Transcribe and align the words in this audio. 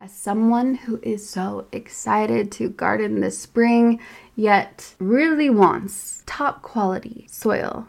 As 0.00 0.12
someone 0.12 0.76
who 0.76 1.00
is 1.02 1.28
so 1.28 1.66
excited 1.72 2.52
to 2.52 2.68
garden 2.68 3.20
this 3.20 3.36
spring, 3.36 3.98
yet 4.36 4.94
really 5.00 5.50
wants 5.50 6.22
top 6.24 6.62
quality 6.62 7.26
soil, 7.28 7.88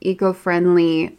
eco 0.00 0.32
friendly 0.32 1.18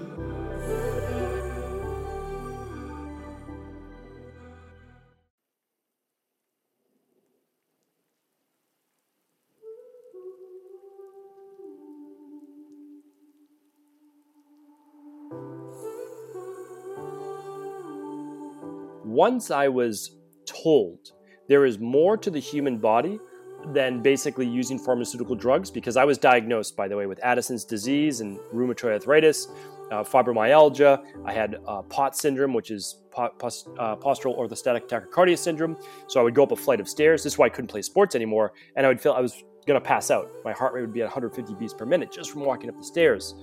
Once 19.21 19.51
I 19.51 19.67
was 19.67 20.17
told 20.47 21.11
there 21.47 21.63
is 21.63 21.77
more 21.77 22.17
to 22.17 22.31
the 22.31 22.39
human 22.39 22.79
body 22.79 23.19
than 23.67 24.01
basically 24.01 24.47
using 24.47 24.79
pharmaceutical 24.79 25.35
drugs 25.35 25.69
because 25.69 25.95
I 25.95 26.05
was 26.05 26.17
diagnosed, 26.17 26.75
by 26.75 26.87
the 26.87 26.97
way, 26.97 27.05
with 27.05 27.19
Addison's 27.23 27.63
disease 27.63 28.21
and 28.21 28.39
rheumatoid 28.51 28.93
arthritis, 28.93 29.47
uh, 29.91 30.03
fibromyalgia. 30.03 31.03
I 31.23 31.33
had 31.33 31.57
uh, 31.67 31.83
POTS 31.83 32.19
syndrome, 32.19 32.51
which 32.51 32.71
is 32.71 33.03
post, 33.11 33.69
uh, 33.77 33.95
postural 33.95 34.35
orthostatic 34.39 34.89
tachycardia 34.89 35.37
syndrome. 35.37 35.77
So 36.07 36.19
I 36.19 36.23
would 36.23 36.33
go 36.33 36.41
up 36.41 36.51
a 36.51 36.55
flight 36.55 36.79
of 36.79 36.89
stairs. 36.89 37.21
This 37.21 37.33
is 37.33 37.37
why 37.37 37.45
I 37.45 37.49
couldn't 37.49 37.67
play 37.67 37.83
sports 37.83 38.15
anymore, 38.15 38.53
and 38.75 38.87
I 38.87 38.89
would 38.89 38.99
feel 38.99 39.13
I 39.13 39.21
was 39.21 39.43
going 39.67 39.79
to 39.79 39.87
pass 39.87 40.09
out. 40.09 40.31
My 40.43 40.51
heart 40.51 40.73
rate 40.73 40.81
would 40.81 40.93
be 40.93 41.01
at 41.01 41.05
150 41.05 41.53
beats 41.59 41.75
per 41.75 41.85
minute 41.85 42.11
just 42.11 42.31
from 42.31 42.43
walking 42.43 42.71
up 42.71 42.75
the 42.75 42.83
stairs. 42.83 43.35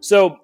So 0.00 0.36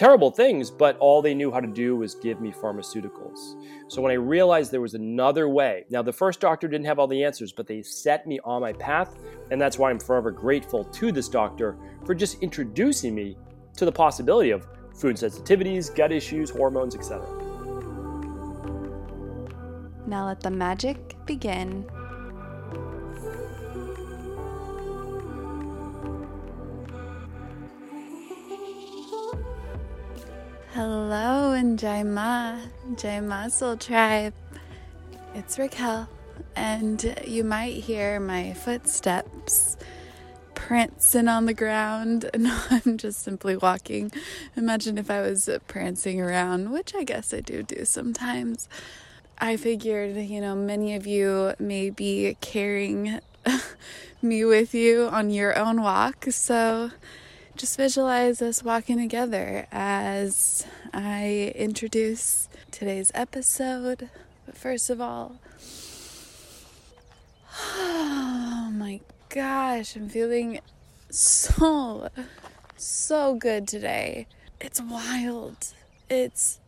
terrible 0.00 0.30
things, 0.30 0.70
but 0.70 0.96
all 0.96 1.20
they 1.20 1.34
knew 1.34 1.52
how 1.52 1.60
to 1.60 1.66
do 1.66 1.94
was 1.94 2.14
give 2.14 2.40
me 2.40 2.50
pharmaceuticals. 2.50 3.62
So 3.88 4.00
when 4.00 4.10
I 4.10 4.14
realized 4.14 4.72
there 4.72 4.80
was 4.80 4.94
another 4.94 5.46
way, 5.46 5.84
now 5.90 6.00
the 6.00 6.10
first 6.10 6.40
doctor 6.40 6.68
didn't 6.68 6.86
have 6.86 6.98
all 6.98 7.06
the 7.06 7.22
answers, 7.22 7.52
but 7.52 7.66
they 7.66 7.82
set 7.82 8.26
me 8.26 8.40
on 8.42 8.62
my 8.62 8.72
path, 8.72 9.18
and 9.50 9.60
that's 9.60 9.78
why 9.78 9.90
I'm 9.90 9.98
forever 9.98 10.30
grateful 10.30 10.84
to 10.84 11.12
this 11.12 11.28
doctor 11.28 11.76
for 12.06 12.14
just 12.14 12.42
introducing 12.42 13.14
me 13.14 13.36
to 13.76 13.84
the 13.84 13.92
possibility 13.92 14.52
of 14.52 14.66
food 14.94 15.16
sensitivities, 15.16 15.94
gut 15.94 16.12
issues, 16.12 16.48
hormones, 16.48 16.94
etc. 16.94 17.20
Now 20.06 20.28
let 20.28 20.40
the 20.40 20.50
magic 20.50 21.14
begin. 21.26 21.84
Hello, 30.74 31.50
and 31.50 31.76
Jai 31.80 32.04
Ma, 32.04 32.56
Jai 32.96 33.18
Ma 33.18 33.48
Soul 33.48 33.76
Tribe. 33.76 34.32
It's 35.34 35.58
Raquel, 35.58 36.08
and 36.54 37.16
you 37.26 37.42
might 37.42 37.74
hear 37.74 38.20
my 38.20 38.52
footsteps 38.52 39.76
prancing 40.54 41.26
on 41.26 41.46
the 41.46 41.54
ground. 41.54 42.30
No, 42.38 42.56
I'm 42.70 42.98
just 42.98 43.24
simply 43.24 43.56
walking. 43.56 44.12
Imagine 44.56 44.96
if 44.96 45.10
I 45.10 45.22
was 45.22 45.50
prancing 45.66 46.20
around, 46.20 46.70
which 46.70 46.94
I 46.94 47.02
guess 47.02 47.34
I 47.34 47.40
do 47.40 47.64
do 47.64 47.84
sometimes. 47.84 48.68
I 49.38 49.56
figured, 49.56 50.14
you 50.18 50.40
know, 50.40 50.54
many 50.54 50.94
of 50.94 51.04
you 51.04 51.52
may 51.58 51.90
be 51.90 52.36
carrying 52.40 53.18
me 54.22 54.44
with 54.44 54.72
you 54.72 55.08
on 55.10 55.30
your 55.30 55.58
own 55.58 55.82
walk, 55.82 56.26
so 56.30 56.92
just 57.60 57.76
visualize 57.76 58.40
us 58.40 58.62
walking 58.62 58.96
together 58.96 59.66
as 59.70 60.66
I 60.94 61.52
introduce 61.54 62.48
today's 62.70 63.12
episode. 63.14 64.08
But 64.46 64.56
first 64.56 64.88
of 64.88 64.98
all, 64.98 65.36
oh 67.54 68.70
my 68.72 69.00
gosh, 69.28 69.94
I'm 69.94 70.08
feeling 70.08 70.60
so, 71.10 72.08
so 72.78 73.34
good 73.34 73.68
today. 73.68 74.26
It's 74.58 74.80
wild. 74.80 75.58
It's 76.08 76.60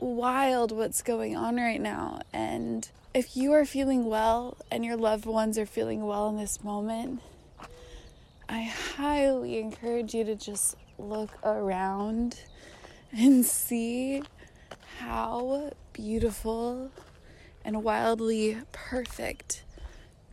wild 0.00 0.72
what's 0.72 1.02
going 1.02 1.36
on 1.36 1.54
right 1.54 1.80
now. 1.80 2.20
And 2.32 2.90
if 3.14 3.36
you 3.36 3.52
are 3.52 3.64
feeling 3.64 4.06
well 4.06 4.56
and 4.72 4.84
your 4.84 4.96
loved 4.96 5.24
ones 5.24 5.56
are 5.56 5.66
feeling 5.66 6.04
well 6.04 6.28
in 6.30 6.36
this 6.36 6.64
moment, 6.64 7.20
I 8.52 8.64
highly 8.64 9.58
encourage 9.58 10.12
you 10.12 10.24
to 10.24 10.34
just 10.34 10.76
look 10.98 11.30
around 11.42 12.38
and 13.10 13.46
see 13.46 14.22
how 14.98 15.72
beautiful 15.94 16.90
and 17.64 17.82
wildly 17.82 18.58
perfect 18.70 19.64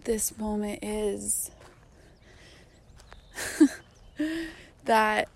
this 0.04 0.38
moment 0.38 0.80
is. 0.84 1.52
that 4.84 5.30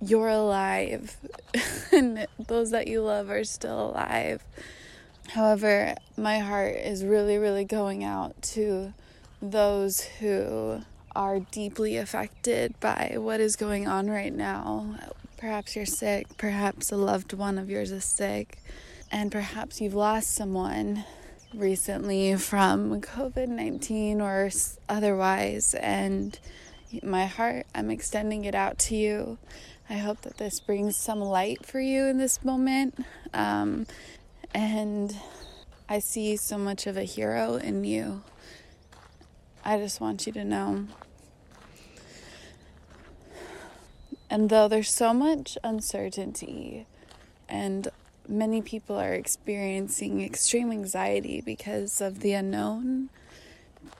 you're 0.00 0.28
alive 0.28 1.16
and 1.92 2.28
those 2.46 2.70
that 2.70 2.86
you 2.86 3.02
love 3.02 3.30
are 3.30 3.42
still 3.42 3.90
alive. 3.90 4.44
However, 5.30 5.96
my 6.16 6.38
heart 6.38 6.76
is 6.76 7.04
really, 7.04 7.36
really 7.36 7.64
going 7.64 8.04
out 8.04 8.40
to 8.42 8.94
those 9.42 10.02
who 10.20 10.82
are 11.18 11.40
deeply 11.40 11.96
affected 11.96 12.78
by 12.78 13.16
what 13.16 13.40
is 13.40 13.56
going 13.56 13.88
on 13.88 14.08
right 14.08 14.32
now. 14.32 14.94
Perhaps 15.36 15.74
you're 15.74 15.84
sick, 15.84 16.28
perhaps 16.36 16.92
a 16.92 16.96
loved 16.96 17.32
one 17.32 17.58
of 17.58 17.68
yours 17.68 17.90
is 17.90 18.04
sick, 18.04 18.62
and 19.10 19.32
perhaps 19.32 19.80
you've 19.80 19.96
lost 19.96 20.32
someone 20.32 21.04
recently 21.52 22.36
from 22.36 23.00
COVID 23.00 23.48
19 23.48 24.20
or 24.20 24.48
otherwise. 24.88 25.74
And 25.74 26.38
my 27.02 27.26
heart, 27.26 27.66
I'm 27.74 27.90
extending 27.90 28.44
it 28.44 28.54
out 28.54 28.78
to 28.78 28.94
you. 28.94 29.38
I 29.90 29.94
hope 29.94 30.20
that 30.20 30.36
this 30.36 30.60
brings 30.60 30.96
some 30.96 31.20
light 31.20 31.66
for 31.66 31.80
you 31.80 32.04
in 32.04 32.18
this 32.18 32.44
moment. 32.44 33.04
Um, 33.34 33.88
and 34.54 35.16
I 35.88 35.98
see 35.98 36.36
so 36.36 36.58
much 36.58 36.86
of 36.86 36.96
a 36.96 37.02
hero 37.02 37.56
in 37.56 37.82
you. 37.82 38.22
I 39.64 39.78
just 39.78 40.00
want 40.00 40.24
you 40.24 40.32
to 40.34 40.44
know 40.44 40.86
And 44.30 44.50
though 44.50 44.68
there's 44.68 44.92
so 44.92 45.14
much 45.14 45.56
uncertainty 45.64 46.86
and 47.48 47.88
many 48.28 48.60
people 48.60 48.96
are 48.96 49.14
experiencing 49.14 50.20
extreme 50.20 50.70
anxiety 50.70 51.40
because 51.40 52.00
of 52.00 52.20
the 52.20 52.34
unknown, 52.34 53.08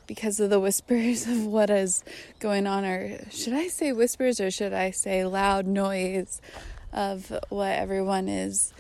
because 0.06 0.38
of 0.38 0.50
the 0.50 0.60
whispers 0.66 1.26
of 1.26 1.46
what 1.46 1.70
is 1.70 2.04
going 2.38 2.66
on, 2.66 2.84
or 2.84 3.18
should 3.30 3.54
I 3.54 3.68
say 3.68 3.92
whispers 3.92 4.38
or 4.38 4.50
should 4.50 4.74
I 4.74 4.90
say 4.90 5.24
loud 5.24 5.66
noise 5.66 6.40
of 6.92 7.32
what 7.48 7.72
everyone 7.72 8.28
is 8.28 8.72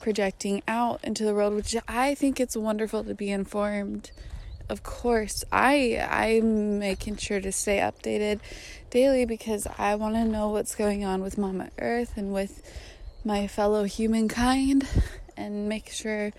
projecting 0.00 0.62
out 0.68 1.00
into 1.02 1.24
the 1.24 1.34
world, 1.34 1.54
which 1.54 1.74
I 1.88 2.14
think 2.14 2.38
it's 2.38 2.56
wonderful 2.56 3.04
to 3.04 3.14
be 3.14 3.30
informed. 3.30 4.10
Of 4.68 4.82
course, 4.82 5.44
I 5.50 5.98
I'm 6.10 6.78
making 6.78 7.16
sure 7.16 7.40
to 7.40 7.52
stay 7.52 7.78
updated 7.78 8.40
daily 8.94 9.24
because 9.24 9.66
I 9.76 9.96
want 9.96 10.14
to 10.14 10.24
know 10.24 10.50
what's 10.50 10.76
going 10.76 11.04
on 11.04 11.20
with 11.20 11.36
Mama 11.36 11.68
Earth 11.80 12.12
and 12.16 12.32
with 12.32 12.62
my 13.24 13.48
fellow 13.48 13.82
humankind 13.82 14.86
and 15.36 15.68
make 15.68 15.90
sure 15.90 16.30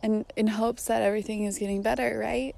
and 0.00 0.24
in 0.36 0.46
hopes 0.46 0.84
that 0.84 1.02
everything 1.02 1.42
is 1.42 1.58
getting 1.58 1.82
better, 1.82 2.16
right? 2.16 2.54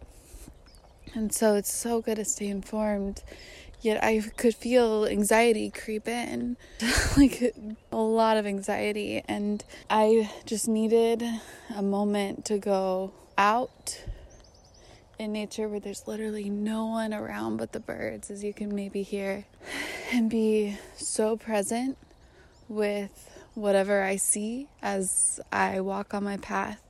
And 1.14 1.32
so 1.32 1.54
it's 1.54 1.73
so 1.73 2.02
good 2.02 2.16
to 2.16 2.26
stay 2.26 2.49
informed. 2.49 3.23
Yet 3.80 4.04
I 4.04 4.20
could 4.37 4.54
feel 4.54 5.06
anxiety 5.06 5.70
creep 5.70 6.06
in, 6.08 6.58
like 7.16 7.54
a 7.90 7.96
lot 7.96 8.37
of 8.37 8.46
anxiety. 8.46 9.23
And 9.26 9.64
I 9.88 10.30
just 10.44 10.68
needed 10.68 11.25
a 11.75 11.80
moment 11.80 12.44
to 12.46 12.58
go 12.58 13.12
out 13.38 14.02
in 15.18 15.32
nature 15.32 15.68
where 15.68 15.80
there's 15.80 16.06
literally 16.06 16.50
no 16.50 16.87
one 16.87 17.14
around 17.14 17.56
but 17.56 17.73
the 17.73 17.80
birds, 17.80 18.30
as 18.30 18.44
you 18.44 18.52
can 18.52 18.75
maybe 18.75 19.02
hear, 19.02 19.44
and 20.12 20.28
be 20.28 20.76
so 20.96 21.37
present 21.37 21.96
with 22.68 23.30
whatever 23.54 24.02
I 24.02 24.16
see 24.16 24.68
as 24.82 25.40
I 25.50 25.80
walk 25.80 26.12
on 26.14 26.25
my 26.25 26.37
path. 26.37 26.82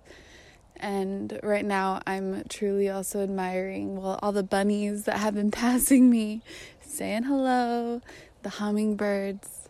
And 0.78 1.38
right 1.42 1.64
now, 1.64 2.02
I'm 2.06 2.44
truly 2.48 2.90
also 2.90 3.22
admiring 3.22 4.00
well 4.00 4.18
all 4.22 4.32
the 4.32 4.42
bunnies 4.42 5.04
that 5.04 5.18
have 5.18 5.34
been 5.34 5.50
passing 5.64 6.10
me, 6.10 6.42
saying 6.80 7.24
hello, 7.24 8.02
the 8.42 8.50
hummingbirds, 8.50 9.68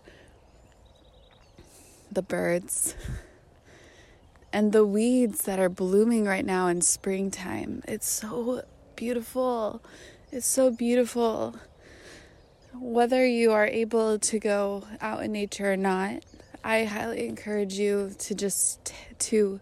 the 2.11 2.23
birds 2.23 2.95
and 4.53 4.73
the 4.73 4.87
weeds 4.87 5.43
that 5.43 5.59
are 5.59 5.69
blooming 5.69 6.25
right 6.25 6.45
now 6.45 6.69
in 6.69 6.81
springtime. 6.81 7.83
It's 7.87 8.09
so 8.09 8.63
beautiful. 8.95 9.83
It's 10.33 10.47
so 10.47 10.71
beautiful. 10.71 11.57
Whether 12.75 13.27
you 13.27 13.53
are 13.53 13.67
able 13.67 14.19
to 14.19 14.39
go 14.39 14.85
out 15.01 15.23
in 15.23 15.33
nature 15.33 15.73
or 15.73 15.77
not, 15.77 16.25
I 16.65 16.85
highly 16.85 17.27
encourage 17.27 17.75
you 17.75 18.15
to 18.19 18.35
just 18.35 18.93
to 19.19 19.61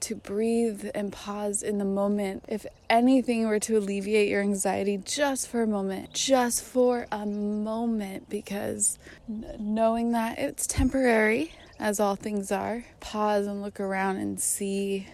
to 0.00 0.14
breathe 0.14 0.86
and 0.94 1.12
pause 1.12 1.62
in 1.62 1.76
the 1.78 1.84
moment. 1.84 2.44
If 2.48 2.64
anything 2.88 3.46
were 3.46 3.60
to 3.60 3.76
alleviate 3.76 4.28
your 4.28 4.40
anxiety 4.40 4.96
just 4.96 5.48
for 5.48 5.62
a 5.62 5.66
moment, 5.66 6.14
just 6.14 6.64
for 6.64 7.06
a 7.12 7.26
moment, 7.26 8.30
because 8.30 8.98
knowing 9.28 10.12
that 10.12 10.38
it's 10.38 10.66
temporary 10.66 11.52
as 11.80 11.98
all 11.98 12.14
things 12.14 12.52
are, 12.52 12.84
pause 13.00 13.46
and 13.46 13.62
look 13.62 13.80
around 13.80 14.18
and 14.18 14.38
see 14.38 15.08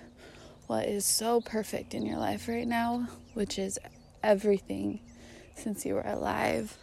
what 0.67 0.87
is 0.87 1.07
so 1.07 1.41
perfect 1.41 1.95
in 1.95 2.05
your 2.05 2.19
life 2.19 2.49
right 2.49 2.67
now, 2.67 3.07
which 3.35 3.57
is 3.59 3.79
everything 4.23 4.99
since 5.55 5.87
you 5.87 5.95
were 5.95 6.03
alive. 6.03 6.77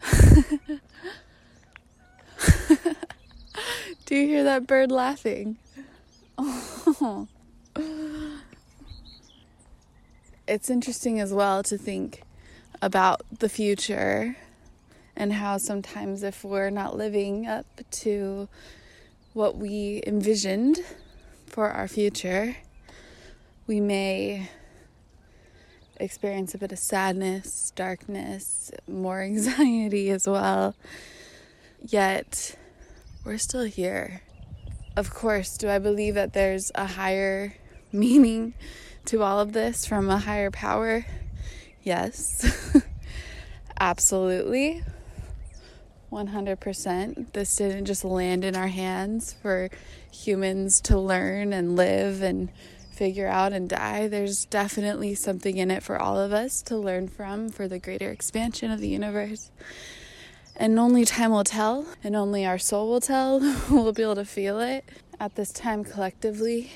Do 4.06 4.14
you 4.14 4.28
hear 4.28 4.44
that 4.44 4.66
bird 4.66 4.92
laughing? 4.92 5.58
It's 10.48 10.70
interesting 10.70 11.18
as 11.18 11.32
well 11.32 11.64
to 11.64 11.76
think 11.76 12.22
about 12.80 13.22
the 13.36 13.48
future 13.48 14.36
and 15.16 15.32
how 15.32 15.56
sometimes 15.56 16.22
if 16.22 16.44
we're 16.44 16.70
not 16.70 16.96
living 16.96 17.46
up 17.46 17.66
to 17.90 18.48
what 19.32 19.56
we 19.56 20.02
envisioned 20.06 20.78
for 21.46 21.70
our 21.70 21.88
future, 21.88 22.56
we 23.66 23.80
may 23.80 24.48
experience 25.98 26.54
a 26.54 26.58
bit 26.58 26.72
of 26.72 26.78
sadness, 26.78 27.72
darkness, 27.74 28.70
more 28.86 29.22
anxiety 29.22 30.10
as 30.10 30.26
well. 30.26 30.74
Yet, 31.82 32.56
we're 33.24 33.38
still 33.38 33.64
here. 33.64 34.22
Of 34.96 35.12
course, 35.12 35.56
do 35.56 35.68
I 35.68 35.78
believe 35.78 36.14
that 36.14 36.32
there's 36.32 36.72
a 36.74 36.86
higher 36.86 37.54
meaning 37.92 38.54
to 39.06 39.22
all 39.22 39.40
of 39.40 39.52
this 39.52 39.86
from 39.86 40.10
a 40.10 40.18
higher 40.18 40.50
power? 40.50 41.06
Yes. 41.82 42.82
Absolutely. 43.80 44.82
100%. 46.10 47.32
This 47.32 47.56
didn't 47.56 47.86
just 47.86 48.04
land 48.04 48.44
in 48.44 48.56
our 48.56 48.68
hands 48.68 49.34
for 49.42 49.70
humans 50.10 50.80
to 50.82 50.98
learn 50.98 51.52
and 51.52 51.76
live 51.76 52.22
and 52.22 52.50
figure 52.96 53.28
out 53.28 53.52
and 53.52 53.68
die. 53.68 54.08
There's 54.08 54.46
definitely 54.46 55.14
something 55.14 55.56
in 55.56 55.70
it 55.70 55.82
for 55.82 55.98
all 55.98 56.18
of 56.18 56.32
us 56.32 56.62
to 56.62 56.76
learn 56.76 57.08
from 57.08 57.50
for 57.50 57.68
the 57.68 57.78
greater 57.78 58.10
expansion 58.10 58.70
of 58.70 58.80
the 58.80 58.88
universe. 58.88 59.50
And 60.56 60.78
only 60.78 61.04
time 61.04 61.32
will 61.32 61.44
tell, 61.44 61.86
and 62.02 62.16
only 62.16 62.46
our 62.46 62.58
soul 62.58 62.88
will 62.88 63.00
tell. 63.00 63.40
we'll 63.70 63.92
be 63.92 64.02
able 64.02 64.14
to 64.14 64.24
feel 64.24 64.58
it 64.60 64.84
at 65.20 65.34
this 65.34 65.52
time 65.52 65.84
collectively, 65.84 66.72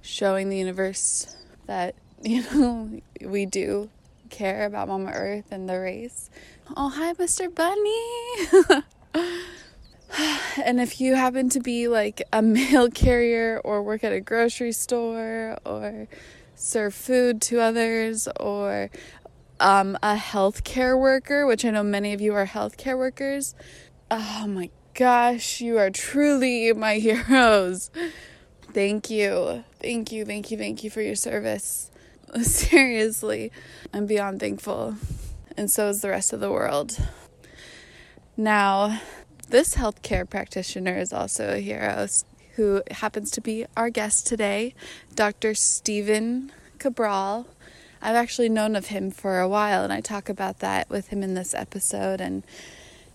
showing 0.00 0.48
the 0.48 0.58
universe 0.58 1.36
that, 1.66 1.96
you 2.22 2.42
know, 2.42 3.00
we 3.20 3.44
do 3.44 3.90
care 4.30 4.66
about 4.66 4.88
Mama 4.88 5.10
Earth 5.12 5.46
and 5.50 5.68
the 5.68 5.78
race. 5.78 6.30
Oh, 6.74 6.88
hi, 6.88 7.12
Mr. 7.14 7.54
Bunny. 7.54 8.82
and 10.64 10.80
if 10.80 11.00
you 11.00 11.14
happen 11.14 11.48
to 11.50 11.60
be 11.60 11.86
like 11.86 12.22
a 12.32 12.42
mail 12.42 12.90
carrier 12.90 13.60
or 13.62 13.82
work 13.82 14.02
at 14.02 14.12
a 14.12 14.20
grocery 14.20 14.72
store 14.72 15.58
or 15.64 16.08
serve 16.56 16.92
food 16.92 17.40
to 17.42 17.60
others 17.60 18.26
or 18.40 18.90
um, 19.60 19.96
a 20.02 20.16
healthcare 20.16 20.98
worker, 20.98 21.46
which 21.46 21.64
I 21.64 21.70
know 21.70 21.84
many 21.84 22.12
of 22.12 22.20
you 22.20 22.34
are 22.34 22.46
healthcare 22.46 22.98
workers, 22.98 23.54
oh 24.10 24.46
my 24.48 24.70
gosh, 24.94 25.60
you 25.60 25.78
are 25.78 25.90
truly 25.90 26.72
my 26.72 26.94
heroes. 26.98 27.90
Thank 28.72 29.08
you. 29.08 29.64
Thank 29.80 30.10
you, 30.10 30.24
thank 30.24 30.50
you, 30.50 30.58
thank 30.58 30.82
you 30.82 30.90
for 30.90 31.00
your 31.00 31.14
service. 31.14 31.92
Seriously, 32.42 33.52
I'm 33.94 34.06
beyond 34.06 34.40
thankful. 34.40 34.96
And 35.56 35.70
so 35.70 35.88
is 35.88 36.02
the 36.02 36.10
rest 36.10 36.32
of 36.32 36.40
the 36.40 36.50
world. 36.50 36.98
Now, 38.36 39.00
this 39.48 39.76
healthcare 39.76 40.28
practitioner 40.28 40.98
is 40.98 41.12
also 41.12 41.54
a 41.54 41.58
hero 41.58 42.06
who 42.56 42.82
happens 42.90 43.30
to 43.32 43.40
be 43.40 43.66
our 43.76 43.90
guest 43.90 44.26
today, 44.26 44.74
Dr. 45.14 45.54
Stephen 45.54 46.52
Cabral. 46.78 47.46
I've 48.02 48.16
actually 48.16 48.48
known 48.48 48.76
of 48.76 48.86
him 48.86 49.10
for 49.10 49.40
a 49.40 49.48
while, 49.48 49.82
and 49.82 49.92
I 49.92 50.00
talk 50.00 50.28
about 50.28 50.58
that 50.58 50.90
with 50.90 51.08
him 51.08 51.22
in 51.22 51.34
this 51.34 51.54
episode 51.54 52.20
and 52.20 52.42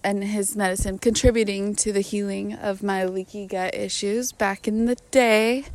and 0.03 0.23
his 0.23 0.55
medicine 0.55 0.97
contributing 0.97 1.75
to 1.75 1.91
the 1.93 2.01
healing 2.01 2.53
of 2.53 2.81
my 2.81 3.05
leaky 3.05 3.45
gut 3.45 3.75
issues 3.75 4.31
back 4.31 4.67
in 4.67 4.85
the 4.85 4.97
day 5.11 5.65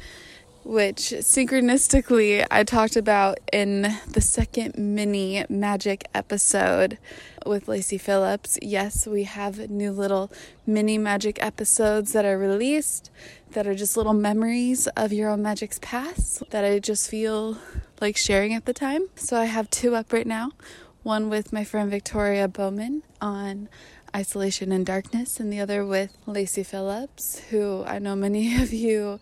which 0.66 1.12
synchronistically 1.12 2.44
I 2.50 2.64
talked 2.64 2.96
about 2.96 3.38
in 3.52 3.82
the 4.08 4.20
second 4.20 4.76
mini 4.76 5.44
magic 5.48 6.08
episode 6.12 6.98
with 7.46 7.68
Lacy 7.68 7.98
Phillips. 7.98 8.58
Yes, 8.60 9.06
we 9.06 9.22
have 9.22 9.70
new 9.70 9.92
little 9.92 10.28
mini 10.66 10.98
magic 10.98 11.40
episodes 11.40 12.12
that 12.14 12.24
are 12.24 12.36
released 12.36 13.12
that 13.52 13.68
are 13.68 13.76
just 13.76 13.96
little 13.96 14.12
memories 14.12 14.88
of 14.88 15.12
your 15.12 15.30
own 15.30 15.40
Magic's 15.40 15.78
past 15.80 16.42
that 16.50 16.64
I 16.64 16.80
just 16.80 17.08
feel 17.08 17.58
like 18.00 18.16
sharing 18.16 18.52
at 18.52 18.64
the 18.64 18.72
time. 18.72 19.02
So 19.14 19.36
I 19.36 19.44
have 19.44 19.70
two 19.70 19.94
up 19.94 20.12
right 20.12 20.26
now 20.26 20.50
one 21.04 21.30
with 21.30 21.52
my 21.52 21.62
friend 21.62 21.88
Victoria 21.88 22.48
Bowman 22.48 23.04
on 23.20 23.68
isolation 24.16 24.72
and 24.72 24.84
darkness, 24.84 25.38
and 25.38 25.52
the 25.52 25.60
other 25.60 25.86
with 25.86 26.18
Lacy 26.26 26.64
Phillips, 26.64 27.38
who 27.50 27.84
I 27.84 28.00
know 28.00 28.16
many 28.16 28.60
of 28.60 28.72
you 28.72 29.20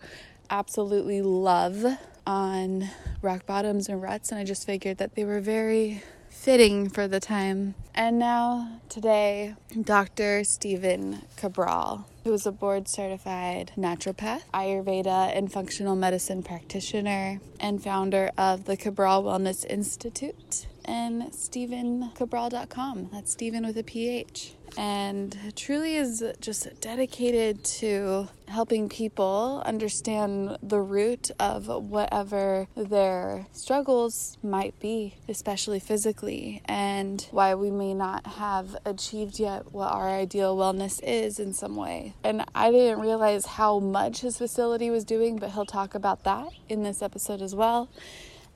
absolutely 0.49 1.21
love 1.21 1.85
on 2.25 2.89
rock 3.21 3.45
bottoms 3.45 3.89
and 3.89 4.01
ruts, 4.01 4.31
and 4.31 4.39
I 4.39 4.43
just 4.43 4.65
figured 4.65 4.97
that 4.97 5.15
they 5.15 5.25
were 5.25 5.39
very 5.39 6.03
fitting 6.29 6.89
for 6.89 7.07
the 7.07 7.19
time. 7.19 7.75
And 7.93 8.19
now, 8.19 8.81
today, 8.89 9.55
Dr. 9.81 10.43
Stephen 10.43 11.21
Cabral, 11.37 12.07
who 12.23 12.33
is 12.33 12.45
a 12.45 12.51
board 12.51 12.87
certified 12.87 13.71
naturopath, 13.77 14.43
Ayurveda, 14.53 15.35
and 15.35 15.51
functional 15.51 15.95
medicine 15.95 16.43
practitioner, 16.43 17.39
and 17.59 17.81
founder 17.81 18.31
of 18.37 18.65
the 18.65 18.77
Cabral 18.77 19.23
Wellness 19.23 19.65
Institute 19.65 20.67
and 20.85 21.23
StephenCabral.com. 21.23 23.09
That's 23.11 23.31
Stephen 23.31 23.65
with 23.65 23.77
a 23.77 23.83
PH 23.83 24.55
and 24.77 25.37
truly 25.55 25.95
is 25.95 26.23
just 26.41 26.67
dedicated 26.81 27.63
to 27.63 28.27
helping 28.47 28.89
people 28.89 29.63
understand 29.65 30.57
the 30.61 30.79
root 30.79 31.31
of 31.39 31.67
whatever 31.67 32.67
their 32.75 33.47
struggles 33.53 34.37
might 34.43 34.77
be, 34.79 35.15
especially 35.27 35.79
physically, 35.79 36.61
and 36.65 37.27
why 37.31 37.55
we 37.55 37.71
may 37.71 37.93
not 37.93 38.25
have 38.27 38.75
achieved 38.85 39.39
yet 39.39 39.71
what 39.71 39.91
our 39.91 40.09
ideal 40.09 40.55
wellness 40.55 41.01
is 41.03 41.39
in 41.39 41.53
some 41.53 41.75
way. 41.75 42.13
And 42.23 42.43
I 42.53 42.71
didn't 42.71 42.99
realize 42.99 43.45
how 43.45 43.79
much 43.79 44.21
his 44.21 44.37
facility 44.37 44.89
was 44.89 45.03
doing, 45.03 45.37
but 45.37 45.51
he'll 45.51 45.65
talk 45.65 45.95
about 45.95 46.23
that 46.23 46.49
in 46.69 46.83
this 46.83 47.01
episode 47.01 47.41
as 47.41 47.55
well, 47.55 47.89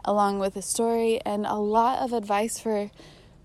along 0.05 0.39
with 0.39 0.55
a 0.55 0.61
story 0.61 1.19
and 1.25 1.45
a 1.45 1.55
lot 1.55 1.99
of 1.99 2.13
advice 2.13 2.59
for 2.59 2.91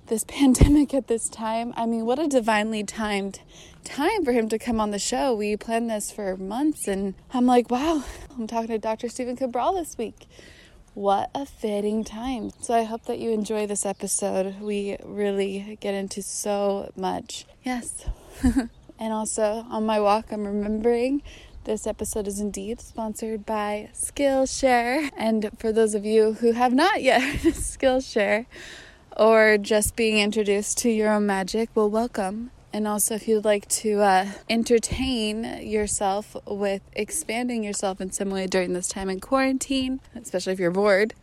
this 0.07 0.25
pandemic 0.29 0.95
at 0.95 1.09
this 1.09 1.29
time. 1.29 1.73
I 1.77 1.87
mean, 1.87 2.07
what 2.07 2.19
a 2.19 2.29
divinely 2.29 2.85
timed 2.85 3.41
time 3.85 4.25
for 4.25 4.33
him 4.33 4.49
to 4.49 4.59
come 4.59 4.81
on 4.81 4.91
the 4.91 4.99
show. 4.99 5.35
We 5.35 5.57
planned 5.57 5.91
this 5.91 6.11
for 6.11 6.37
months, 6.37 6.89
and 6.89 7.15
I'm 7.33 7.47
like, 7.47 7.71
wow, 7.71 8.05
I'm 8.37 8.47
talking 8.47 8.69
to 8.69 8.79
Dr. 8.79 9.09
Stephen 9.09 9.37
Cabral 9.37 9.75
this 9.75 9.97
week. 9.99 10.27
What 10.95 11.31
a 11.35 11.45
fitting 11.45 12.05
time. 12.05 12.51
So 12.61 12.73
I 12.73 12.85
hope 12.85 13.07
that 13.07 13.19
you 13.19 13.31
enjoy 13.33 13.67
this 13.67 13.85
episode. 13.85 14.61
We 14.61 14.97
really 15.05 15.77
get 15.81 15.93
into 15.93 16.23
so 16.23 16.93
much. 16.95 17.47
Yes. 17.65 18.09
and 18.45 19.13
also 19.13 19.67
on 19.69 19.85
my 19.85 19.99
walk, 19.99 20.31
I'm 20.31 20.47
remembering 20.47 21.23
this 21.65 21.87
episode 21.87 22.29
is 22.29 22.41
indeed 22.41 22.81
sponsored 22.81 23.47
by 23.47 23.89
Skillshare. 23.95 25.11
And 25.17 25.51
for 25.59 25.73
those 25.73 25.95
of 25.95 26.05
you 26.05 26.35
who 26.35 26.53
have 26.53 26.73
not 26.73 27.03
yet 27.03 27.23
Skillshare, 27.41 28.47
or 29.17 29.59
just 29.59 29.97
being 29.97 30.19
introduced 30.19 30.79
to 30.79 30.91
Your 30.91 31.19
Magic, 31.21 31.71
well, 31.75 31.89
welcome. 31.89 32.51
And 32.73 32.89
also, 32.89 33.15
if 33.15 33.29
you'd 33.29 33.45
like 33.45 33.69
to 33.69 34.01
uh, 34.01 34.27
entertain 34.51 35.45
yourself 35.63 36.37
with 36.47 36.83
expanding 36.93 37.63
yourself 37.63 38.01
in 38.01 38.11
some 38.11 38.31
way 38.31 38.47
during 38.47 38.73
this 38.73 38.89
time 38.89 39.09
in 39.09 39.21
quarantine, 39.21 40.01
especially 40.15 40.53
if 40.53 40.59
you're 40.59 40.71
bored, 40.71 41.15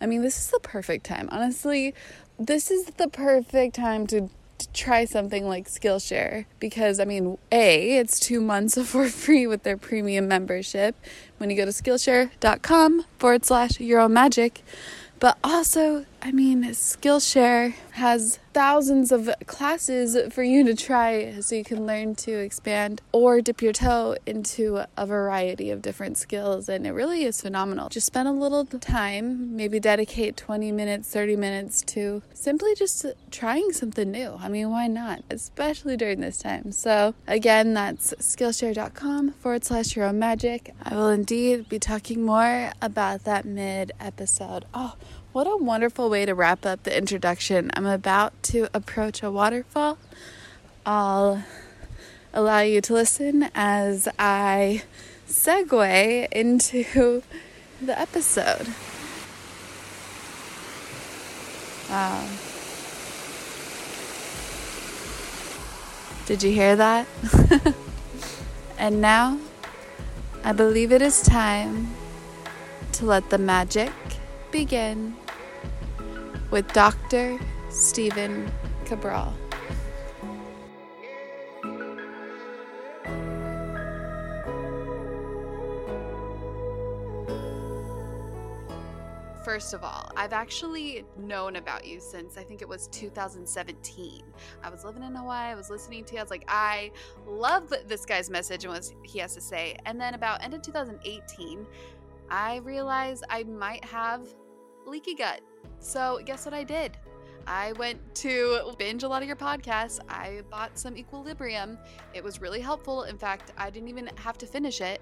I 0.00 0.06
mean, 0.06 0.22
this 0.22 0.38
is 0.38 0.50
the 0.50 0.60
perfect 0.60 1.06
time. 1.06 1.28
Honestly, 1.32 1.94
this 2.38 2.70
is 2.70 2.84
the 2.84 3.08
perfect 3.08 3.74
time 3.74 4.06
to, 4.08 4.28
try 4.72 5.04
something 5.04 5.46
like 5.46 5.68
Skillshare 5.68 6.46
because, 6.58 7.00
I 7.00 7.04
mean, 7.04 7.38
A, 7.52 7.98
it's 7.98 8.18
two 8.18 8.40
months 8.40 8.80
for 8.90 9.08
free 9.08 9.46
with 9.46 9.62
their 9.62 9.76
premium 9.76 10.28
membership 10.28 10.96
when 11.38 11.50
you 11.50 11.56
go 11.56 11.64
to 11.64 11.70
Skillshare.com 11.70 13.04
forward 13.18 13.44
slash 13.44 13.80
Your 13.80 14.08
Magic. 14.08 14.62
But 15.20 15.36
also, 15.42 16.06
I 16.20 16.32
mean, 16.32 16.64
Skillshare 16.64 17.74
has 17.92 18.40
thousands 18.52 19.12
of 19.12 19.30
classes 19.46 20.16
for 20.32 20.42
you 20.42 20.64
to 20.64 20.74
try 20.74 21.38
so 21.40 21.54
you 21.54 21.62
can 21.62 21.86
learn 21.86 22.16
to 22.16 22.32
expand 22.32 23.00
or 23.12 23.40
dip 23.40 23.62
your 23.62 23.72
toe 23.72 24.16
into 24.26 24.84
a 24.96 25.06
variety 25.06 25.70
of 25.70 25.80
different 25.80 26.18
skills. 26.18 26.68
And 26.68 26.86
it 26.86 26.90
really 26.90 27.22
is 27.22 27.40
phenomenal. 27.40 27.88
Just 27.88 28.08
spend 28.08 28.26
a 28.26 28.32
little 28.32 28.64
time, 28.64 29.54
maybe 29.56 29.78
dedicate 29.78 30.36
20 30.36 30.72
minutes, 30.72 31.08
30 31.08 31.36
minutes 31.36 31.82
to 31.82 32.22
simply 32.34 32.74
just 32.74 33.06
trying 33.30 33.72
something 33.72 34.10
new. 34.10 34.36
I 34.40 34.48
mean, 34.48 34.70
why 34.70 34.88
not? 34.88 35.22
Especially 35.30 35.96
during 35.96 36.20
this 36.20 36.38
time. 36.38 36.72
So, 36.72 37.14
again, 37.28 37.74
that's 37.74 38.12
Skillshare.com 38.14 39.32
forward 39.34 39.64
slash 39.64 39.94
Your 39.94 40.12
Magic. 40.12 40.74
I 40.82 40.96
will 40.96 41.10
indeed 41.10 41.68
be 41.68 41.78
talking 41.78 42.24
more 42.24 42.72
about 42.82 43.22
that 43.24 43.44
mid 43.44 43.92
episode. 44.00 44.64
Oh, 44.74 44.94
what 45.38 45.46
a 45.46 45.56
wonderful 45.56 46.10
way 46.10 46.26
to 46.26 46.34
wrap 46.34 46.66
up 46.66 46.82
the 46.82 46.98
introduction. 46.98 47.70
I'm 47.74 47.86
about 47.86 48.42
to 48.42 48.68
approach 48.74 49.22
a 49.22 49.30
waterfall. 49.30 49.96
I'll 50.84 51.44
allow 52.34 52.58
you 52.58 52.80
to 52.80 52.92
listen 52.92 53.48
as 53.54 54.08
I 54.18 54.82
segue 55.28 56.32
into 56.32 57.22
the 57.80 57.96
episode. 57.96 58.66
Wow. 61.88 62.28
Did 66.26 66.42
you 66.42 66.50
hear 66.50 66.74
that? 66.74 67.06
and 68.76 69.00
now, 69.00 69.38
I 70.42 70.50
believe 70.50 70.90
it 70.90 71.00
is 71.00 71.22
time 71.22 71.94
to 72.94 73.06
let 73.06 73.30
the 73.30 73.38
magic 73.38 73.92
begin 74.50 75.14
with 76.50 76.72
Dr. 76.72 77.38
Stephen 77.68 78.50
Cabral. 78.84 79.34
First 89.44 89.72
of 89.72 89.82
all, 89.82 90.10
I've 90.14 90.34
actually 90.34 91.04
known 91.16 91.56
about 91.56 91.86
you 91.86 92.00
since 92.00 92.36
I 92.36 92.42
think 92.42 92.60
it 92.60 92.68
was 92.68 92.86
2017. 92.88 94.22
I 94.62 94.70
was 94.70 94.84
living 94.84 95.02
in 95.02 95.14
Hawaii, 95.14 95.50
I 95.50 95.54
was 95.54 95.70
listening 95.70 96.04
to 96.04 96.12
you, 96.12 96.20
I 96.20 96.22
was 96.22 96.30
like, 96.30 96.44
I 96.48 96.92
love 97.26 97.72
this 97.86 98.04
guy's 98.04 98.28
message 98.28 98.64
and 98.64 98.74
what 98.74 98.92
he 99.02 99.18
has 99.20 99.34
to 99.34 99.40
say. 99.40 99.76
And 99.86 99.98
then 99.98 100.12
about 100.12 100.44
end 100.44 100.52
of 100.52 100.60
2018, 100.60 101.66
I 102.30 102.56
realized 102.56 103.24
I 103.30 103.44
might 103.44 103.84
have 103.86 104.28
leaky 104.86 105.14
gut. 105.14 105.40
So 105.80 106.20
guess 106.24 106.44
what 106.44 106.54
I 106.54 106.64
did? 106.64 106.96
I 107.46 107.72
went 107.72 107.98
to 108.16 108.74
binge 108.78 109.04
a 109.04 109.08
lot 109.08 109.22
of 109.22 109.28
your 109.28 109.36
podcasts. 109.36 110.00
I 110.08 110.42
bought 110.50 110.78
some 110.78 110.96
Equilibrium. 110.96 111.78
It 112.12 112.22
was 112.22 112.42
really 112.42 112.60
helpful. 112.60 113.04
In 113.04 113.16
fact, 113.16 113.52
I 113.56 113.70
didn't 113.70 113.88
even 113.88 114.10
have 114.16 114.36
to 114.38 114.46
finish 114.46 114.82
it. 114.82 115.00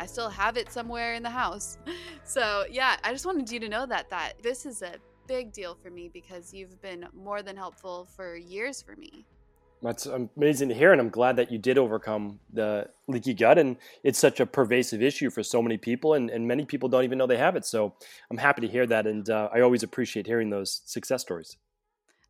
I 0.00 0.06
still 0.06 0.30
have 0.30 0.56
it 0.56 0.72
somewhere 0.72 1.14
in 1.14 1.22
the 1.22 1.30
house. 1.30 1.78
So, 2.24 2.64
yeah, 2.70 2.96
I 3.02 3.10
just 3.10 3.26
wanted 3.26 3.50
you 3.50 3.58
to 3.58 3.68
know 3.68 3.84
that 3.84 4.08
that 4.10 4.34
this 4.42 4.64
is 4.64 4.80
a 4.80 4.94
big 5.26 5.52
deal 5.52 5.74
for 5.74 5.90
me 5.90 6.08
because 6.08 6.54
you've 6.54 6.80
been 6.80 7.04
more 7.12 7.42
than 7.42 7.56
helpful 7.56 8.06
for 8.16 8.36
years 8.36 8.80
for 8.80 8.94
me. 8.94 9.26
That's 9.82 10.06
amazing 10.06 10.68
to 10.68 10.74
hear, 10.74 10.92
and 10.92 11.00
I'm 11.00 11.10
glad 11.10 11.36
that 11.36 11.50
you 11.50 11.58
did 11.58 11.76
overcome 11.76 12.38
the 12.52 12.88
leaky 13.08 13.34
gut. 13.34 13.58
And 13.58 13.76
it's 14.04 14.18
such 14.18 14.38
a 14.38 14.46
pervasive 14.46 15.02
issue 15.02 15.28
for 15.28 15.42
so 15.42 15.60
many 15.60 15.76
people, 15.76 16.14
and, 16.14 16.30
and 16.30 16.46
many 16.46 16.64
people 16.64 16.88
don't 16.88 17.02
even 17.02 17.18
know 17.18 17.26
they 17.26 17.36
have 17.36 17.56
it. 17.56 17.66
So 17.66 17.94
I'm 18.30 18.38
happy 18.38 18.60
to 18.60 18.68
hear 18.68 18.86
that, 18.86 19.06
and 19.08 19.28
uh, 19.28 19.48
I 19.52 19.60
always 19.60 19.82
appreciate 19.82 20.26
hearing 20.26 20.50
those 20.50 20.82
success 20.84 21.22
stories. 21.22 21.56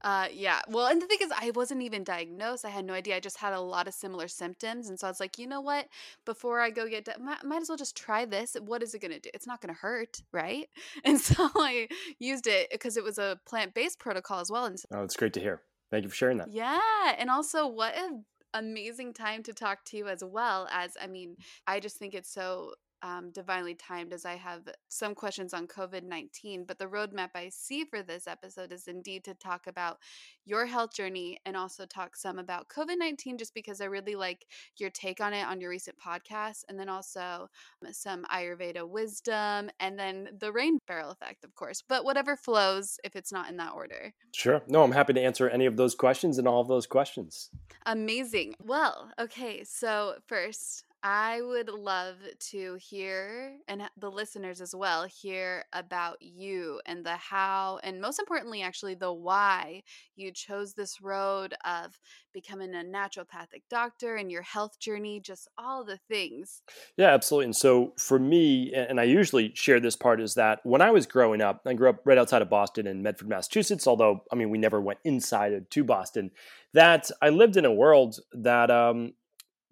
Uh, 0.02 0.26
yeah. 0.32 0.60
Well, 0.68 0.86
and 0.86 1.00
the 1.00 1.06
thing 1.06 1.18
is, 1.20 1.30
I 1.30 1.52
wasn't 1.54 1.82
even 1.82 2.02
diagnosed. 2.02 2.64
I 2.64 2.70
had 2.70 2.84
no 2.84 2.92
idea. 2.92 3.16
I 3.16 3.20
just 3.20 3.36
had 3.36 3.52
a 3.52 3.60
lot 3.60 3.86
of 3.86 3.94
similar 3.94 4.28
symptoms, 4.28 4.88
and 4.88 4.98
so 4.98 5.06
I 5.06 5.10
was 5.10 5.20
like, 5.20 5.38
you 5.38 5.46
know 5.46 5.60
what? 5.60 5.86
Before 6.24 6.60
I 6.60 6.70
go 6.70 6.88
get, 6.88 7.04
di- 7.04 7.14
might, 7.20 7.44
might 7.44 7.62
as 7.62 7.68
well 7.68 7.78
just 7.78 7.96
try 7.96 8.24
this. 8.24 8.56
What 8.64 8.82
is 8.82 8.94
it 8.94 9.00
gonna 9.00 9.20
do? 9.20 9.30
It's 9.34 9.46
not 9.46 9.60
gonna 9.60 9.74
hurt, 9.74 10.22
right? 10.32 10.68
And 11.04 11.20
so 11.20 11.50
I 11.56 11.88
used 12.18 12.46
it 12.46 12.68
because 12.70 12.96
it 12.96 13.04
was 13.04 13.18
a 13.18 13.38
plant-based 13.46 13.98
protocol 13.98 14.40
as 14.40 14.50
well. 14.50 14.64
And 14.64 14.78
so, 14.78 14.88
oh, 14.92 15.04
it's 15.04 15.16
great 15.16 15.34
to 15.34 15.40
hear. 15.40 15.60
Thank 15.92 16.04
you 16.04 16.08
for 16.08 16.16
sharing 16.16 16.38
that. 16.38 16.48
Yeah, 16.50 17.14
and 17.18 17.30
also 17.30 17.66
what 17.66 17.94
an 17.94 18.24
amazing 18.54 19.12
time 19.12 19.42
to 19.44 19.52
talk 19.52 19.84
to 19.86 19.96
you 19.98 20.08
as 20.08 20.24
well 20.24 20.66
as 20.72 20.96
I 21.00 21.06
mean, 21.06 21.36
I 21.66 21.80
just 21.80 21.98
think 21.98 22.14
it's 22.14 22.32
so 22.32 22.72
um, 23.02 23.30
divinely 23.32 23.74
timed 23.74 24.12
as 24.12 24.24
I 24.24 24.36
have 24.36 24.62
some 24.88 25.14
questions 25.14 25.52
on 25.52 25.66
COVID 25.66 26.04
19. 26.04 26.64
But 26.64 26.78
the 26.78 26.86
roadmap 26.86 27.30
I 27.34 27.48
see 27.50 27.84
for 27.84 28.02
this 28.02 28.26
episode 28.26 28.72
is 28.72 28.88
indeed 28.88 29.24
to 29.24 29.34
talk 29.34 29.66
about 29.66 29.98
your 30.44 30.66
health 30.66 30.94
journey 30.94 31.38
and 31.44 31.56
also 31.56 31.86
talk 31.86 32.16
some 32.16 32.38
about 32.38 32.68
COVID 32.68 32.98
19, 32.98 33.38
just 33.38 33.54
because 33.54 33.80
I 33.80 33.86
really 33.86 34.14
like 34.14 34.46
your 34.78 34.90
take 34.90 35.20
on 35.20 35.32
it 35.32 35.46
on 35.46 35.60
your 35.60 35.70
recent 35.70 35.96
podcast. 35.98 36.64
And 36.68 36.78
then 36.78 36.88
also 36.88 37.48
um, 37.84 37.92
some 37.92 38.24
Ayurveda 38.32 38.88
wisdom 38.88 39.70
and 39.80 39.98
then 39.98 40.28
the 40.38 40.52
rain 40.52 40.78
barrel 40.86 41.10
effect, 41.10 41.44
of 41.44 41.54
course. 41.54 41.82
But 41.86 42.04
whatever 42.04 42.36
flows 42.36 42.98
if 43.04 43.16
it's 43.16 43.32
not 43.32 43.50
in 43.50 43.56
that 43.58 43.72
order. 43.74 44.12
Sure. 44.32 44.62
No, 44.68 44.82
I'm 44.82 44.92
happy 44.92 45.12
to 45.12 45.20
answer 45.20 45.48
any 45.48 45.66
of 45.66 45.76
those 45.76 45.94
questions 45.94 46.38
and 46.38 46.48
all 46.48 46.60
of 46.60 46.68
those 46.68 46.86
questions. 46.86 47.50
Amazing. 47.86 48.54
Well, 48.62 49.10
okay. 49.18 49.64
So, 49.64 50.14
first, 50.26 50.84
I 51.04 51.42
would 51.42 51.68
love 51.68 52.16
to 52.50 52.78
hear, 52.80 53.56
and 53.66 53.82
the 53.96 54.10
listeners 54.10 54.60
as 54.60 54.72
well, 54.72 55.04
hear 55.04 55.64
about 55.72 56.18
you 56.20 56.80
and 56.86 57.04
the 57.04 57.16
how, 57.16 57.80
and 57.82 58.00
most 58.00 58.20
importantly, 58.20 58.62
actually, 58.62 58.94
the 58.94 59.12
why 59.12 59.82
you 60.14 60.30
chose 60.30 60.74
this 60.74 61.00
road 61.00 61.54
of 61.64 61.98
becoming 62.32 62.72
a 62.74 62.84
naturopathic 62.84 63.62
doctor 63.68 64.14
and 64.14 64.30
your 64.30 64.42
health 64.42 64.78
journey, 64.78 65.18
just 65.18 65.48
all 65.58 65.84
the 65.84 65.98
things. 66.08 66.62
Yeah, 66.96 67.08
absolutely. 67.08 67.46
And 67.46 67.56
so 67.56 67.94
for 67.98 68.20
me, 68.20 68.72
and 68.72 69.00
I 69.00 69.04
usually 69.04 69.52
share 69.54 69.80
this 69.80 69.96
part, 69.96 70.20
is 70.20 70.34
that 70.34 70.60
when 70.62 70.82
I 70.82 70.92
was 70.92 71.06
growing 71.06 71.40
up, 71.40 71.62
I 71.66 71.74
grew 71.74 71.88
up 71.88 72.02
right 72.04 72.18
outside 72.18 72.42
of 72.42 72.48
Boston 72.48 72.86
in 72.86 73.02
Medford, 73.02 73.28
Massachusetts, 73.28 73.88
although, 73.88 74.22
I 74.30 74.36
mean, 74.36 74.50
we 74.50 74.58
never 74.58 74.80
went 74.80 75.00
inside 75.04 75.68
to 75.68 75.84
Boston, 75.84 76.30
that 76.74 77.10
I 77.20 77.30
lived 77.30 77.56
in 77.56 77.64
a 77.64 77.72
world 77.72 78.20
that, 78.32 78.70
um, 78.70 79.14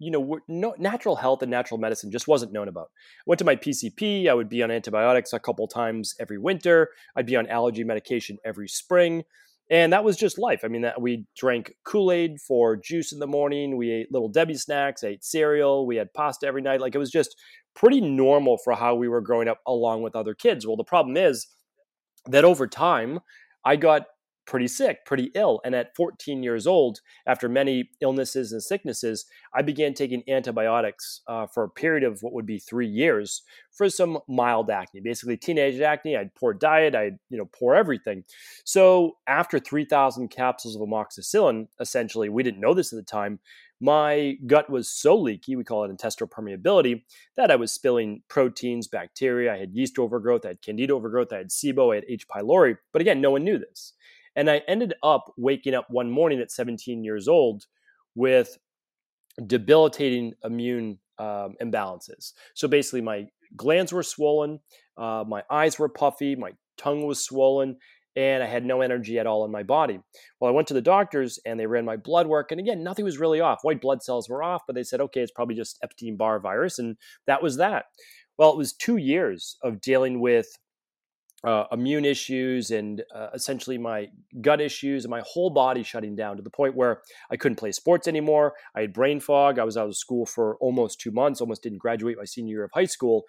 you 0.01 0.09
know, 0.09 0.39
no, 0.47 0.73
natural 0.79 1.15
health 1.15 1.43
and 1.43 1.51
natural 1.51 1.77
medicine 1.77 2.11
just 2.11 2.27
wasn't 2.27 2.51
known 2.51 2.67
about. 2.67 2.89
Went 3.27 3.37
to 3.37 3.45
my 3.45 3.55
PCP. 3.55 4.27
I 4.27 4.33
would 4.33 4.49
be 4.49 4.63
on 4.63 4.71
antibiotics 4.71 5.31
a 5.31 5.39
couple 5.39 5.67
times 5.67 6.15
every 6.19 6.39
winter. 6.39 6.89
I'd 7.15 7.27
be 7.27 7.35
on 7.35 7.47
allergy 7.47 7.83
medication 7.83 8.39
every 8.43 8.67
spring. 8.67 9.23
And 9.69 9.93
that 9.93 10.03
was 10.03 10.17
just 10.17 10.39
life. 10.39 10.61
I 10.63 10.69
mean, 10.69 10.81
that 10.81 10.99
we 10.99 11.25
drank 11.37 11.73
Kool 11.85 12.11
Aid 12.11 12.41
for 12.41 12.75
juice 12.75 13.13
in 13.13 13.19
the 13.19 13.27
morning. 13.27 13.77
We 13.77 13.91
ate 13.91 14.11
little 14.11 14.27
Debbie 14.27 14.55
snacks, 14.55 15.03
ate 15.03 15.23
cereal. 15.23 15.85
We 15.85 15.97
had 15.97 16.13
pasta 16.13 16.47
every 16.47 16.63
night. 16.63 16.81
Like 16.81 16.95
it 16.95 16.97
was 16.97 17.11
just 17.11 17.37
pretty 17.75 18.01
normal 18.01 18.57
for 18.57 18.73
how 18.73 18.95
we 18.95 19.07
were 19.07 19.21
growing 19.21 19.47
up 19.47 19.59
along 19.67 20.01
with 20.01 20.15
other 20.15 20.33
kids. 20.33 20.65
Well, 20.65 20.77
the 20.77 20.83
problem 20.83 21.15
is 21.15 21.47
that 22.25 22.43
over 22.43 22.67
time, 22.67 23.19
I 23.63 23.75
got 23.75 24.07
pretty 24.45 24.67
sick, 24.67 25.05
pretty 25.05 25.31
ill. 25.35 25.61
And 25.63 25.75
at 25.75 25.95
14 25.95 26.43
years 26.43 26.67
old, 26.67 26.99
after 27.25 27.47
many 27.47 27.89
illnesses 28.01 28.51
and 28.51 28.61
sicknesses, 28.61 29.25
I 29.53 29.61
began 29.61 29.93
taking 29.93 30.23
antibiotics 30.27 31.21
uh, 31.27 31.47
for 31.47 31.63
a 31.63 31.69
period 31.69 32.03
of 32.03 32.21
what 32.21 32.33
would 32.33 32.45
be 32.45 32.59
three 32.59 32.87
years 32.87 33.43
for 33.71 33.89
some 33.89 34.19
mild 34.27 34.69
acne, 34.69 35.01
basically 35.01 35.37
teenage 35.37 35.79
acne. 35.79 36.15
I 36.15 36.19
had 36.19 36.35
poor 36.35 36.53
diet, 36.53 36.95
I'd 36.95 37.19
you 37.29 37.37
know 37.37 37.49
poor 37.57 37.75
everything. 37.75 38.23
So 38.65 39.17
after 39.27 39.59
3,000 39.59 40.29
capsules 40.29 40.75
of 40.75 40.81
amoxicillin, 40.81 41.67
essentially, 41.79 42.29
we 42.29 42.43
didn't 42.43 42.61
know 42.61 42.73
this 42.73 42.91
at 42.91 42.97
the 42.97 43.03
time. 43.03 43.39
My 43.83 44.37
gut 44.45 44.69
was 44.69 44.87
so 44.87 45.17
leaky, 45.17 45.55
we 45.55 45.63
call 45.63 45.85
it 45.85 45.89
intestinal 45.89 46.29
permeability, 46.29 47.01
that 47.35 47.49
I 47.49 47.55
was 47.55 47.71
spilling 47.71 48.21
proteins, 48.27 48.87
bacteria. 48.87 49.53
I 49.53 49.57
had 49.57 49.73
yeast 49.73 49.97
overgrowth, 49.97 50.45
I 50.45 50.49
had 50.49 50.61
candida 50.61 50.93
overgrowth, 50.93 51.33
I 51.33 51.37
had 51.37 51.49
SIBO, 51.49 51.91
I 51.91 51.95
had 51.95 52.05
H. 52.07 52.27
pylori. 52.27 52.77
But 52.91 53.01
again, 53.01 53.21
no 53.21 53.31
one 53.31 53.43
knew 53.43 53.57
this. 53.57 53.93
And 54.35 54.49
I 54.49 54.61
ended 54.67 54.93
up 55.03 55.33
waking 55.37 55.73
up 55.73 55.87
one 55.89 56.09
morning 56.09 56.39
at 56.39 56.51
17 56.51 57.03
years 57.03 57.27
old 57.27 57.65
with 58.15 58.57
debilitating 59.45 60.33
immune 60.43 60.99
um, 61.17 61.55
imbalances. 61.61 62.33
So 62.55 62.67
basically, 62.67 63.01
my 63.01 63.27
glands 63.55 63.93
were 63.93 64.03
swollen, 64.03 64.59
uh, 64.97 65.23
my 65.27 65.43
eyes 65.49 65.77
were 65.77 65.89
puffy, 65.89 66.35
my 66.35 66.51
tongue 66.77 67.05
was 67.05 67.23
swollen, 67.23 67.77
and 68.15 68.43
I 68.43 68.47
had 68.47 68.65
no 68.65 68.81
energy 68.81 69.19
at 69.19 69.27
all 69.27 69.45
in 69.45 69.51
my 69.51 69.63
body. 69.63 69.99
Well, 70.39 70.51
I 70.51 70.53
went 70.53 70.67
to 70.69 70.73
the 70.73 70.81
doctors 70.81 71.39
and 71.45 71.59
they 71.59 71.67
ran 71.67 71.85
my 71.85 71.95
blood 71.97 72.27
work, 72.27 72.51
and 72.51 72.59
again, 72.59 72.83
nothing 72.83 73.05
was 73.05 73.19
really 73.19 73.39
off. 73.39 73.59
White 73.63 73.81
blood 73.81 74.03
cells 74.03 74.29
were 74.29 74.43
off, 74.43 74.63
but 74.65 74.75
they 74.75 74.83
said, 74.83 75.01
okay, 75.01 75.21
it's 75.21 75.31
probably 75.31 75.55
just 75.55 75.77
Epstein 75.83 76.17
Barr 76.17 76.39
virus, 76.39 76.79
and 76.79 76.97
that 77.27 77.43
was 77.43 77.57
that. 77.57 77.85
Well, 78.37 78.51
it 78.51 78.57
was 78.57 78.73
two 78.73 78.97
years 78.97 79.57
of 79.63 79.81
dealing 79.81 80.19
with 80.19 80.47
uh, 81.43 81.65
immune 81.71 82.05
issues 82.05 82.71
and 82.71 83.03
uh, 83.13 83.29
essentially 83.33 83.77
my 83.77 84.07
gut 84.41 84.61
issues 84.61 85.05
and 85.05 85.09
my 85.09 85.21
whole 85.25 85.49
body 85.49 85.83
shutting 85.83 86.15
down 86.15 86.37
to 86.37 86.43
the 86.43 86.49
point 86.49 86.75
where 86.75 87.01
I 87.31 87.37
couldn't 87.37 87.55
play 87.55 87.71
sports 87.71 88.07
anymore. 88.07 88.53
I 88.75 88.81
had 88.81 88.93
brain 88.93 89.19
fog. 89.19 89.57
I 89.57 89.63
was 89.63 89.77
out 89.77 89.87
of 89.87 89.97
school 89.97 90.25
for 90.25 90.57
almost 90.57 90.99
two 90.99 91.11
months, 91.11 91.41
almost 91.41 91.63
didn't 91.63 91.79
graduate 91.79 92.17
my 92.17 92.25
senior 92.25 92.51
year 92.51 92.63
of 92.63 92.71
high 92.73 92.85
school. 92.85 93.23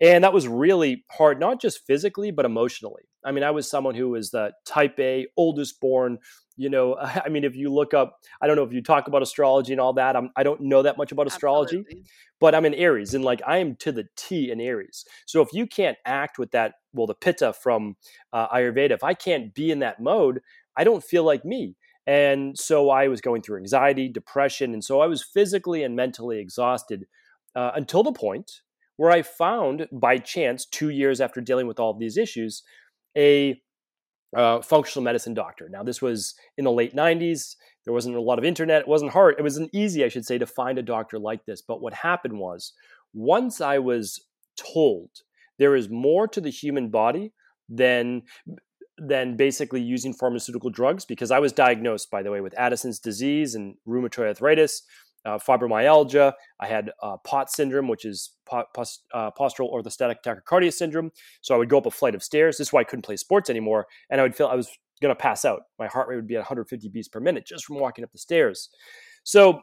And 0.00 0.24
that 0.24 0.32
was 0.32 0.48
really 0.48 1.04
hard, 1.12 1.38
not 1.38 1.60
just 1.60 1.86
physically, 1.86 2.32
but 2.32 2.44
emotionally. 2.44 3.04
I 3.24 3.30
mean, 3.30 3.44
I 3.44 3.52
was 3.52 3.70
someone 3.70 3.94
who 3.94 4.10
was 4.10 4.30
the 4.30 4.52
type 4.66 4.98
A, 4.98 5.28
oldest 5.36 5.80
born. 5.80 6.18
You 6.56 6.70
know, 6.70 6.96
I 7.24 7.28
mean, 7.28 7.44
if 7.44 7.56
you 7.56 7.72
look 7.72 7.94
up, 7.94 8.18
I 8.40 8.46
don't 8.46 8.56
know 8.56 8.62
if 8.62 8.72
you 8.72 8.82
talk 8.82 9.08
about 9.08 9.22
astrology 9.22 9.72
and 9.72 9.80
all 9.80 9.92
that. 9.94 10.16
I'm, 10.16 10.30
I 10.36 10.42
do 10.42 10.50
not 10.50 10.60
know 10.60 10.82
that 10.82 10.96
much 10.98 11.12
about 11.12 11.26
astrology, 11.26 11.78
Absolutely. 11.78 12.04
but 12.40 12.54
I'm 12.54 12.64
an 12.64 12.74
Aries 12.74 13.14
and 13.14 13.24
like 13.24 13.40
I 13.46 13.58
am 13.58 13.76
to 13.76 13.92
the 13.92 14.06
T 14.16 14.50
in 14.50 14.60
Aries. 14.60 15.04
So 15.26 15.42
if 15.42 15.48
you 15.52 15.66
can't 15.66 15.98
act 16.04 16.38
with 16.38 16.50
that, 16.52 16.74
well, 16.92 17.06
the 17.06 17.14
Pitta 17.14 17.52
from 17.52 17.96
uh, 18.32 18.48
Ayurveda, 18.48 18.90
if 18.90 19.04
I 19.04 19.14
can't 19.14 19.54
be 19.54 19.70
in 19.70 19.80
that 19.80 20.00
mode, 20.00 20.40
I 20.76 20.84
don't 20.84 21.04
feel 21.04 21.24
like 21.24 21.44
me. 21.44 21.76
And 22.06 22.58
so 22.58 22.90
I 22.90 23.08
was 23.08 23.20
going 23.20 23.42
through 23.42 23.58
anxiety, 23.58 24.08
depression. 24.08 24.72
And 24.72 24.82
so 24.82 25.00
I 25.00 25.06
was 25.06 25.22
physically 25.22 25.84
and 25.84 25.94
mentally 25.94 26.40
exhausted 26.40 27.06
uh, 27.54 27.70
until 27.74 28.02
the 28.02 28.12
point 28.12 28.62
where 28.96 29.10
I 29.10 29.22
found 29.22 29.86
by 29.92 30.18
chance, 30.18 30.66
two 30.66 30.88
years 30.88 31.20
after 31.20 31.40
dealing 31.40 31.66
with 31.66 31.78
all 31.78 31.90
of 31.90 31.98
these 31.98 32.16
issues, 32.16 32.62
a 33.16 33.60
uh, 34.36 34.60
functional 34.62 35.04
medicine 35.04 35.34
doctor. 35.34 35.68
Now, 35.68 35.82
this 35.82 36.00
was 36.00 36.34
in 36.56 36.64
the 36.64 36.72
late 36.72 36.94
90s. 36.94 37.56
There 37.84 37.92
wasn't 37.92 38.16
a 38.16 38.20
lot 38.20 38.38
of 38.38 38.44
internet. 38.44 38.82
It 38.82 38.88
wasn't 38.88 39.12
hard. 39.12 39.36
It 39.38 39.42
wasn't 39.42 39.70
easy, 39.72 40.04
I 40.04 40.08
should 40.08 40.24
say, 40.24 40.38
to 40.38 40.46
find 40.46 40.78
a 40.78 40.82
doctor 40.82 41.18
like 41.18 41.44
this. 41.44 41.62
But 41.62 41.82
what 41.82 41.94
happened 41.94 42.38
was, 42.38 42.72
once 43.12 43.60
I 43.60 43.78
was 43.78 44.26
told 44.56 45.10
there 45.58 45.76
is 45.76 45.88
more 45.88 46.26
to 46.28 46.40
the 46.40 46.50
human 46.50 46.88
body 46.88 47.32
than 47.68 48.22
than 48.98 49.36
basically 49.36 49.80
using 49.80 50.12
pharmaceutical 50.12 50.70
drugs 50.70 51.04
because 51.04 51.30
I 51.30 51.38
was 51.38 51.52
diagnosed, 51.52 52.10
by 52.10 52.22
the 52.22 52.30
way, 52.30 52.40
with 52.40 52.56
Addison's 52.58 52.98
disease 52.98 53.54
and 53.54 53.74
rheumatoid 53.88 54.28
arthritis, 54.28 54.82
uh, 55.24 55.38
fibromyalgia. 55.38 56.32
I 56.60 56.66
had 56.66 56.90
uh, 57.02 57.16
POT 57.18 57.50
syndrome, 57.50 57.88
which 57.88 58.04
is 58.04 58.30
uh, 58.50 58.64
postural 58.74 59.72
orthostatic 59.72 60.16
tachycardia 60.24 60.72
syndrome. 60.72 61.10
So 61.40 61.54
I 61.54 61.58
would 61.58 61.68
go 61.68 61.78
up 61.78 61.86
a 61.86 61.90
flight 61.90 62.14
of 62.14 62.22
stairs. 62.22 62.58
This 62.58 62.68
is 62.68 62.72
why 62.72 62.80
I 62.80 62.84
couldn't 62.84 63.04
play 63.04 63.16
sports 63.16 63.50
anymore, 63.50 63.86
and 64.10 64.20
I 64.20 64.24
would 64.24 64.34
feel 64.34 64.48
I 64.48 64.56
was 64.56 64.68
going 65.00 65.14
to 65.14 65.20
pass 65.20 65.44
out. 65.44 65.62
My 65.78 65.88
heart 65.88 66.08
rate 66.08 66.16
would 66.16 66.26
be 66.26 66.36
at 66.36 66.40
150 66.40 66.88
beats 66.88 67.08
per 67.08 67.20
minute 67.20 67.46
just 67.46 67.64
from 67.64 67.78
walking 67.78 68.04
up 68.04 68.12
the 68.12 68.18
stairs. 68.18 68.68
So 69.24 69.60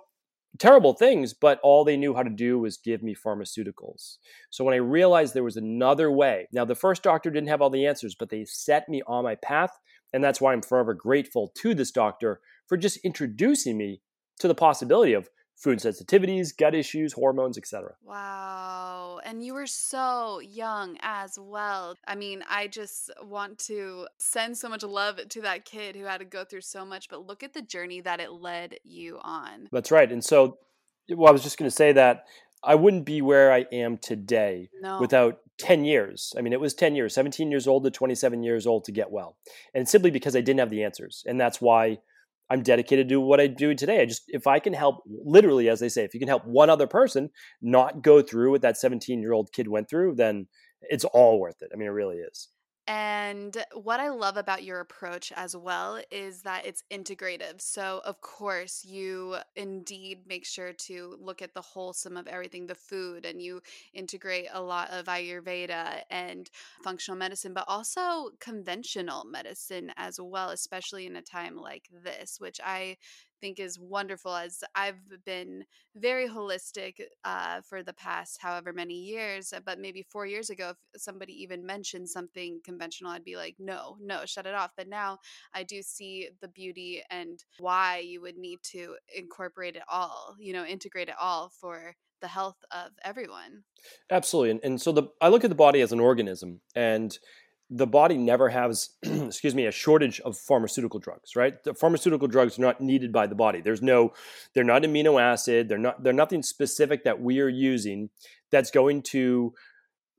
terrible 0.57 0.93
things, 0.93 1.33
but 1.33 1.59
all 1.63 1.83
they 1.83 1.97
knew 1.97 2.13
how 2.13 2.23
to 2.23 2.29
do 2.29 2.59
was 2.59 2.77
give 2.77 3.03
me 3.03 3.15
pharmaceuticals. 3.15 4.17
So 4.49 4.63
when 4.63 4.73
I 4.73 4.77
realized 4.77 5.33
there 5.33 5.43
was 5.43 5.57
another 5.57 6.11
way, 6.11 6.47
now 6.51 6.65
the 6.65 6.75
first 6.75 7.03
doctor 7.03 7.29
didn't 7.29 7.49
have 7.49 7.61
all 7.61 7.69
the 7.69 7.85
answers, 7.85 8.15
but 8.15 8.29
they 8.29 8.45
set 8.45 8.89
me 8.89 9.01
on 9.07 9.23
my 9.23 9.35
path. 9.35 9.71
And 10.11 10.23
that's 10.23 10.41
why 10.41 10.53
I'm 10.53 10.61
forever 10.61 10.93
grateful 10.93 11.51
to 11.57 11.73
this 11.73 11.91
doctor 11.91 12.41
for 12.67 12.77
just 12.77 12.97
introducing 12.97 13.77
me 13.77 14.01
to 14.39 14.47
the 14.47 14.55
possibility 14.55 15.13
of 15.13 15.29
food 15.59 15.79
sensitivities, 15.79 16.55
gut 16.55 16.73
issues, 16.73 17.13
hormones, 17.13 17.57
etc. 17.57 17.93
Wow. 18.03 19.19
And 19.25 19.43
you 19.43 19.53
were 19.53 19.67
so 19.67 20.39
young 20.39 20.97
as 21.01 21.37
well. 21.39 21.95
I 22.07 22.15
mean, 22.15 22.43
I 22.49 22.67
just 22.67 23.11
want 23.21 23.59
to 23.59 24.07
send 24.17 24.57
so 24.57 24.69
much 24.69 24.83
love 24.83 25.19
to 25.27 25.41
that 25.41 25.65
kid 25.65 25.95
who 25.95 26.05
had 26.05 26.19
to 26.19 26.25
go 26.25 26.45
through 26.45 26.61
so 26.61 26.85
much, 26.85 27.09
but 27.09 27.27
look 27.27 27.43
at 27.43 27.53
the 27.53 27.61
journey 27.61 27.99
that 28.01 28.21
it 28.21 28.31
led 28.31 28.75
you 28.83 29.19
on. 29.21 29.67
That's 29.71 29.91
right. 29.91 30.09
And 30.09 30.23
so 30.23 30.57
well, 31.15 31.29
I 31.29 31.31
was 31.31 31.43
just 31.43 31.57
going 31.57 31.69
to 31.69 31.75
say 31.75 31.91
that 31.93 32.25
I 32.63 32.75
wouldn't 32.75 33.05
be 33.05 33.21
where 33.21 33.51
I 33.51 33.65
am 33.71 33.97
today 33.97 34.69
no. 34.81 34.99
without 34.99 35.39
10 35.59 35.85
years. 35.85 36.33
I 36.37 36.41
mean, 36.41 36.53
it 36.53 36.59
was 36.59 36.73
10 36.73 36.95
years, 36.95 37.13
17 37.13 37.51
years 37.51 37.67
old 37.67 37.83
to 37.83 37.91
27 37.91 38.43
years 38.43 38.67
old 38.67 38.85
to 38.85 38.91
get 38.91 39.11
well. 39.11 39.37
And 39.73 39.87
simply 39.87 40.11
because 40.11 40.35
I 40.35 40.41
didn't 40.41 40.59
have 40.59 40.69
the 40.69 40.83
answers. 40.83 41.23
And 41.25 41.39
that's 41.39 41.61
why 41.61 41.99
I'm 42.49 42.63
dedicated 42.63 43.09
to 43.09 43.19
what 43.19 43.39
I 43.39 43.47
do 43.47 43.75
today. 43.75 44.01
I 44.01 44.05
just, 44.05 44.23
if 44.27 44.47
I 44.47 44.59
can 44.59 44.73
help, 44.73 45.03
literally, 45.07 45.69
as 45.69 45.79
they 45.79 45.89
say, 45.89 46.03
if 46.03 46.13
you 46.13 46.19
can 46.19 46.29
help 46.29 46.45
one 46.45 46.69
other 46.69 46.87
person 46.87 47.29
not 47.61 48.01
go 48.01 48.21
through 48.21 48.51
what 48.51 48.61
that 48.61 48.77
17 48.77 49.21
year 49.21 49.33
old 49.33 49.51
kid 49.53 49.67
went 49.67 49.89
through, 49.89 50.15
then 50.15 50.47
it's 50.81 51.05
all 51.05 51.39
worth 51.39 51.61
it. 51.61 51.69
I 51.73 51.77
mean, 51.77 51.87
it 51.87 51.91
really 51.91 52.17
is. 52.17 52.47
And 52.91 53.55
what 53.73 53.99
I 53.99 54.09
love 54.09 54.35
about 54.35 54.63
your 54.63 54.79
approach 54.79 55.31
as 55.35 55.55
well 55.55 56.01
is 56.09 56.41
that 56.41 56.65
it's 56.65 56.83
integrative. 56.91 57.61
So, 57.61 58.01
of 58.03 58.19
course, 58.21 58.83
you 58.83 59.35
indeed 59.55 60.25
make 60.25 60.43
sure 60.43 60.73
to 60.73 61.15
look 61.21 61.43
at 61.43 61.53
the 61.53 61.61
wholesome 61.61 62.17
of 62.17 62.25
everything, 62.27 62.65
the 62.65 62.73
food, 62.73 63.25
and 63.27 63.39
you 63.39 63.61
integrate 63.93 64.47
a 64.51 64.61
lot 64.63 64.89
of 64.89 65.05
Ayurveda 65.05 66.01
and 66.09 66.49
functional 66.83 67.15
medicine, 67.15 67.53
but 67.53 67.65
also 67.67 68.31
conventional 68.39 69.23
medicine 69.23 69.91
as 69.95 70.19
well, 70.19 70.49
especially 70.49 71.05
in 71.05 71.15
a 71.15 71.21
time 71.21 71.55
like 71.57 71.89
this, 72.03 72.39
which 72.39 72.59
I 72.65 72.97
think 73.41 73.59
is 73.59 73.79
wonderful 73.79 74.35
as 74.35 74.63
I've 74.75 74.99
been 75.25 75.65
very 75.95 76.27
holistic 76.27 76.95
uh, 77.23 77.61
for 77.61 77.83
the 77.83 77.93
past 77.93 78.39
however 78.41 78.73
many 78.73 78.95
years. 78.95 79.53
Uh, 79.53 79.59
but 79.65 79.79
maybe 79.79 80.03
four 80.03 80.25
years 80.25 80.49
ago, 80.49 80.73
if 80.93 81.01
somebody 81.01 81.33
even 81.41 81.65
mentioned 81.65 82.09
something 82.09 82.59
conventional, 82.63 83.11
I'd 83.11 83.23
be 83.23 83.35
like, 83.35 83.55
no, 83.59 83.97
no, 84.01 84.25
shut 84.25 84.45
it 84.45 84.53
off. 84.53 84.71
But 84.77 84.87
now 84.87 85.19
I 85.53 85.63
do 85.63 85.81
see 85.81 86.29
the 86.41 86.47
beauty 86.47 87.01
and 87.09 87.43
why 87.59 87.99
you 87.99 88.21
would 88.21 88.37
need 88.37 88.59
to 88.71 88.95
incorporate 89.15 89.75
it 89.75 89.83
all, 89.87 90.35
you 90.39 90.53
know, 90.53 90.65
integrate 90.65 91.09
it 91.09 91.15
all 91.19 91.49
for 91.49 91.95
the 92.21 92.27
health 92.27 92.57
of 92.71 92.91
everyone. 93.03 93.63
Absolutely. 94.11 94.51
And, 94.51 94.59
and 94.63 94.81
so 94.81 94.91
the 94.91 95.03
I 95.21 95.29
look 95.29 95.43
at 95.43 95.49
the 95.49 95.55
body 95.55 95.81
as 95.81 95.91
an 95.91 95.99
organism 95.99 96.61
and 96.75 97.17
the 97.69 97.87
body 97.87 98.17
never 98.17 98.49
has, 98.49 98.89
excuse 99.03 99.53
me, 99.53 99.65
a 99.65 99.71
shortage 99.71 100.19
of 100.21 100.37
pharmaceutical 100.37 100.99
drugs, 100.99 101.35
right? 101.35 101.63
The 101.63 101.73
pharmaceutical 101.73 102.27
drugs 102.27 102.57
are 102.57 102.61
not 102.61 102.81
needed 102.81 103.11
by 103.11 103.27
the 103.27 103.35
body. 103.35 103.61
There's 103.61 103.81
no, 103.81 104.13
they're 104.53 104.63
not 104.63 104.81
amino 104.81 105.21
acid. 105.21 105.69
They're 105.69 105.77
not, 105.77 106.03
they're 106.03 106.13
nothing 106.13 106.41
specific 106.41 107.03
that 107.03 107.21
we 107.21 107.39
are 107.39 107.49
using 107.49 108.09
that's 108.51 108.71
going 108.71 109.03
to 109.03 109.53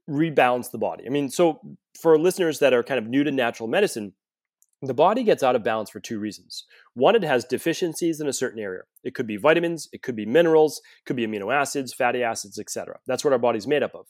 rebalance 0.09 0.71
the 0.71 0.79
body. 0.79 1.05
I 1.07 1.11
mean, 1.11 1.29
so 1.29 1.61
for 2.01 2.19
listeners 2.19 2.61
that 2.61 2.73
are 2.73 2.83
kind 2.83 2.99
of 2.99 3.07
new 3.07 3.25
to 3.25 3.31
natural 3.31 3.69
medicine, 3.69 4.13
the 4.83 4.95
body 4.95 5.25
gets 5.25 5.43
out 5.43 5.57
of 5.57 5.63
balance 5.63 5.91
for 5.91 6.01
two 6.01 6.19
reasons. 6.19 6.65
One, 6.95 7.15
it 7.15 7.23
has 7.23 7.45
deficiencies 7.45 8.21
in 8.21 8.29
a 8.29 8.33
certain 8.33 8.59
area. 8.59 8.83
It 9.05 9.15
could 9.15 9.27
be 9.27 9.37
vitamins, 9.37 9.89
it 9.93 10.03
could 10.03 10.17
be 10.17 10.25
minerals, 10.25 10.79
it 10.79 11.05
could 11.05 11.17
be 11.17 11.27
amino 11.27 11.53
acids, 11.53 11.93
fatty 11.93 12.23
acids, 12.23 12.59
etc. 12.59 12.99
That's 13.07 13.23
what 13.23 13.33
our 13.33 13.39
body's 13.39 13.67
made 13.67 13.83
up 13.83 13.95
of. 13.95 14.07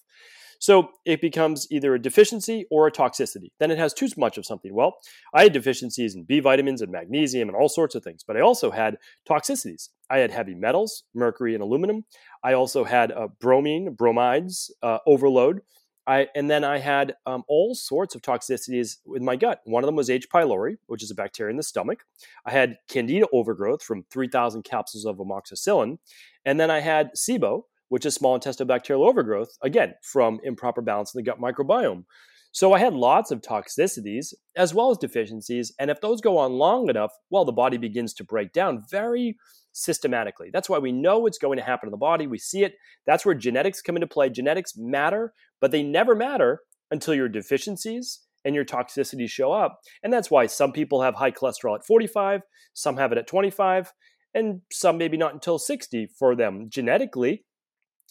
So 0.61 0.91
it 1.07 1.23
becomes 1.23 1.67
either 1.71 1.95
a 1.95 1.99
deficiency 1.99 2.67
or 2.71 2.87
a 2.87 2.93
toxicity. 2.93 3.51
Then 3.59 3.71
it 3.71 3.79
has 3.79 3.95
too 3.95 4.09
much 4.19 4.37
of 4.37 4.45
something. 4.45 4.75
Well, 4.75 4.99
I 5.35 5.45
had 5.45 5.55
deficiencies 5.55 6.15
in 6.15 6.25
B 6.25 6.39
vitamins 6.39 6.83
and 6.83 6.93
magnesium 6.93 7.49
and 7.49 7.57
all 7.57 7.71
sorts 7.71 7.95
of 7.95 8.05
things, 8.05 8.23
but 8.23 8.37
I 8.37 8.41
also 8.41 8.71
had 8.71 8.99
toxicities. 9.29 9.89
I 10.11 10.19
had 10.19 10.31
heavy 10.31 10.55
metals, 10.55 11.05
mercury 11.15 11.55
and 11.55 11.63
aluminum. 11.63 12.05
I 12.45 12.53
also 12.53 12.85
had 12.85 13.11
uh, 13.11 13.29
bromine, 13.41 13.95
bromides, 13.95 14.71
uh, 14.83 14.99
overload. 15.07 15.63
I, 16.07 16.29
and 16.35 16.51
then 16.51 16.63
I 16.63 16.79
had 16.79 17.15
um, 17.25 17.45
all 17.49 17.75
sorts 17.75 18.15
of 18.15 18.21
toxicities 18.21 18.97
with 19.07 19.23
my 19.23 19.37
gut. 19.37 19.61
One 19.65 19.83
of 19.83 19.87
them 19.87 19.97
was 19.97 20.11
H. 20.11 20.29
pylori, 20.29 20.77
which 20.89 21.03
is 21.03 21.11
a 21.11 21.15
bacteria 21.15 21.53
in 21.53 21.57
the 21.57 21.63
stomach. 21.63 22.05
I 22.45 22.51
had 22.51 22.77
candida 22.89 23.27
overgrowth 23.33 23.83
from 23.83 24.05
3,000 24.11 24.63
capsules 24.63 25.07
of 25.07 25.17
amoxicillin. 25.17 25.99
And 26.45 26.59
then 26.59 26.71
I 26.71 26.81
had 26.81 27.13
SIBO, 27.15 27.63
which 27.91 28.07
is 28.07 28.15
small 28.15 28.35
intestinal 28.35 28.69
bacterial 28.69 29.07
overgrowth, 29.07 29.51
again, 29.63 29.95
from 30.03 30.41
improper 30.43 30.81
balance 30.81 31.15
in 31.15 31.19
the 31.19 31.31
gut 31.31 31.41
microbiome. 31.41 32.05
So 32.53 32.73
I 32.73 32.79
had 32.79 32.95
lots 32.95 33.31
of 33.31 33.43
toxicities 33.43 34.33
as 34.57 34.73
well 34.75 34.91
as 34.91 34.99
deficiencies. 34.99 35.73
And 35.79 35.91
if 35.91 36.01
those 36.01 36.21
go 36.21 36.39
on 36.39 36.53
long 36.53 36.89
enough, 36.89 37.13
well, 37.31 37.45
the 37.45 37.53
body 37.53 37.77
begins 37.77 38.15
to 38.15 38.25
break 38.25 38.53
down 38.53 38.83
very 38.91 39.37
systematically. 39.73 40.51
That's 40.53 40.69
why 40.69 40.79
we 40.79 40.93
know 40.93 41.27
it's 41.27 41.39
going 41.39 41.59
to 41.59 41.65
happen 41.65 41.89
in 41.89 41.93
the 41.93 41.97
body. 41.97 42.27
We 42.27 42.39
see 42.39 42.65
it. 42.65 42.75
That's 43.07 43.25
where 43.25 43.35
genetics 43.35 43.83
come 43.83 43.97
into 43.97 44.09
play. 44.09 44.31
Genetics 44.31 44.77
matter, 44.77 45.33
but 45.61 45.71
they 45.71 45.83
never 45.83 46.15
matter 46.15 46.61
until 46.91 47.15
your 47.15 47.29
deficiencies 47.29 48.21
and 48.45 48.55
your 48.55 48.65
toxicities 48.65 49.31
show 49.31 49.53
up. 49.53 49.81
And 50.03 50.13
that's 50.13 50.31
why 50.31 50.47
some 50.47 50.73
people 50.73 51.03
have 51.03 51.15
high 51.15 51.31
cholesterol 51.31 51.77
at 51.77 51.87
45, 51.87 52.43
some 52.73 52.97
have 52.97 53.13
it 53.13 53.19
at 53.19 53.27
25, 53.27 53.93
and 54.35 54.61
some 54.73 54.99
maybe 54.99 55.17
not 55.17 55.35
until 55.35 55.59
60 55.59 56.09
for 56.19 56.35
them 56.35 56.67
genetically 56.69 57.45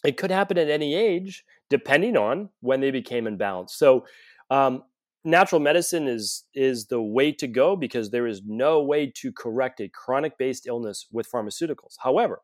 it 0.04 0.16
could 0.16 0.30
happen 0.30 0.58
at 0.58 0.70
any 0.70 0.94
age, 0.94 1.44
depending 1.68 2.16
on 2.16 2.48
when 2.60 2.80
they 2.80 2.90
became 2.90 3.24
imbalanced. 3.24 3.70
So, 3.70 4.06
um, 4.50 4.82
natural 5.24 5.60
medicine 5.60 6.08
is 6.08 6.44
is 6.54 6.86
the 6.86 7.02
way 7.02 7.32
to 7.32 7.46
go 7.46 7.76
because 7.76 8.10
there 8.10 8.26
is 8.26 8.42
no 8.46 8.82
way 8.82 9.12
to 9.16 9.32
correct 9.32 9.80
a 9.80 9.88
chronic 9.88 10.38
based 10.38 10.66
illness 10.66 11.06
with 11.12 11.30
pharmaceuticals. 11.30 11.96
However, 12.02 12.40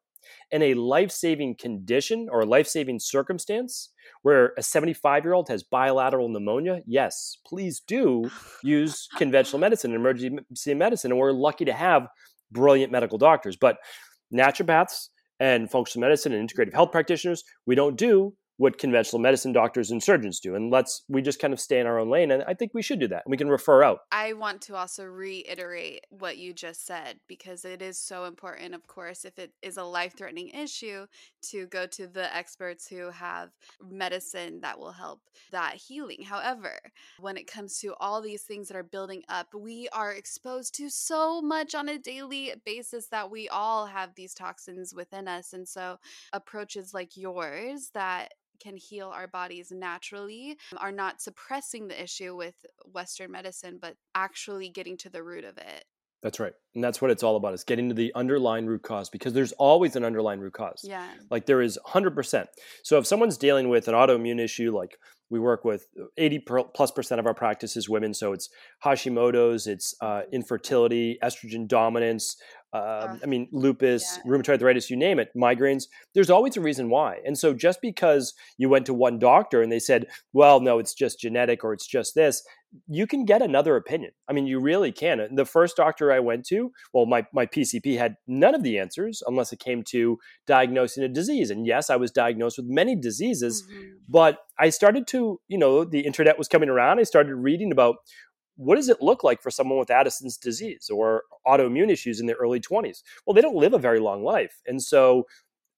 in 0.51 0.63
a 0.63 0.75
life 0.75 1.11
saving 1.11 1.57
condition 1.57 2.29
or 2.31 2.45
life 2.45 2.67
saving 2.67 3.01
circumstance 3.01 3.91
where 4.23 4.53
a 4.59 4.63
75 4.63 5.25
year 5.25 5.35
old 5.35 5.49
has 5.49 5.63
bilateral 5.63 6.29
pneumonia, 6.29 6.83
yes, 6.87 7.39
please 7.47 7.81
do 7.81 8.31
use 8.63 9.09
conventional 9.17 9.61
medicine 9.61 9.93
and 9.93 10.01
emergency 10.01 10.75
medicine. 10.75 11.13
And 11.13 11.21
we're 11.21 11.33
lucky 11.33 11.65
to 11.65 11.73
have 11.73 12.09
brilliant 12.51 12.93
medical 12.93 13.19
doctors. 13.19 13.57
But 13.57 13.79
naturopaths, 14.33 15.09
and 15.39 15.71
functional 15.71 16.01
medicine 16.01 16.33
and 16.33 16.49
integrative 16.49 16.75
health 16.75 16.93
practitioners, 16.93 17.45
we 17.67 17.75
don't 17.75 17.97
do 17.97 18.35
what 18.59 18.79
conventional 18.79 19.21
medicine 19.21 19.53
doctors 19.53 19.91
and 19.91 20.03
surgeons 20.03 20.41
do 20.41 20.55
and 20.55 20.71
let's 20.71 21.03
we 21.09 21.21
just 21.21 21.41
kind 21.41 21.53
of 21.53 21.61
stay 21.61 21.79
in 21.79 21.87
our 21.87 21.99
own 21.99 22.11
lane 22.11 22.31
and 22.31 22.43
i 22.47 22.55
think 22.55 22.73
we 22.75 22.83
should 22.83 23.01
do 23.01 23.09
that 23.09 23.23
we 23.27 23.37
can 23.37 23.49
refer 23.49 23.83
out. 23.83 24.01
I 24.13 24.33
want 24.33 24.63
to 24.63 24.77
also 24.77 25.05
reiterate 25.05 26.07
what 26.11 26.39
you 26.39 26.53
just 26.53 26.87
said 26.87 27.19
because 27.29 27.65
it 27.65 27.83
is 27.83 27.99
so 27.99 28.25
important 28.25 28.75
of 28.75 28.87
course 28.87 29.25
if 29.25 29.39
it 29.39 29.53
is 29.63 29.77
a 29.77 29.85
life-threatening 29.85 30.49
issue 30.49 31.07
to 31.51 31.67
go 31.67 31.87
to 31.87 32.07
the 32.07 32.35
experts 32.35 32.89
who 32.89 33.11
have 33.11 33.51
medicine 33.89 34.61
that 34.63 34.79
will 34.79 34.93
help 34.93 35.21
that 35.53 35.75
healing. 35.75 36.23
However 36.23 36.79
when 37.21 37.37
it 37.37 37.47
comes 37.47 37.79
to 37.81 37.95
all 38.01 38.21
these 38.21 38.43
things 38.43 38.69
that 38.69 38.77
are 38.77 38.83
building 38.83 39.23
up 39.29 39.49
we 39.55 39.89
are 39.93 40.13
exposed 40.13 40.75
to 40.77 40.89
so 40.89 41.41
much 41.43 41.75
on 41.75 41.89
a 41.89 41.99
daily 41.99 42.53
basis 42.65 43.09
that 43.09 43.31
we 43.31 43.49
all 43.49 43.87
have 43.87 44.15
these 44.15 44.35
toxins 44.35 44.95
within 44.95 45.29
us 45.29 45.53
and 45.53 45.69
so 45.69 45.99
approaches 46.33 46.95
like 46.95 47.17
yours 47.17 47.91
that 47.95 48.33
can 48.61 48.77
heal 48.77 49.09
our 49.09 49.27
bodies 49.27 49.71
naturally 49.71 50.57
um, 50.73 50.79
are 50.81 50.93
not 50.93 51.21
suppressing 51.21 51.89
the 51.89 52.03
issue 52.03 52.37
with 52.37 52.55
Western 52.85 53.31
medicine, 53.31 53.79
but 53.81 53.97
actually 54.15 54.69
getting 54.69 54.97
to 54.99 55.11
the 55.11 55.23
root 55.23 55.45
of 55.45 55.59
it. 55.59 55.85
That's 56.23 56.41
right. 56.41 56.55
And 56.75 56.83
that's 56.83 57.01
what 57.01 57.11
it's 57.11 57.23
all 57.23 57.37
about 57.37 57.55
is 57.55 57.63
getting 57.63 57.89
to 57.89 57.95
the 57.95 58.13
underlying 58.15 58.67
root 58.67 58.83
cause 58.83 59.11
because 59.11 59.33
there's 59.33 59.53
always 59.53 59.97
an 59.97 60.05
underlying 60.05 60.41
root 60.41 60.55
cause. 60.55 60.81
Yeah. 60.83 61.07
Like 61.31 61.47
there 61.47 61.61
is 61.61 61.79
100%. 61.87 62.47
So 62.83 62.99
if 62.99 63.07
someone's 63.07 63.37
dealing 63.37 63.69
with 63.69 63.87
an 63.87 63.95
autoimmune 63.95 64.41
issue 64.41 64.75
like 64.75 64.99
we 65.31 65.39
work 65.39 65.65
with 65.65 65.87
80 66.17 66.45
plus 66.75 66.91
percent 66.91 67.19
of 67.19 67.27
our 67.27 67.35
practice 67.35 67.77
is 67.77 67.89
women. 67.89 68.15
So 68.15 68.33
it's 68.33 68.49
Hashimoto's, 68.85 69.67
it's 69.67 69.95
uh, 70.01 70.23
infertility, 70.33 71.19
estrogen 71.23 71.67
dominance, 71.67 72.37
uh, 72.73 73.17
I 73.23 73.27
mean, 73.27 73.49
lupus, 73.53 74.19
yeah. 74.19 74.31
rheumatoid 74.31 74.51
arthritis, 74.51 74.91
you 74.91 74.97
name 74.97 75.19
it, 75.19 75.31
migraines. 75.37 75.85
There's 76.15 76.31
always 76.31 76.57
a 76.57 76.61
reason 76.61 76.91
why. 76.91 77.19
And 77.25 77.39
so 77.39 77.55
just 77.55 77.81
because 77.81 78.35
you 78.59 78.69
went 78.69 78.87
to 78.87 78.95
one 78.95 79.19
doctor 79.19 79.63
and 79.63 79.73
they 79.73 79.79
said, 79.79 80.07
well, 80.33 80.61
no, 80.61 80.79
it's 80.79 80.93
just 80.93 81.21
genetic 81.21 81.65
or 81.65 81.73
it's 81.73 81.87
just 81.87 82.15
this, 82.15 82.43
you 82.89 83.07
can 83.07 83.25
get 83.25 83.41
another 83.41 83.77
opinion. 83.77 84.11
I 84.29 84.33
mean, 84.33 84.47
you 84.47 84.61
really 84.61 84.93
can. 84.93 85.27
The 85.35 85.47
first 85.47 85.77
doctor 85.77 86.13
I 86.13 86.21
went 86.21 86.45
to, 86.47 86.73
well, 86.93 87.07
my, 87.07 87.25
my 87.33 87.47
PCP 87.47 87.97
had 87.97 88.17
none 88.27 88.55
of 88.55 88.63
the 88.63 88.79
answers 88.79 89.23
unless 89.27 89.53
it 89.53 89.61
came 89.61 89.83
to 89.91 90.19
diagnosing 90.47 91.05
a 91.05 91.09
disease. 91.09 91.51
And 91.51 91.67
yes, 91.67 91.89
I 91.89 91.97
was 91.97 92.11
diagnosed 92.11 92.59
with 92.59 92.67
many 92.67 92.95
diseases, 92.95 93.63
mm-hmm. 93.63 93.93
but 94.09 94.41
I 94.59 94.71
started 94.71 95.07
to, 95.09 95.41
you 95.49 95.59
know, 95.59 95.85
the 95.85 96.01
internet 96.01 96.39
was 96.39 96.49
coming 96.49 96.69
around. 96.69 96.99
I 96.99 97.05
started 97.05 97.35
reading 97.35 97.73
about 97.73 97.97
what 98.57 98.77
does 98.77 98.89
it 98.89 99.03
look 99.03 99.23
like 99.23 99.43
for 99.43 99.51
someone 99.51 99.79
with 99.79 99.91
Addison's 99.91 100.37
disease 100.37 100.89
or 100.91 101.25
autoimmune 101.47 101.91
issues 101.91 102.21
in 102.21 102.27
their 102.27 102.37
early 102.37 102.61
20s? 102.61 103.03
Well, 103.27 103.35
they 103.35 103.43
don't 103.43 103.57
live 103.57 103.75
a 103.75 103.79
very 103.79 104.01
long 104.01 104.25
life. 104.25 104.63
And 104.67 104.83
so 104.83 105.27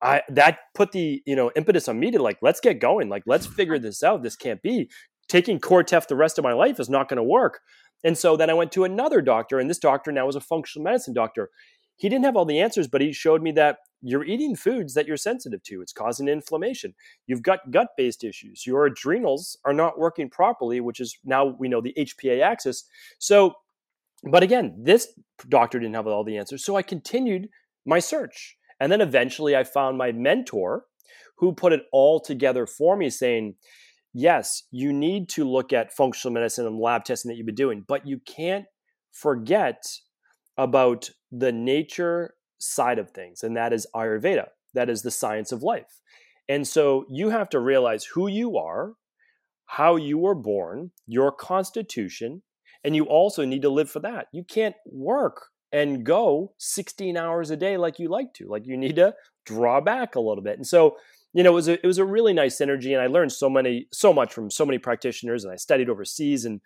I 0.00 0.22
that 0.28 0.58
put 0.74 0.92
the, 0.92 1.22
you 1.26 1.34
know, 1.34 1.50
impetus 1.56 1.88
on 1.88 1.98
me 1.98 2.12
to 2.12 2.22
like, 2.22 2.38
let's 2.40 2.60
get 2.60 2.80
going. 2.80 3.08
Like, 3.08 3.24
let's 3.26 3.46
figure 3.46 3.78
this 3.80 4.02
out. 4.02 4.22
This 4.22 4.36
can't 4.36 4.62
be. 4.62 4.90
Taking 5.28 5.58
Cortef 5.58 6.06
the 6.06 6.16
rest 6.16 6.38
of 6.38 6.44
my 6.44 6.52
life 6.52 6.80
is 6.80 6.88
not 6.88 7.08
going 7.08 7.18
to 7.18 7.22
work. 7.22 7.60
And 8.04 8.16
so 8.16 8.36
then 8.36 8.48
I 8.48 8.54
went 8.54 8.70
to 8.72 8.84
another 8.84 9.20
doctor, 9.20 9.58
and 9.58 9.68
this 9.68 9.78
doctor 9.78 10.12
now 10.12 10.24
was 10.24 10.36
a 10.36 10.40
functional 10.40 10.84
medicine 10.84 11.14
doctor. 11.14 11.50
He 11.98 12.08
didn't 12.08 12.24
have 12.24 12.36
all 12.36 12.44
the 12.44 12.60
answers, 12.60 12.88
but 12.88 13.00
he 13.00 13.12
showed 13.12 13.42
me 13.42 13.52
that 13.52 13.78
you're 14.00 14.24
eating 14.24 14.54
foods 14.54 14.94
that 14.94 15.06
you're 15.06 15.16
sensitive 15.16 15.62
to. 15.64 15.82
It's 15.82 15.92
causing 15.92 16.28
inflammation. 16.28 16.94
You've 17.26 17.42
got 17.42 17.72
gut 17.72 17.88
based 17.96 18.24
issues. 18.24 18.66
Your 18.66 18.86
adrenals 18.86 19.58
are 19.64 19.72
not 19.72 19.98
working 19.98 20.30
properly, 20.30 20.80
which 20.80 21.00
is 21.00 21.18
now 21.24 21.56
we 21.58 21.68
know 21.68 21.80
the 21.80 21.94
HPA 21.98 22.40
axis. 22.40 22.84
So, 23.18 23.54
but 24.22 24.44
again, 24.44 24.76
this 24.80 25.08
doctor 25.48 25.78
didn't 25.80 25.96
have 25.96 26.06
all 26.06 26.24
the 26.24 26.38
answers. 26.38 26.64
So 26.64 26.76
I 26.76 26.82
continued 26.82 27.48
my 27.84 27.98
search. 27.98 28.56
And 28.80 28.92
then 28.92 29.00
eventually 29.00 29.56
I 29.56 29.64
found 29.64 29.98
my 29.98 30.12
mentor 30.12 30.84
who 31.38 31.52
put 31.52 31.72
it 31.72 31.82
all 31.92 32.20
together 32.20 32.66
for 32.66 32.96
me, 32.96 33.10
saying, 33.10 33.54
yes, 34.12 34.64
you 34.70 34.92
need 34.92 35.28
to 35.30 35.48
look 35.48 35.72
at 35.72 35.92
functional 35.92 36.32
medicine 36.32 36.66
and 36.66 36.78
lab 36.78 37.04
testing 37.04 37.28
that 37.28 37.36
you've 37.36 37.46
been 37.46 37.54
doing, 37.54 37.84
but 37.86 38.06
you 38.06 38.20
can't 38.20 38.66
forget 39.12 39.84
about 40.56 41.10
the 41.30 41.52
nature 41.52 42.34
side 42.58 42.98
of 42.98 43.10
things, 43.10 43.42
and 43.42 43.56
that 43.56 43.72
is 43.72 43.86
Ayurveda. 43.94 44.48
That 44.74 44.90
is 44.90 45.02
the 45.02 45.10
science 45.10 45.52
of 45.52 45.62
life. 45.62 46.00
And 46.48 46.66
so 46.66 47.04
you 47.10 47.30
have 47.30 47.48
to 47.50 47.60
realize 47.60 48.04
who 48.04 48.26
you 48.26 48.56
are, 48.56 48.94
how 49.66 49.96
you 49.96 50.18
were 50.18 50.34
born, 50.34 50.92
your 51.06 51.30
constitution, 51.30 52.42
and 52.84 52.96
you 52.96 53.04
also 53.04 53.44
need 53.44 53.62
to 53.62 53.68
live 53.68 53.90
for 53.90 54.00
that. 54.00 54.28
You 54.32 54.44
can't 54.44 54.76
work 54.86 55.48
and 55.72 56.04
go 56.04 56.54
16 56.58 57.16
hours 57.16 57.50
a 57.50 57.56
day 57.56 57.76
like 57.76 57.98
you 57.98 58.08
like 58.08 58.32
to. 58.34 58.46
Like 58.48 58.66
you 58.66 58.76
need 58.76 58.96
to 58.96 59.14
draw 59.44 59.80
back 59.80 60.14
a 60.14 60.20
little 60.20 60.42
bit. 60.42 60.56
And 60.56 60.66
so, 60.66 60.96
you 61.34 61.42
know, 61.42 61.50
it 61.50 61.54
was 61.54 61.68
a, 61.68 61.72
it 61.74 61.86
was 61.86 61.98
a 61.98 62.04
really 62.04 62.32
nice 62.32 62.58
synergy 62.58 62.92
and 62.92 63.02
I 63.02 63.06
learned 63.06 63.32
so 63.32 63.50
many 63.50 63.86
so 63.92 64.12
much 64.12 64.32
from 64.32 64.50
so 64.50 64.64
many 64.64 64.78
practitioners 64.78 65.44
and 65.44 65.52
I 65.52 65.56
studied 65.56 65.90
overseas 65.90 66.44
and 66.46 66.60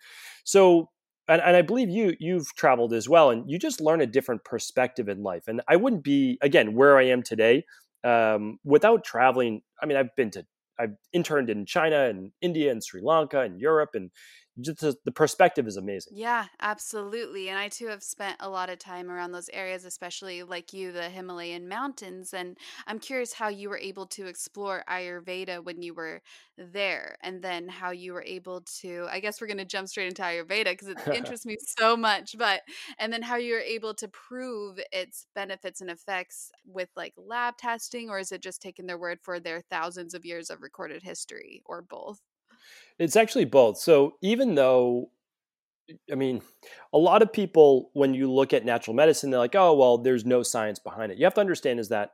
so 0.45 0.89
and, 1.27 1.41
and 1.41 1.55
I 1.55 1.61
believe 1.61 1.89
you 1.89 2.15
you've 2.19 2.47
traveled 2.55 2.93
as 2.93 3.07
well, 3.07 3.29
and 3.29 3.49
you 3.49 3.57
just 3.57 3.81
learn 3.81 4.01
a 4.01 4.05
different 4.05 4.43
perspective 4.43 5.07
in 5.07 5.23
life. 5.23 5.43
And 5.47 5.61
I 5.67 5.75
wouldn't 5.75 6.03
be 6.03 6.37
again 6.41 6.75
where 6.75 6.97
I 6.97 7.03
am 7.07 7.23
today 7.23 7.65
um, 8.03 8.59
without 8.63 9.03
traveling. 9.03 9.61
I 9.81 9.85
mean, 9.85 9.97
I've 9.97 10.15
been 10.15 10.31
to 10.31 10.45
I've 10.79 10.95
interned 11.11 11.49
in 11.49 11.65
China 11.65 12.05
and 12.05 12.31
India 12.41 12.71
and 12.71 12.83
Sri 12.83 13.01
Lanka 13.01 13.41
and 13.41 13.59
Europe 13.59 13.91
and 13.93 14.11
just 14.59 14.79
the, 14.81 14.95
the 15.05 15.11
perspective 15.11 15.67
is 15.67 15.77
amazing. 15.77 16.13
Yeah, 16.15 16.45
absolutely. 16.59 17.49
And 17.49 17.57
I 17.57 17.69
too 17.69 17.87
have 17.87 18.03
spent 18.03 18.35
a 18.39 18.49
lot 18.49 18.69
of 18.69 18.77
time 18.77 19.09
around 19.09 19.31
those 19.31 19.49
areas, 19.51 19.83
especially 19.83 20.43
like 20.43 20.73
you, 20.73 20.91
the 20.91 21.09
Himalayan 21.09 21.67
mountains. 21.67 22.33
And 22.35 22.57
I'm 22.85 22.99
curious 22.99 23.33
how 23.33 23.47
you 23.47 23.69
were 23.69 23.79
able 23.79 24.05
to 24.07 24.27
explore 24.27 24.83
Ayurveda 24.87 25.63
when 25.63 25.81
you 25.81 25.95
were 25.95 26.21
there, 26.57 27.15
and 27.23 27.41
then 27.41 27.67
how 27.67 27.89
you 27.91 28.13
were 28.13 28.21
able 28.27 28.61
to. 28.81 29.07
I 29.09 29.21
guess 29.21 29.41
we're 29.41 29.47
going 29.47 29.57
to 29.57 29.65
jump 29.65 29.87
straight 29.87 30.07
into 30.07 30.21
Ayurveda 30.21 30.65
because 30.65 30.89
it 30.89 30.99
interests 31.11 31.45
me 31.47 31.55
so 31.79 31.97
much. 31.97 32.35
But 32.37 32.61
and 32.99 33.11
then 33.11 33.23
how 33.23 33.37
you 33.37 33.53
were 33.53 33.59
able 33.61 33.95
to 33.95 34.07
prove 34.09 34.77
its 34.91 35.25
benefits 35.33 35.81
and 35.81 35.89
effects 35.89 36.51
with 36.65 36.89
like 36.95 37.13
lab 37.17 37.57
testing, 37.57 38.09
or 38.09 38.19
is 38.19 38.31
it 38.31 38.41
just 38.43 38.61
taking 38.61 38.85
their 38.85 38.99
word 38.99 39.19
for 39.23 39.39
their 39.39 39.61
thousands 39.61 40.13
of 40.13 40.25
years 40.25 40.49
of 40.51 40.61
recorded 40.61 41.01
history, 41.01 41.63
or 41.65 41.81
both? 41.81 42.19
It's 42.99 43.15
actually 43.15 43.45
both. 43.45 43.77
So 43.77 44.15
even 44.21 44.55
though 44.55 45.09
I 46.11 46.15
mean, 46.15 46.41
a 46.93 46.97
lot 46.97 47.21
of 47.21 47.33
people, 47.33 47.89
when 47.93 48.13
you 48.13 48.31
look 48.31 48.53
at 48.53 48.63
natural 48.63 48.95
medicine, 48.95 49.29
they're 49.29 49.39
like, 49.39 49.55
"Oh, 49.55 49.73
well, 49.73 49.97
there's 49.97 50.25
no 50.25 50.41
science 50.41 50.79
behind 50.79 51.11
it." 51.11 51.17
You 51.17 51.25
have 51.25 51.33
to 51.33 51.41
understand 51.41 51.79
is 51.79 51.89
that 51.89 52.11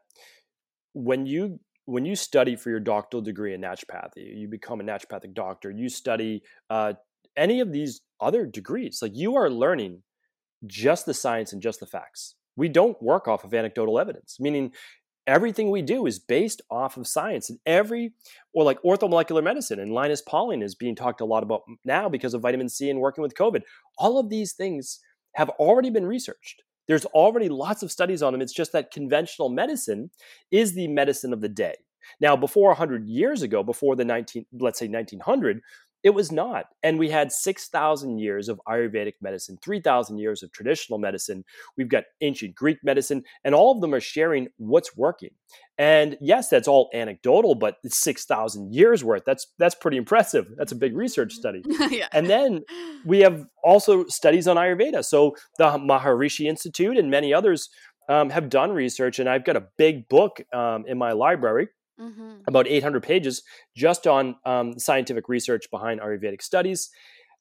when 0.93 1.25
you 1.25 1.59
when 1.85 2.05
you 2.05 2.15
study 2.15 2.55
for 2.55 2.69
your 2.69 2.79
doctoral 2.79 3.21
degree 3.21 3.53
in 3.53 3.61
naturopathy, 3.61 4.37
you 4.37 4.47
become 4.47 4.79
a 4.79 4.83
naturopathic 4.83 5.33
doctor. 5.33 5.71
You 5.71 5.89
study 5.89 6.43
uh, 6.69 6.93
any 7.35 7.61
of 7.61 7.71
these 7.71 8.01
other 8.19 8.45
degrees, 8.45 8.99
like 9.01 9.15
you 9.15 9.35
are 9.35 9.49
learning 9.49 10.03
just 10.67 11.05
the 11.05 11.13
science 11.13 11.53
and 11.53 11.61
just 11.61 11.79
the 11.79 11.85
facts. 11.85 12.35
We 12.55 12.69
don't 12.69 13.01
work 13.01 13.27
off 13.27 13.43
of 13.43 13.53
anecdotal 13.53 13.99
evidence, 13.99 14.37
meaning 14.39 14.73
everything 15.29 15.69
we 15.69 15.81
do 15.81 16.07
is 16.07 16.17
based 16.17 16.61
off 16.71 16.97
of 16.97 17.07
science 17.07 17.49
and 17.49 17.59
every 17.65 18.11
or 18.53 18.63
like 18.63 18.81
orthomolecular 18.81 19.43
medicine 19.43 19.79
and 19.79 19.93
linus 19.93 20.21
pauling 20.21 20.61
is 20.61 20.73
being 20.73 20.95
talked 20.95 21.21
a 21.21 21.25
lot 21.25 21.43
about 21.43 21.61
now 21.85 22.09
because 22.09 22.33
of 22.33 22.41
vitamin 22.41 22.67
c 22.67 22.89
and 22.89 22.99
working 22.99 23.21
with 23.21 23.35
covid. 23.35 23.61
All 23.97 24.17
of 24.17 24.29
these 24.29 24.53
things 24.53 24.99
have 25.35 25.49
already 25.49 25.91
been 25.91 26.05
researched. 26.05 26.63
There's 26.87 27.05
already 27.05 27.49
lots 27.49 27.83
of 27.83 27.91
studies 27.91 28.23
on 28.23 28.33
them. 28.33 28.41
It's 28.41 28.53
just 28.53 28.71
that 28.71 28.91
conventional 28.91 29.49
medicine 29.49 30.09
is 30.49 30.73
the 30.73 30.87
medicine 30.87 31.31
of 31.31 31.41
the 31.41 31.49
day. 31.49 31.75
Now 32.19 32.35
before 32.35 32.69
100 32.69 33.07
years 33.07 33.43
ago 33.43 33.63
before 33.63 33.95
the 33.95 34.05
19 34.05 34.45
let's 34.59 34.79
say 34.79 34.87
1900 34.87 35.61
it 36.03 36.11
was 36.11 36.31
not. 36.31 36.65
And 36.83 36.97
we 36.97 37.09
had 37.09 37.31
6,000 37.31 38.19
years 38.19 38.47
of 38.47 38.61
Ayurvedic 38.67 39.15
medicine, 39.21 39.57
3,000 39.61 40.17
years 40.17 40.43
of 40.43 40.51
traditional 40.51 40.97
medicine. 40.97 41.43
We've 41.77 41.89
got 41.89 42.05
ancient 42.21 42.55
Greek 42.55 42.77
medicine, 42.83 43.23
and 43.43 43.53
all 43.53 43.73
of 43.73 43.81
them 43.81 43.93
are 43.93 43.99
sharing 43.99 44.47
what's 44.57 44.95
working. 44.95 45.31
And 45.77 46.17
yes, 46.21 46.49
that's 46.49 46.67
all 46.67 46.89
anecdotal, 46.93 47.55
but 47.55 47.77
it's 47.83 47.97
6,000 47.97 48.73
years 48.73 49.03
worth. 49.03 49.23
That's 49.25 49.47
that's 49.57 49.75
pretty 49.75 49.97
impressive. 49.97 50.47
That's 50.57 50.71
a 50.71 50.75
big 50.75 50.95
research 50.95 51.33
study. 51.33 51.63
yeah. 51.89 52.07
And 52.11 52.27
then 52.27 52.63
we 53.05 53.19
have 53.19 53.45
also 53.63 54.05
studies 54.07 54.47
on 54.47 54.57
Ayurveda. 54.57 55.03
So 55.03 55.35
the 55.57 55.65
Maharishi 55.65 56.47
Institute 56.47 56.97
and 56.97 57.09
many 57.09 57.33
others 57.33 57.69
um, 58.07 58.29
have 58.29 58.49
done 58.49 58.71
research, 58.71 59.19
and 59.19 59.29
I've 59.29 59.45
got 59.45 59.55
a 59.55 59.67
big 59.77 60.07
book 60.09 60.41
um, 60.53 60.85
in 60.87 60.97
my 60.97 61.11
library 61.11 61.69
mm-hmm. 61.99 62.41
about 62.47 62.67
800 62.67 63.03
pages 63.03 63.43
just 63.75 64.07
on 64.07 64.35
um, 64.45 64.77
scientific 64.79 65.27
research 65.29 65.69
behind 65.71 66.01
Ayurvedic 66.01 66.41
studies. 66.41 66.89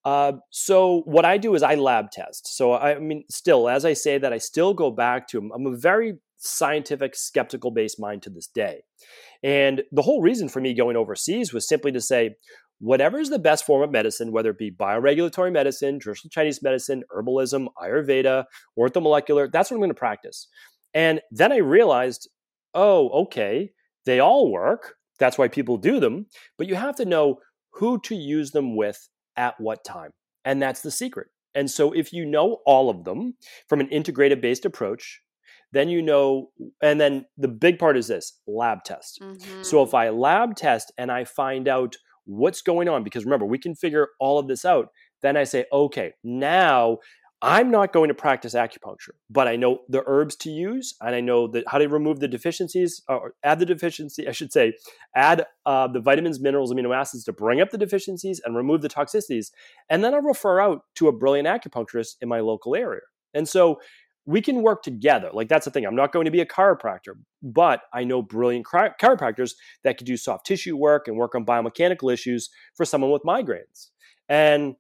Uh, 0.05 0.33
so 0.51 1.03
what 1.05 1.25
I 1.25 1.39
do 1.39 1.55
is 1.55 1.63
I 1.63 1.75
lab 1.75 2.11
test. 2.11 2.57
So 2.57 2.73
I, 2.73 2.99
mean, 2.99 3.25
still, 3.31 3.69
as 3.69 3.85
I 3.85 3.93
say 3.93 4.19
that, 4.19 4.33
I 4.33 4.39
still 4.39 4.75
go 4.75 4.91
back 4.91 5.29
to. 5.29 5.51
I'm 5.55 5.67
a 5.67 5.77
very 5.77 6.19
scientific, 6.37 7.17
skeptical 7.17 7.71
based 7.71 8.01
mind 8.01 8.23
to 8.23 8.31
this 8.31 8.47
day, 8.47 8.83
and 9.43 9.83
the 9.93 10.03
whole 10.03 10.23
reason 10.23 10.49
for 10.49 10.61
me 10.61 10.73
going 10.73 10.97
overseas 10.97 11.53
was 11.53 11.69
simply 11.69 11.93
to 11.93 12.01
say, 12.01 12.37
whatever 12.81 13.19
is 13.19 13.31
the 13.31 13.39
best 13.39 13.67
form 13.67 13.83
of 13.83 13.91
medicine, 13.91 14.33
whether 14.33 14.51
it 14.51 14.59
be 14.59 14.71
bioregulatory 14.71 15.53
medicine, 15.53 15.99
traditional 15.99 16.31
Chinese 16.31 16.63
medicine, 16.63 17.03
herbalism, 17.15 17.67
Ayurveda, 17.83 18.45
orthomolecular, 18.79 19.51
that's 19.51 19.71
what 19.71 19.77
I'm 19.77 19.81
going 19.81 19.91
to 19.91 19.95
practice. 19.95 20.49
And 20.95 21.21
then 21.31 21.53
I 21.53 21.59
realized, 21.59 22.29
oh, 22.75 23.09
okay, 23.23 23.73
they 24.09 24.21
all 24.21 24.51
work. 24.51 24.95
That's 25.19 25.37
why 25.37 25.49
people 25.49 25.77
do 25.77 26.01
them. 26.01 26.27
But 26.57 26.67
you 26.67 26.75
have 26.77 26.97
to 26.97 27.05
know 27.05 27.41
who 27.75 28.01
to 28.01 28.15
use 28.15 28.53
them 28.53 28.77
with 28.77 29.09
at 29.37 29.61
what 29.61 29.85
time. 29.85 30.11
And 30.45 30.63
that's 30.63 30.81
the 30.81 30.91
secret. 30.91 31.29
And 31.55 31.71
so 31.71 31.93
if 31.93 32.13
you 32.13 32.25
know 32.25 32.59
all 32.67 32.89
of 32.89 33.05
them 33.05 33.35
from 33.69 33.81
an 33.81 33.89
integrated 33.89 34.41
based 34.41 34.65
approach, 34.65 35.21
then 35.73 35.89
you 35.89 36.01
know, 36.01 36.51
and 36.83 37.01
then 37.01 37.27
the 37.37 37.49
big 37.49 37.79
part 37.79 37.97
is 37.97 38.07
this 38.07 38.41
lab 38.47 38.85
test. 38.85 39.21
Mm-hmm. 39.21 39.63
So 39.63 39.83
if 39.83 39.93
I 39.93 40.09
lab 40.09 40.57
test 40.57 40.93
and 40.97 41.13
I 41.13 41.25
find 41.25 41.69
out 41.69 41.97
what's 42.25 42.63
going 42.63 42.89
on, 42.89 43.05
because 43.05 43.25
remember, 43.25 43.47
we 43.47 43.59
can 43.59 43.75
figure 43.75 44.09
all 44.21 44.39
of 44.39 44.49
this 44.49 44.65
out, 44.65 44.89
then 45.21 45.37
I 45.37 45.45
say, 45.45 45.67
okay, 45.73 46.13
now 46.25 46.99
I'm 47.41 47.71
not 47.71 47.93
going 47.93 48.09
to 48.09 48.15
practice 48.15 48.55
acupuncture, 48.55 49.11
but 49.31 49.47
I 49.47 49.55
know 49.55 49.81
the 49.89 50.03
herbs 50.07 50.35
to 50.37 50.51
use, 50.51 50.95
and 51.01 51.15
I 51.15 51.21
know 51.21 51.47
that 51.49 51.65
how 51.69 51.79
to 51.79 51.89
remove 51.89 52.19
the 52.19 52.27
deficiencies, 52.27 53.01
or 53.09 53.35
add 53.45 53.61
the 53.61 53.67
deficiency. 53.67 54.27
I 54.27 54.33
should 54.33 54.53
say, 54.53 54.73
add 55.15 55.47
uh, 55.65 55.87
the 55.87 56.01
vitamins, 56.01 56.41
minerals, 56.41 56.73
amino 56.73 56.97
acids 56.97 57.23
to 57.25 57.33
bring 57.33 57.61
up 57.61 57.71
the 57.71 57.79
deficiencies 57.79 58.41
and 58.45 58.57
remove 58.57 58.83
the 58.83 58.89
toxicities, 58.89 59.53
and 59.89 60.03
then 60.03 60.15
I'll 60.15 60.23
refer 60.23 60.61
out 60.61 60.83
to 60.97 61.07
a 61.07 61.13
brilliant 61.13 61.47
acupuncturist 61.47 62.17
in 62.21 62.29
my 62.29 62.41
local 62.41 62.75
area. 62.75 63.03
And 63.35 63.49
so, 63.49 63.79
we 64.29 64.43
can 64.43 64.61
work 64.61 64.83
together. 64.83 65.31
Like 65.33 65.49
that's 65.49 65.65
the 65.65 65.71
thing. 65.71 65.87
I'm 65.87 65.97
not 65.97 66.13
going 66.13 66.27
to 66.27 66.31
be 66.31 66.43
a 66.43 66.47
chiropractor, 66.47 67.15
but 67.43 67.81
I 67.95 68.05
know 68.05 68.21
brilliant 68.21 68.67
chiropractors 68.67 69.53
that 69.85 69.97
could 69.97 70.07
do 70.07 70.19
soft 70.19 70.45
tissue 70.45 70.77
work 70.77 71.09
and 71.09 71.17
work 71.17 71.35
on 71.35 71.47
biomechanical 71.47 72.13
issues 72.13 72.51
for 72.77 72.85
someone 72.85 73.11
with 73.11 73.23
migraines. 73.23 73.89
And 74.29 74.75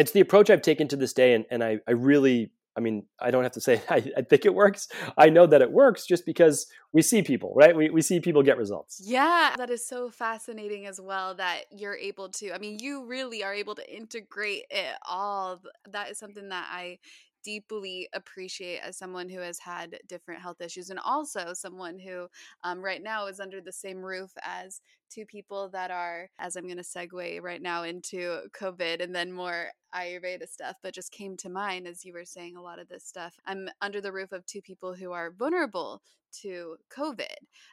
it's 0.00 0.12
the 0.12 0.20
approach 0.20 0.48
I've 0.48 0.62
taken 0.62 0.88
to 0.88 0.96
this 0.96 1.12
day. 1.12 1.34
And, 1.34 1.44
and 1.50 1.62
I, 1.62 1.78
I 1.86 1.92
really, 1.92 2.52
I 2.76 2.80
mean, 2.80 3.04
I 3.20 3.30
don't 3.30 3.42
have 3.42 3.52
to 3.52 3.60
say 3.60 3.82
I, 3.90 4.02
I, 4.16 4.22
think 4.22 4.46
it 4.46 4.54
works. 4.54 4.88
I 5.18 5.28
know 5.28 5.46
that 5.46 5.60
it 5.60 5.70
works 5.70 6.06
just 6.06 6.24
because 6.24 6.66
we 6.92 7.02
see 7.02 7.22
people, 7.22 7.52
right? 7.54 7.76
We, 7.76 7.90
we 7.90 8.00
see 8.00 8.18
people 8.18 8.42
get 8.42 8.56
results. 8.56 9.00
Yeah, 9.04 9.54
that 9.58 9.68
is 9.68 9.86
so 9.86 10.10
fascinating 10.10 10.86
as 10.86 11.00
well 11.00 11.34
that 11.34 11.64
you're 11.70 11.96
able 11.96 12.30
to, 12.30 12.52
I 12.52 12.58
mean, 12.58 12.78
you 12.80 13.04
really 13.04 13.44
are 13.44 13.52
able 13.52 13.74
to 13.74 13.94
integrate 13.94 14.64
it 14.70 14.96
all. 15.06 15.60
That 15.90 16.10
is 16.10 16.18
something 16.18 16.48
that 16.48 16.66
I 16.70 16.98
deeply 17.42 18.08
appreciate 18.12 18.80
as 18.80 18.96
someone 18.96 19.28
who 19.28 19.40
has 19.40 19.58
had 19.58 19.98
different 20.08 20.40
health 20.40 20.60
issues 20.60 20.90
and 20.90 20.98
also 21.04 21.52
someone 21.52 21.98
who 21.98 22.26
um, 22.64 22.80
right 22.80 23.02
now 23.02 23.26
is 23.26 23.40
under 23.40 23.60
the 23.60 23.72
same 23.72 23.98
roof 23.98 24.30
as 24.42 24.80
two 25.10 25.26
people 25.26 25.68
that 25.68 25.90
are 25.90 26.28
as 26.38 26.56
i'm 26.56 26.64
going 26.64 26.76
to 26.76 26.82
segue 26.82 27.42
right 27.42 27.62
now 27.62 27.82
into 27.82 28.40
covid 28.52 29.02
and 29.02 29.14
then 29.14 29.32
more 29.32 29.68
ayurveda 29.94 30.48
stuff 30.48 30.76
but 30.82 30.94
just 30.94 31.12
came 31.12 31.36
to 31.36 31.48
mind 31.48 31.86
as 31.86 32.04
you 32.04 32.12
were 32.12 32.24
saying 32.24 32.56
a 32.56 32.62
lot 32.62 32.78
of 32.78 32.88
this 32.88 33.04
stuff 33.04 33.34
i'm 33.46 33.68
under 33.80 34.00
the 34.00 34.12
roof 34.12 34.32
of 34.32 34.46
two 34.46 34.62
people 34.62 34.94
who 34.94 35.12
are 35.12 35.32
vulnerable 35.32 36.00
to 36.32 36.76
covid 36.96 37.26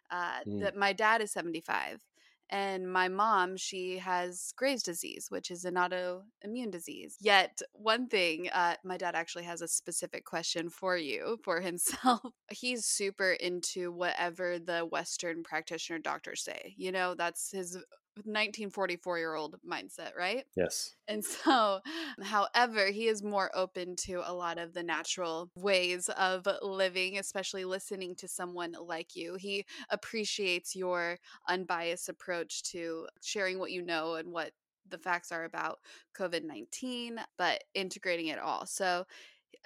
uh, 0.09 0.39
mm. 0.47 0.59
that 0.59 0.75
my 0.75 0.93
dad 0.93 1.21
is 1.21 1.31
75 1.31 2.03
and 2.49 2.91
my 2.91 3.07
mom, 3.07 3.57
she 3.57 3.97
has 3.97 4.53
Graves' 4.55 4.83
disease, 4.83 5.27
which 5.29 5.51
is 5.51 5.65
an 5.65 5.75
autoimmune 5.75 6.71
disease. 6.71 7.17
Yet, 7.19 7.61
one 7.73 8.07
thing, 8.07 8.49
uh, 8.53 8.75
my 8.83 8.97
dad 8.97 9.15
actually 9.15 9.43
has 9.43 9.61
a 9.61 9.67
specific 9.67 10.23
question 10.25 10.69
for 10.69 10.97
you 10.97 11.37
for 11.43 11.59
himself. 11.61 12.21
He's 12.49 12.85
super 12.85 13.31
into 13.33 13.91
whatever 13.91 14.59
the 14.59 14.81
Western 14.81 15.43
practitioner 15.43 15.99
doctors 15.99 16.43
say. 16.43 16.73
You 16.77 16.91
know, 16.91 17.15
that's 17.15 17.51
his 17.51 17.77
1944 18.25 19.17
year 19.17 19.35
old 19.35 19.57
mindset, 19.67 20.15
right? 20.17 20.45
Yes. 20.55 20.95
And 21.07 21.23
so, 21.23 21.79
however, 22.21 22.87
he 22.87 23.07
is 23.07 23.23
more 23.23 23.49
open 23.53 23.95
to 23.97 24.21
a 24.25 24.33
lot 24.33 24.57
of 24.57 24.73
the 24.73 24.83
natural 24.83 25.49
ways 25.55 26.09
of 26.09 26.47
living, 26.61 27.17
especially 27.17 27.65
listening 27.65 28.15
to 28.15 28.27
someone 28.27 28.75
like 28.79 29.15
you. 29.15 29.35
He 29.35 29.65
appreciates 29.89 30.75
your 30.75 31.17
unbiased 31.47 32.09
approach 32.09 32.63
to 32.71 33.07
sharing 33.21 33.59
what 33.59 33.71
you 33.71 33.81
know 33.81 34.15
and 34.15 34.31
what 34.31 34.51
the 34.89 34.97
facts 34.97 35.31
are 35.31 35.43
about 35.43 35.79
COVID 36.17 36.43
19, 36.43 37.19
but 37.37 37.63
integrating 37.73 38.27
it 38.27 38.39
all. 38.39 38.65
So, 38.65 39.05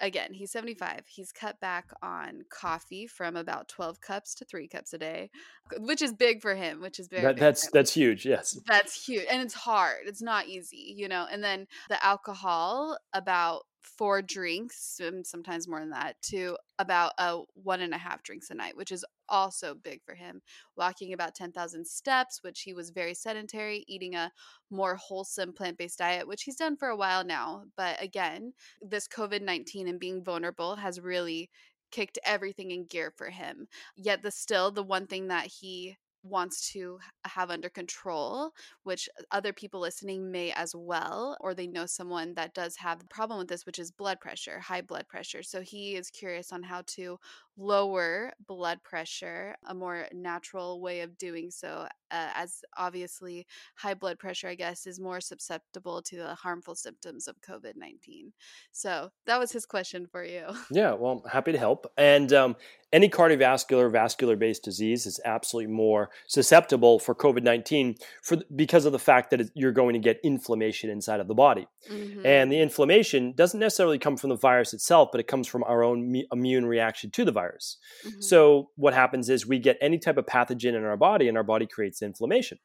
again, 0.00 0.34
he's 0.34 0.50
75. 0.50 1.04
He's 1.06 1.32
cut 1.32 1.60
back 1.60 1.86
on 2.02 2.42
coffee 2.50 3.06
from 3.06 3.36
about 3.36 3.68
12 3.68 4.00
cups 4.00 4.34
to 4.36 4.44
3 4.44 4.68
cups 4.68 4.92
a 4.92 4.98
day, 4.98 5.30
which 5.78 6.02
is 6.02 6.12
big 6.12 6.42
for 6.42 6.54
him, 6.54 6.80
which 6.80 6.98
is 6.98 7.08
very 7.08 7.22
that, 7.22 7.36
That's 7.36 7.70
that's 7.70 7.94
huge, 7.94 8.26
yes. 8.26 8.58
That's 8.66 9.06
huge. 9.06 9.24
And 9.30 9.42
it's 9.42 9.54
hard. 9.54 10.00
It's 10.06 10.22
not 10.22 10.46
easy, 10.46 10.94
you 10.96 11.08
know. 11.08 11.26
And 11.30 11.42
then 11.42 11.66
the 11.88 12.04
alcohol 12.04 12.98
about 13.12 13.62
four 13.82 14.22
drinks, 14.22 15.00
and 15.00 15.26
sometimes 15.26 15.68
more 15.68 15.80
than 15.80 15.90
that, 15.90 16.20
to 16.22 16.56
about 16.78 17.12
a 17.18 17.40
one 17.54 17.80
and 17.80 17.94
a 17.94 17.98
half 17.98 18.22
drinks 18.22 18.50
a 18.50 18.54
night, 18.54 18.76
which 18.76 18.92
is 18.92 19.04
also 19.28 19.74
big 19.74 20.02
for 20.04 20.14
him. 20.14 20.42
Walking 20.76 21.12
about 21.12 21.34
10,000 21.34 21.86
steps, 21.86 22.40
which 22.42 22.62
he 22.62 22.74
was 22.74 22.90
very 22.90 23.14
sedentary, 23.14 23.84
eating 23.88 24.14
a 24.14 24.32
more 24.70 24.96
wholesome 24.96 25.52
plant 25.52 25.78
based 25.78 25.98
diet, 25.98 26.26
which 26.26 26.42
he's 26.42 26.56
done 26.56 26.76
for 26.76 26.88
a 26.88 26.96
while 26.96 27.24
now. 27.24 27.64
But 27.76 28.02
again, 28.02 28.52
this 28.80 29.08
COVID 29.08 29.42
19 29.42 29.88
and 29.88 30.00
being 30.00 30.22
vulnerable 30.24 30.76
has 30.76 31.00
really 31.00 31.50
kicked 31.90 32.18
everything 32.24 32.70
in 32.70 32.86
gear 32.86 33.12
for 33.16 33.30
him. 33.30 33.68
Yet, 33.96 34.22
the 34.22 34.30
still, 34.30 34.70
the 34.70 34.82
one 34.82 35.06
thing 35.06 35.28
that 35.28 35.46
he 35.46 35.96
wants 36.22 36.70
to 36.72 36.98
have 37.24 37.50
under 37.50 37.68
control, 37.68 38.52
which 38.84 39.08
uh, 39.18 39.22
other 39.30 39.52
people 39.52 39.80
listening 39.80 40.30
may 40.30 40.52
as 40.52 40.74
well, 40.74 41.36
or 41.40 41.54
they 41.54 41.66
know 41.66 41.86
someone 41.86 42.34
that 42.34 42.54
does 42.54 42.76
have 42.76 42.98
the 42.98 43.06
problem 43.06 43.38
with 43.38 43.48
this, 43.48 43.66
which 43.66 43.78
is 43.78 43.90
blood 43.90 44.20
pressure, 44.20 44.60
high 44.60 44.82
blood 44.82 45.08
pressure. 45.08 45.42
So 45.42 45.60
he 45.60 45.96
is 45.96 46.10
curious 46.10 46.52
on 46.52 46.62
how 46.62 46.82
to 46.88 47.18
lower 47.56 48.32
blood 48.46 48.82
pressure, 48.82 49.54
a 49.66 49.74
more 49.74 50.06
natural 50.12 50.80
way 50.80 51.00
of 51.00 51.18
doing 51.18 51.50
so, 51.50 51.86
uh, 52.10 52.28
as 52.34 52.62
obviously 52.76 53.46
high 53.76 53.94
blood 53.94 54.18
pressure, 54.18 54.48
I 54.48 54.54
guess, 54.54 54.86
is 54.86 55.00
more 55.00 55.20
susceptible 55.20 56.02
to 56.02 56.16
the 56.16 56.34
harmful 56.34 56.74
symptoms 56.74 57.28
of 57.28 57.40
COVID 57.40 57.72
19. 57.76 58.32
So 58.72 59.10
that 59.26 59.38
was 59.38 59.52
his 59.52 59.66
question 59.66 60.06
for 60.06 60.24
you. 60.24 60.46
Yeah, 60.70 60.94
well, 60.94 61.22
happy 61.30 61.52
to 61.52 61.58
help. 61.58 61.86
And 61.98 62.32
um, 62.32 62.56
any 62.92 63.08
cardiovascular, 63.08 63.90
vascular 63.90 64.36
based 64.36 64.64
disease 64.64 65.06
is 65.06 65.20
absolutely 65.24 65.72
more 65.72 66.10
susceptible 66.26 66.98
for 66.98 67.14
COVID 67.14 67.42
19 67.42 67.96
for 68.22 68.38
because 68.54 68.86
of 68.86 68.92
the 68.92 68.98
fact 68.98 69.30
that 69.30 69.50
you're 69.54 69.72
going 69.72 69.92
to 69.92 69.98
get 69.98 70.18
inflammation 70.24 70.88
inside 70.88 71.20
of 71.20 71.28
the 71.28 71.34
body. 71.34 71.66
Mm-hmm. 71.90 72.24
And 72.24 72.50
the 72.50 72.60
inflammation 72.60 73.32
doesn't 73.32 73.60
necessarily 73.60 73.98
come 73.98 74.16
from 74.16 74.30
the 74.30 74.36
virus 74.36 74.72
itself, 74.72 75.10
but 75.12 75.20
it 75.20 75.26
comes 75.26 75.46
from 75.46 75.62
our 75.64 75.82
own 75.82 76.22
immune 76.32 76.66
reaction 76.66 77.10
to 77.10 77.24
the 77.24 77.32
virus 77.32 77.41
virus. 77.42 77.78
Mm-hmm. 78.06 78.20
So 78.20 78.70
what 78.76 78.94
happens 78.94 79.28
is 79.28 79.46
we 79.46 79.58
get 79.58 79.78
any 79.80 79.98
type 79.98 80.16
of 80.16 80.26
pathogen 80.26 80.74
in 80.74 80.84
our 80.84 80.96
body 80.96 81.28
and 81.28 81.36
our 81.36 81.44
body 81.44 81.66
creates 81.66 82.02
inflammation. 82.02 82.58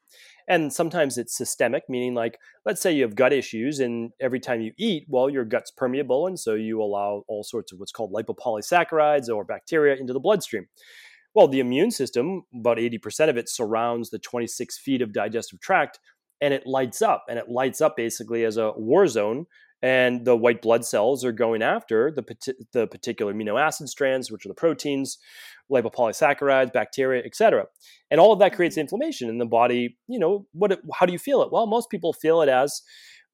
And 0.48 0.72
sometimes 0.72 1.18
it's 1.18 1.36
systemic, 1.36 1.84
meaning 1.88 2.14
like 2.14 2.38
let's 2.64 2.80
say 2.80 2.92
you 2.92 3.02
have 3.02 3.14
gut 3.14 3.32
issues 3.32 3.80
and 3.80 4.12
every 4.20 4.40
time 4.40 4.60
you 4.60 4.72
eat, 4.78 5.04
well 5.08 5.28
your 5.28 5.44
gut's 5.44 5.70
permeable 5.70 6.26
and 6.26 6.38
so 6.38 6.54
you 6.54 6.80
allow 6.82 7.24
all 7.28 7.42
sorts 7.42 7.72
of 7.72 7.78
what's 7.78 7.92
called 7.92 8.12
lipopolysaccharides 8.12 9.28
or 9.28 9.44
bacteria 9.44 9.96
into 9.96 10.12
the 10.12 10.20
bloodstream. 10.20 10.66
Well, 11.34 11.48
the 11.48 11.60
immune 11.60 11.90
system, 11.90 12.44
about 12.58 12.78
80% 12.78 13.28
of 13.28 13.36
it 13.36 13.48
surrounds 13.48 14.10
the 14.10 14.18
26 14.18 14.78
feet 14.78 15.02
of 15.02 15.12
digestive 15.12 15.60
tract 15.60 16.00
and 16.40 16.54
it 16.54 16.66
lights 16.66 17.02
up 17.02 17.24
and 17.28 17.38
it 17.38 17.48
lights 17.48 17.80
up 17.80 17.96
basically 17.96 18.44
as 18.44 18.56
a 18.56 18.72
war 18.76 19.06
zone 19.06 19.46
and 19.82 20.24
the 20.24 20.36
white 20.36 20.60
blood 20.60 20.84
cells 20.84 21.24
are 21.24 21.32
going 21.32 21.62
after 21.62 22.10
the, 22.10 22.54
the 22.72 22.86
particular 22.86 23.32
amino 23.32 23.60
acid 23.60 23.88
strands 23.88 24.30
which 24.30 24.44
are 24.44 24.48
the 24.48 24.54
proteins 24.54 25.18
lipopolysaccharides 25.70 26.72
bacteria 26.72 27.22
etc 27.24 27.64
and 28.10 28.20
all 28.20 28.32
of 28.32 28.38
that 28.38 28.54
creates 28.54 28.74
mm-hmm. 28.74 28.82
inflammation 28.82 29.28
in 29.28 29.38
the 29.38 29.46
body 29.46 29.96
you 30.08 30.18
know 30.18 30.46
what 30.52 30.80
how 30.94 31.06
do 31.06 31.12
you 31.12 31.18
feel 31.18 31.42
it? 31.42 31.52
Well 31.52 31.66
most 31.66 31.90
people 31.90 32.12
feel 32.12 32.42
it 32.42 32.48
as 32.48 32.82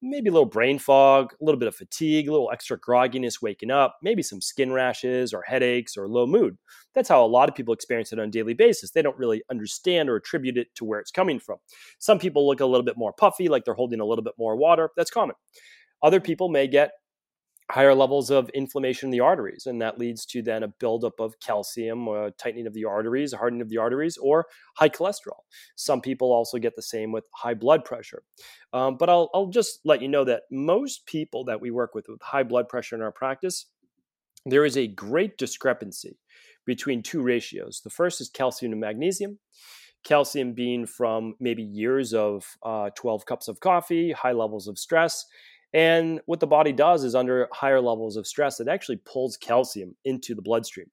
maybe 0.01 0.29
a 0.29 0.31
little 0.31 0.45
brain 0.45 0.77
fog 0.77 1.33
a 1.41 1.43
little 1.43 1.57
bit 1.57 1.67
of 1.67 1.75
fatigue 1.75 2.27
a 2.27 2.31
little 2.31 2.51
extra 2.51 2.79
grogginess 2.79 3.41
waking 3.41 3.71
up 3.71 3.97
maybe 4.03 4.21
some 4.21 4.41
skin 4.41 4.71
rashes 4.71 5.33
or 5.33 5.43
headaches 5.47 5.97
or 5.97 6.07
low 6.07 6.27
mood. 6.27 6.57
That's 6.93 7.09
how 7.09 7.25
a 7.25 7.27
lot 7.27 7.49
of 7.49 7.55
people 7.55 7.73
experience 7.73 8.13
it 8.13 8.19
on 8.19 8.27
a 8.27 8.31
daily 8.31 8.53
basis. 8.53 8.91
They 8.91 9.01
don't 9.01 9.17
really 9.17 9.43
understand 9.49 10.09
or 10.09 10.15
attribute 10.15 10.57
it 10.57 10.73
to 10.75 10.85
where 10.85 10.99
it's 10.99 11.11
coming 11.11 11.39
from. 11.39 11.57
Some 11.99 12.19
people 12.19 12.47
look 12.47 12.59
a 12.59 12.65
little 12.65 12.85
bit 12.85 12.97
more 12.97 13.13
puffy 13.13 13.47
like 13.47 13.65
they're 13.65 13.73
holding 13.73 13.99
a 13.99 14.05
little 14.05 14.23
bit 14.23 14.35
more 14.37 14.55
water. 14.55 14.91
That's 14.95 15.11
common 15.11 15.35
other 16.05 16.19
people 16.19 16.49
may 16.49 16.67
get 16.67 16.91
higher 17.71 17.95
levels 17.95 18.29
of 18.29 18.47
inflammation 18.49 19.07
in 19.07 19.11
the 19.11 19.21
arteries, 19.21 19.65
and 19.65 19.81
that 19.81 19.97
leads 19.97 20.23
to 20.23 20.43
then 20.43 20.61
a 20.61 20.67
buildup 20.67 21.19
of 21.19 21.39
calcium, 21.39 22.07
or 22.07 22.29
tightening 22.29 22.67
of 22.67 22.75
the 22.75 22.85
arteries, 22.85 23.33
hardening 23.33 23.61
of 23.61 23.69
the 23.69 23.77
arteries, 23.79 24.15
or 24.17 24.45
high 24.75 24.87
cholesterol. 24.87 25.39
Some 25.75 25.99
people 25.99 26.31
also 26.31 26.59
get 26.59 26.75
the 26.75 26.83
same 26.83 27.11
with 27.11 27.23
high 27.33 27.55
blood 27.55 27.83
pressure. 27.83 28.21
Um, 28.71 28.97
but 28.97 29.09
I'll, 29.09 29.31
I'll 29.33 29.47
just 29.47 29.79
let 29.83 29.99
you 29.99 30.07
know 30.07 30.23
that 30.25 30.43
most 30.51 31.07
people 31.07 31.43
that 31.45 31.59
we 31.59 31.71
work 31.71 31.95
with 31.95 32.05
with 32.07 32.21
high 32.21 32.43
blood 32.43 32.69
pressure 32.69 32.95
in 32.95 33.01
our 33.01 33.11
practice, 33.11 33.65
there 34.45 34.63
is 34.63 34.77
a 34.77 34.85
great 34.85 35.39
discrepancy 35.39 36.19
between 36.67 37.01
two 37.01 37.23
ratios. 37.23 37.81
The 37.83 37.89
first 37.89 38.21
is 38.21 38.29
calcium 38.29 38.71
to 38.73 38.77
magnesium 38.77 39.39
calcium 40.05 40.53
being 40.53 40.85
from 40.85 41.35
maybe 41.39 41.63
years 41.63 42.13
of 42.13 42.45
uh, 42.63 42.91
12 42.95 43.25
cups 43.25 43.47
of 43.49 43.59
coffee, 43.59 44.11
high 44.11 44.31
levels 44.31 44.67
of 44.67 44.77
stress, 44.77 45.25
and 45.75 46.21
what 46.25 46.39
the 46.39 46.47
body 46.47 46.71
does 46.71 47.03
is 47.03 47.15
under 47.15 47.49
higher 47.51 47.81
levels 47.81 48.15
of 48.15 48.25
stress, 48.25 48.61
it 48.61 48.69
actually 48.69 48.95
pulls 48.95 49.35
calcium 49.35 49.93
into 50.05 50.33
the 50.33 50.41
bloodstream. 50.41 50.85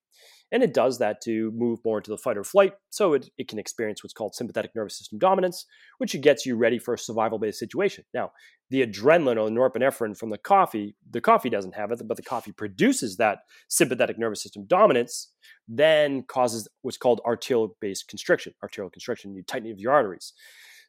And 0.51 0.61
it 0.61 0.75
does 0.75 0.99
that 0.99 1.21
to 1.23 1.53
move 1.53 1.79
more 1.85 1.99
into 1.99 2.11
the 2.11 2.19
fight 2.19 2.37
or 2.37 2.43
flight. 2.43 2.75
So 2.91 3.15
it, 3.15 3.31
it 3.39 3.47
can 3.47 3.61
experience 3.61 4.03
what's 4.03 4.13
called 4.13 4.35
sympathetic 4.35 4.73
nervous 4.75 4.99
system 4.99 5.21
dominance, 5.21 5.67
which 5.99 6.21
gets 6.21 6.45
you 6.45 6.57
ready 6.57 6.81
for 6.81 6.95
a 6.95 6.99
survival 6.99 7.39
based 7.39 7.61
situation. 7.61 8.05
Now, 8.13 8.33
the 8.71 8.85
adrenaline 8.85 9.41
or 9.41 9.49
norepinephrine 9.51 10.19
from 10.19 10.31
the 10.31 10.37
coffee, 10.37 10.97
the 11.09 11.21
coffee 11.21 11.49
doesn't 11.49 11.77
have 11.77 11.93
it, 11.93 12.03
but 12.09 12.17
the 12.17 12.23
coffee 12.25 12.53
produces 12.53 13.17
that 13.19 13.39
sympathetic 13.69 14.19
nervous 14.19 14.43
system 14.43 14.67
dominance, 14.67 15.31
then 15.69 16.25
causes 16.25 16.67
what's 16.83 16.99
called 16.99 17.21
arterial 17.25 17.77
based 17.81 18.09
constriction, 18.09 18.53
arterial 18.65 18.91
constriction, 18.91 19.33
you 19.37 19.45
tightening 19.45 19.73
of 19.73 19.79
your 19.79 19.93
arteries. 19.93 20.33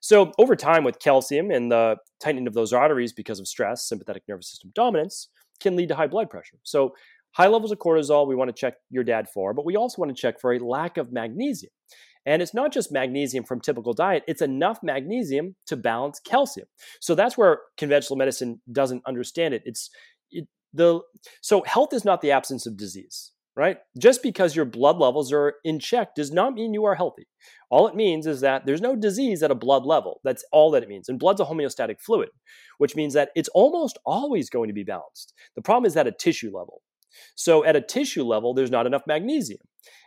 So 0.04 0.34
over 0.38 0.58
time, 0.58 0.84
with 0.84 1.00
calcium 1.00 1.50
and 1.50 1.72
the 1.72 1.96
tightening 2.20 2.46
of 2.46 2.54
those 2.54 2.74
arteries 2.74 3.14
because 3.14 3.40
of 3.40 3.48
stress, 3.48 3.88
sympathetic 3.88 4.24
nervous 4.28 4.50
system 4.50 4.70
dominance 4.76 5.30
can 5.62 5.78
lead 5.78 5.88
to 5.88 5.96
high 5.96 6.08
blood 6.08 6.30
pressure. 6.30 6.58
So 6.64 6.94
high 7.32 7.48
levels 7.48 7.72
of 7.72 7.80
cortisol, 7.80 8.28
we 8.28 8.36
want 8.36 8.50
to 8.50 8.60
check 8.60 8.74
your 8.90 9.06
dad 9.06 9.30
for, 9.30 9.54
but 9.54 9.64
we 9.64 9.78
also 9.78 10.02
want 10.02 10.14
to 10.14 10.22
check 10.22 10.42
for 10.42 10.52
a 10.52 10.60
lack 10.60 10.98
of 10.98 11.14
magnesium. 11.14 11.72
And 12.26 12.42
it's 12.42 12.54
not 12.54 12.74
just 12.74 12.92
magnesium 12.92 13.46
from 13.46 13.62
typical 13.62 13.94
diet, 13.94 14.24
it's 14.28 14.42
enough 14.42 14.80
magnesium 14.84 15.56
to 15.68 15.78
balance 15.78 16.20
calcium. 16.20 16.68
So 17.00 17.16
that's 17.16 17.38
where 17.38 17.60
conventional 17.78 18.18
medicine 18.18 18.60
doesn't 18.74 19.04
understand 19.08 19.54
it. 19.54 19.62
It's 19.64 19.90
it, 20.32 20.50
the 20.74 21.00
so 21.42 21.64
health 21.66 21.94
is 21.94 22.04
not 22.04 22.20
the 22.20 22.32
absence 22.32 22.66
of 22.66 22.76
disease. 22.76 23.32
Right? 23.56 23.78
Just 23.98 24.24
because 24.24 24.56
your 24.56 24.66
blood 24.66 24.98
levels 24.98 25.32
are 25.32 25.56
in 25.64 25.80
check 25.80 26.16
does 26.16 26.32
not 26.32 26.54
mean 26.54 26.74
you 26.74 26.86
are 26.86 26.96
healthy. 26.96 27.28
All 27.70 27.88
it 27.88 27.96
means 27.96 28.26
is 28.26 28.42
that 28.42 28.66
there's 28.66 28.82
no 28.82 28.96
disease 28.96 29.44
at 29.44 29.52
a 29.52 29.56
blood 29.56 29.86
level. 29.86 30.20
That's 30.24 30.44
all 30.52 30.72
that 30.72 30.84
it 30.84 30.90
means. 30.90 31.10
And 31.10 31.20
blood's 31.20 31.42
a 31.42 31.46
homeostatic 31.46 32.02
fluid, 32.02 32.30
which 32.78 32.96
means 32.96 33.14
that 33.14 33.30
it's 33.36 33.50
almost 33.50 33.98
always 34.06 34.50
going 34.50 34.70
to 34.70 34.74
be 34.74 34.84
balanced. 34.84 35.34
The 35.56 35.62
problem 35.62 35.86
is 35.86 35.96
at 35.98 36.08
a 36.08 36.12
tissue 36.12 36.52
level. 36.56 36.82
So 37.36 37.64
at 37.64 37.76
a 37.76 37.82
tissue 37.82 38.24
level, 38.24 38.54
there's 38.54 38.72
not 38.72 38.88
enough 38.88 39.04
magnesium 39.06 39.60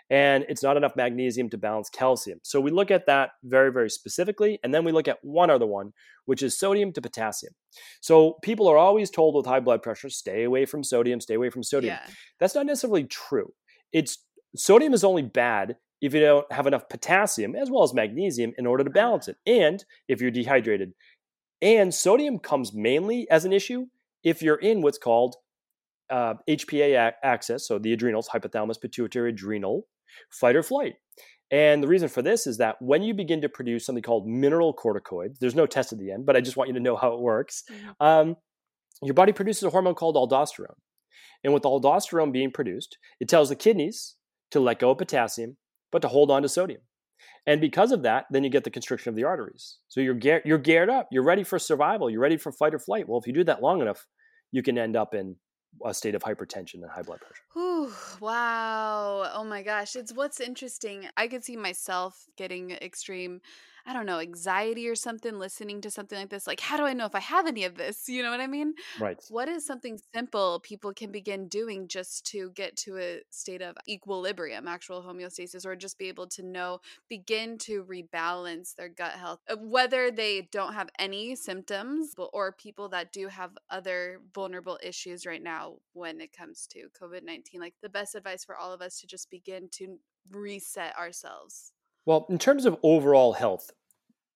and 0.08 0.44
it's 0.48 0.62
not 0.62 0.76
enough 0.76 0.94
magnesium 0.96 1.50
to 1.50 1.58
balance 1.58 1.90
calcium. 1.90 2.38
So 2.42 2.60
we 2.60 2.70
look 2.70 2.90
at 2.90 3.06
that 3.06 3.30
very, 3.42 3.72
very 3.72 3.90
specifically. 3.90 4.60
And 4.62 4.72
then 4.72 4.84
we 4.84 4.92
look 4.92 5.08
at 5.08 5.18
one 5.22 5.50
other 5.50 5.66
one, 5.66 5.92
which 6.26 6.42
is 6.42 6.56
sodium 6.56 6.92
to 6.92 7.02
potassium. 7.02 7.52
So 8.00 8.36
people 8.42 8.68
are 8.68 8.76
always 8.76 9.10
told 9.10 9.34
with 9.34 9.46
high 9.46 9.60
blood 9.60 9.82
pressure, 9.82 10.08
stay 10.08 10.44
away 10.44 10.64
from 10.64 10.84
sodium, 10.84 11.20
stay 11.20 11.34
away 11.34 11.50
from 11.50 11.64
sodium. 11.64 11.96
Yeah. 12.00 12.12
That's 12.38 12.54
not 12.54 12.66
necessarily 12.66 13.04
true. 13.04 13.52
It's 13.92 14.18
sodium 14.54 14.94
is 14.94 15.02
only 15.02 15.22
bad 15.22 15.76
if 16.00 16.14
you 16.14 16.20
don't 16.20 16.52
have 16.52 16.66
enough 16.66 16.88
potassium 16.88 17.56
as 17.56 17.70
well 17.70 17.82
as 17.82 17.92
magnesium 17.92 18.52
in 18.58 18.66
order 18.66 18.84
to 18.84 18.90
balance 18.90 19.26
it. 19.26 19.36
And 19.44 19.84
if 20.08 20.20
you're 20.20 20.30
dehydrated. 20.30 20.92
And 21.60 21.92
sodium 21.92 22.38
comes 22.38 22.72
mainly 22.72 23.28
as 23.30 23.44
an 23.44 23.52
issue 23.52 23.86
if 24.22 24.42
you're 24.42 24.56
in 24.56 24.82
what's 24.82 24.98
called 24.98 25.36
uh, 26.10 26.34
HPA 26.48 27.12
axis, 27.22 27.66
so 27.66 27.78
the 27.78 27.92
adrenals, 27.92 28.28
hypothalamus, 28.28 28.80
pituitary, 28.80 29.30
adrenal, 29.30 29.86
fight 30.30 30.56
or 30.56 30.62
flight. 30.62 30.94
And 31.50 31.82
the 31.82 31.88
reason 31.88 32.08
for 32.08 32.22
this 32.22 32.46
is 32.46 32.58
that 32.58 32.76
when 32.80 33.02
you 33.02 33.14
begin 33.14 33.40
to 33.42 33.48
produce 33.48 33.86
something 33.86 34.02
called 34.02 34.26
mineralocorticoids, 34.26 35.38
there's 35.38 35.54
no 35.54 35.66
test 35.66 35.92
at 35.92 35.98
the 35.98 36.10
end, 36.10 36.26
but 36.26 36.36
I 36.36 36.40
just 36.40 36.56
want 36.56 36.68
you 36.68 36.74
to 36.74 36.80
know 36.80 36.96
how 36.96 37.14
it 37.14 37.20
works. 37.20 37.62
Mm-hmm. 37.70 38.06
Um, 38.06 38.36
your 39.02 39.14
body 39.14 39.32
produces 39.32 39.62
a 39.62 39.70
hormone 39.70 39.94
called 39.94 40.16
aldosterone. 40.16 40.74
And 41.44 41.54
with 41.54 41.62
aldosterone 41.62 42.32
being 42.32 42.50
produced, 42.50 42.98
it 43.20 43.28
tells 43.28 43.50
the 43.50 43.56
kidneys 43.56 44.16
to 44.50 44.58
let 44.58 44.80
go 44.80 44.90
of 44.90 44.98
potassium, 44.98 45.56
but 45.92 46.02
to 46.02 46.08
hold 46.08 46.30
on 46.30 46.42
to 46.42 46.48
sodium. 46.48 46.80
And 47.46 47.60
because 47.60 47.92
of 47.92 48.02
that, 48.02 48.24
then 48.30 48.42
you 48.42 48.50
get 48.50 48.64
the 48.64 48.70
constriction 48.70 49.10
of 49.10 49.16
the 49.16 49.24
arteries. 49.24 49.78
So 49.88 50.00
you're, 50.00 50.18
you're 50.44 50.58
geared 50.58 50.90
up. 50.90 51.08
You're 51.12 51.22
ready 51.22 51.44
for 51.44 51.58
survival. 51.58 52.10
You're 52.10 52.20
ready 52.20 52.36
for 52.36 52.50
fight 52.50 52.74
or 52.74 52.80
flight. 52.80 53.08
Well, 53.08 53.20
if 53.20 53.26
you 53.26 53.32
do 53.32 53.44
that 53.44 53.62
long 53.62 53.80
enough, 53.80 54.06
you 54.50 54.62
can 54.62 54.76
end 54.76 54.96
up 54.96 55.14
in 55.14 55.36
a 55.84 55.94
state 55.94 56.14
of 56.14 56.22
hypertension 56.22 56.74
and 56.74 56.90
high 56.90 57.02
blood 57.02 57.20
pressure. 57.20 57.42
Ooh, 57.56 57.92
wow. 58.20 59.30
Oh 59.32 59.44
my 59.44 59.62
gosh. 59.62 59.96
It's 59.96 60.12
what's 60.12 60.40
interesting. 60.40 61.08
I 61.16 61.28
could 61.28 61.44
see 61.44 61.56
myself 61.56 62.26
getting 62.36 62.72
extreme 62.72 63.40
I 63.86 63.92
don't 63.92 64.06
know, 64.06 64.18
anxiety 64.18 64.88
or 64.88 64.96
something 64.96 65.38
listening 65.38 65.80
to 65.82 65.90
something 65.90 66.18
like 66.18 66.28
this. 66.28 66.46
Like, 66.46 66.58
how 66.58 66.76
do 66.76 66.84
I 66.84 66.92
know 66.92 67.06
if 67.06 67.14
I 67.14 67.20
have 67.20 67.46
any 67.46 67.64
of 67.64 67.76
this? 67.76 68.04
You 68.16 68.22
know 68.22 68.30
what 68.30 68.40
I 68.40 68.46
mean? 68.46 68.72
Right. 68.98 69.22
What 69.28 69.46
is 69.46 69.66
something 69.66 70.00
simple 70.14 70.58
people 70.60 70.94
can 70.94 71.12
begin 71.12 71.48
doing 71.48 71.86
just 71.86 72.24
to 72.28 72.50
get 72.52 72.74
to 72.78 72.96
a 72.96 73.20
state 73.28 73.60
of 73.60 73.76
equilibrium, 73.86 74.66
actual 74.66 75.02
homeostasis, 75.02 75.66
or 75.66 75.76
just 75.76 75.98
be 75.98 76.08
able 76.08 76.26
to 76.28 76.42
know, 76.42 76.80
begin 77.10 77.58
to 77.58 77.84
rebalance 77.84 78.74
their 78.74 78.88
gut 78.88 79.12
health, 79.12 79.40
uh, 79.50 79.56
whether 79.56 80.10
they 80.10 80.48
don't 80.50 80.72
have 80.72 80.88
any 80.98 81.36
symptoms 81.36 82.14
or 82.32 82.52
people 82.52 82.88
that 82.88 83.12
do 83.12 83.28
have 83.28 83.50
other 83.68 84.20
vulnerable 84.34 84.78
issues 84.82 85.26
right 85.26 85.42
now 85.42 85.74
when 85.92 86.18
it 86.22 86.32
comes 86.32 86.66
to 86.68 86.88
COVID 86.98 87.22
19? 87.22 87.60
Like, 87.60 87.74
the 87.82 87.90
best 87.90 88.14
advice 88.14 88.44
for 88.46 88.56
all 88.56 88.72
of 88.72 88.80
us 88.80 88.98
to 89.00 89.06
just 89.06 89.30
begin 89.30 89.68
to 89.72 89.98
reset 90.30 90.96
ourselves. 90.96 91.72
Well, 92.06 92.26
in 92.30 92.38
terms 92.38 92.64
of 92.64 92.78
overall 92.82 93.34
health, 93.34 93.70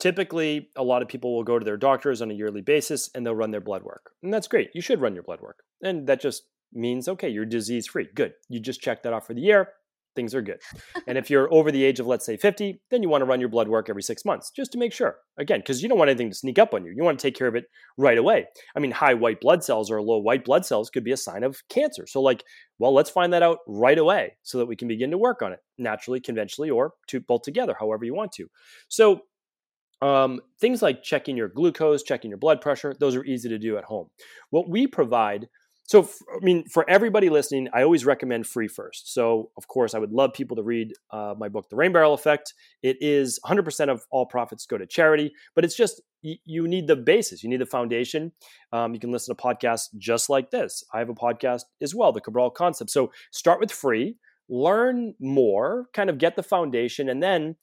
typically 0.01 0.69
a 0.77 0.83
lot 0.83 1.03
of 1.03 1.09
people 1.09 1.35
will 1.35 1.45
go 1.45 1.59
to 1.59 1.65
their 1.65 1.77
doctors 1.77 2.21
on 2.21 2.31
a 2.31 2.35
yearly 2.35 2.61
basis 2.61 3.09
and 3.15 3.25
they'll 3.25 3.35
run 3.35 3.53
their 3.53 3.61
blood 3.61 3.85
work. 3.85 4.11
And 4.23 4.35
that's 4.35 4.49
great. 4.49 4.71
You 4.75 4.83
should 4.83 5.01
run 5.01 5.15
your 5.15 5.23
blood 5.23 5.41
work. 5.41 5.63
And 5.81 6.07
that 6.09 6.21
just 6.21 6.43
means, 6.73 7.09
okay, 7.09 7.29
you're 7.29 7.47
disease 7.47 7.87
free. 7.87 8.09
Good. 8.15 8.35
You 8.49 8.61
just 8.61 8.81
check 8.81 9.03
that 9.05 9.13
off 9.13 9.27
for 9.27 9.35
the 9.35 9.41
year. 9.41 9.69
Things 10.17 10.35
are 10.35 10.43
good. 10.43 10.61
and 11.07 11.17
if 11.17 11.31
you're 11.31 11.53
over 11.53 11.71
the 11.71 11.85
age 11.85 12.01
of, 12.01 12.07
let's 12.07 12.27
say, 12.27 12.37
50, 12.37 12.81
then 12.91 13.03
you 13.03 13.09
want 13.09 13.23
to 13.23 13.27
run 13.27 13.41
your 13.41 13.49
blood 13.49 13.69
work 13.69 13.89
every 13.89 14.03
six 14.03 14.25
months 14.25 14.51
just 14.51 14.73
to 14.73 14.79
make 14.79 14.93
sure. 14.93 15.17
Again, 15.39 15.61
because 15.61 15.83
you 15.83 15.89
don't 15.89 15.99
want 15.99 16.11
anything 16.11 16.31
to 16.31 16.37
sneak 16.37 16.59
up 16.59 16.75
on 16.75 16.85
you. 16.85 16.93
You 16.95 17.05
want 17.05 17.19
to 17.19 17.23
take 17.23 17.37
care 17.37 17.47
of 17.47 17.55
it 17.55 17.65
right 17.97 18.19
away. 18.19 18.47
I 18.77 18.81
mean, 18.81 18.91
high 18.91 19.15
white 19.15 19.41
blood 19.41 19.63
cells 19.63 19.91
or 19.91 20.03
low 20.03 20.19
white 20.19 20.45
blood 20.45 20.67
cells 20.67 20.91
could 20.91 21.05
be 21.05 21.13
a 21.13 21.17
sign 21.17 21.45
of 21.45 21.63
cancer. 21.69 22.07
So, 22.07 22.21
like, 22.21 22.45
well, 22.79 22.95
let's 22.95 23.11
find 23.11 23.33
that 23.33 23.43
out 23.43 23.59
right 23.67 23.99
away 23.99 24.37
so 24.43 24.59
that 24.59 24.67
we 24.67 24.77
can 24.77 24.89
begin 24.89 25.11
to 25.11 25.19
work 25.19 25.43
on 25.43 25.53
it 25.53 25.61
naturally, 25.79 26.21
conventionally, 26.21 26.71
or 26.71 26.93
to 27.09 27.21
both 27.21 27.43
together, 27.43 27.77
however 27.79 28.05
you 28.05 28.15
want 28.15 28.33
to. 28.33 28.47
So, 28.89 29.21
um, 30.03 30.41
things 30.61 30.81
like 30.83 31.03
checking 31.03 31.37
your 31.37 31.49
glucose, 31.49 32.03
checking 32.03 32.31
your 32.31 32.39
blood 32.39 32.61
pressure, 32.61 32.95
those 32.99 33.15
are 33.15 33.25
easy 33.25 33.49
to 33.51 33.59
do 33.59 33.77
at 33.77 33.85
home. 33.85 34.09
What 34.49 34.69
we 34.69 34.87
provide 34.87 35.49
so, 35.91 36.09
I 36.33 36.39
mean, 36.41 36.69
for 36.69 36.89
everybody 36.89 37.31
listening, 37.31 37.69
I 37.75 37.83
always 37.83 38.07
recommend 38.07 38.47
free 38.47 38.69
first. 38.69 39.13
So, 39.13 39.51
of 39.57 39.67
course, 39.67 39.93
I 39.93 39.99
would 39.99 40.13
love 40.13 40.33
people 40.33 40.57
to 40.57 40.63
read 40.63 40.93
uh, 41.11 41.35
my 41.37 41.49
book, 41.49 41.69
The 41.69 41.75
Rain 41.75 41.91
Barrel 41.91 42.15
Effect. 42.15 42.55
It 42.85 42.99
is 43.01 43.41
100% 43.45 43.89
of 43.89 44.07
all 44.13 44.25
profits 44.25 44.67
go 44.67 44.79
to 44.79 44.87
charity, 44.87 45.33
but 45.57 45.65
it's 45.65 45.75
just 45.75 46.01
you, 46.23 46.69
need 46.69 46.87
the 46.87 46.95
basis, 46.95 47.43
you 47.43 47.51
need 47.51 47.61
the 47.61 47.67
foundation. 47.67 48.31
Um, 48.73 48.95
you 48.95 49.01
can 49.01 49.11
listen 49.11 49.35
to 49.35 49.43
podcasts 49.43 49.89
just 49.99 50.31
like 50.31 50.53
this. 50.53 50.85
I 50.95 51.01
have 51.01 51.09
a 51.09 51.13
podcast 51.15 51.63
as 51.83 51.93
well, 51.93 52.13
The 52.13 52.21
Cabral 52.21 52.53
Concept. 52.53 52.89
So, 52.89 53.11
start 53.33 53.59
with 53.59 53.73
free, 53.73 54.15
learn 54.49 55.15
more, 55.19 55.87
kind 55.93 56.09
of 56.09 56.19
get 56.19 56.37
the 56.37 56.45
foundation, 56.45 57.09
and 57.09 57.21
then 57.21 57.57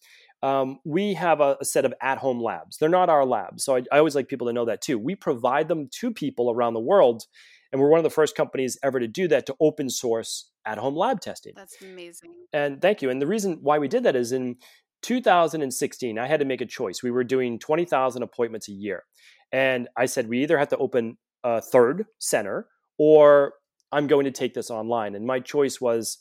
um, 0.43 0.79
we 0.83 1.13
have 1.13 1.39
a, 1.39 1.57
a, 1.61 1.65
set 1.65 1.85
of 1.85 1.93
at 2.01 2.17
home 2.17 2.43
labs. 2.43 2.77
They're 2.77 2.89
not 2.89 3.09
our 3.09 3.25
labs. 3.25 3.63
So 3.63 3.75
I, 3.75 3.83
I, 3.91 3.97
always 3.97 4.13
like 4.13 4.27
people 4.27 4.45
to 4.47 4.53
know 4.53 4.65
that 4.65 4.81
too. 4.81 4.99
We 4.99 5.15
provide 5.15 5.67
them 5.67 5.89
to 5.93 6.11
people 6.11 6.51
around 6.51 6.75
the 6.75 6.79
world. 6.79 7.23
And 7.71 7.81
we're 7.81 7.89
one 7.89 7.99
of 7.99 8.03
the 8.03 8.09
first 8.09 8.35
companies 8.35 8.77
ever 8.83 8.99
to 8.99 9.07
do 9.07 9.27
that 9.27 9.45
to 9.47 9.55
open 9.59 9.89
source 9.89 10.49
at 10.65 10.77
home 10.77 10.95
lab 10.95 11.21
testing. 11.21 11.53
That's 11.55 11.81
amazing. 11.81 12.31
And 12.53 12.81
thank 12.81 13.01
you. 13.01 13.09
And 13.09 13.21
the 13.21 13.27
reason 13.27 13.59
why 13.61 13.79
we 13.79 13.87
did 13.87 14.03
that 14.03 14.15
is 14.15 14.31
in 14.31 14.57
2016, 15.03 16.17
I 16.17 16.27
had 16.27 16.39
to 16.39 16.45
make 16.45 16.61
a 16.61 16.65
choice. 16.65 17.03
We 17.03 17.11
were 17.11 17.23
doing 17.23 17.59
20,000 17.59 18.23
appointments 18.23 18.67
a 18.67 18.73
year. 18.73 19.03
And 19.51 19.87
I 19.95 20.05
said, 20.05 20.27
we 20.27 20.43
either 20.43 20.57
have 20.57 20.69
to 20.69 20.77
open 20.77 21.17
a 21.43 21.61
third 21.61 22.05
center 22.19 22.67
or 22.97 23.53
I'm 23.91 24.07
going 24.07 24.25
to 24.25 24.31
take 24.31 24.53
this 24.53 24.69
online. 24.69 25.15
And 25.15 25.25
my 25.25 25.39
choice 25.39 25.79
was 25.79 26.17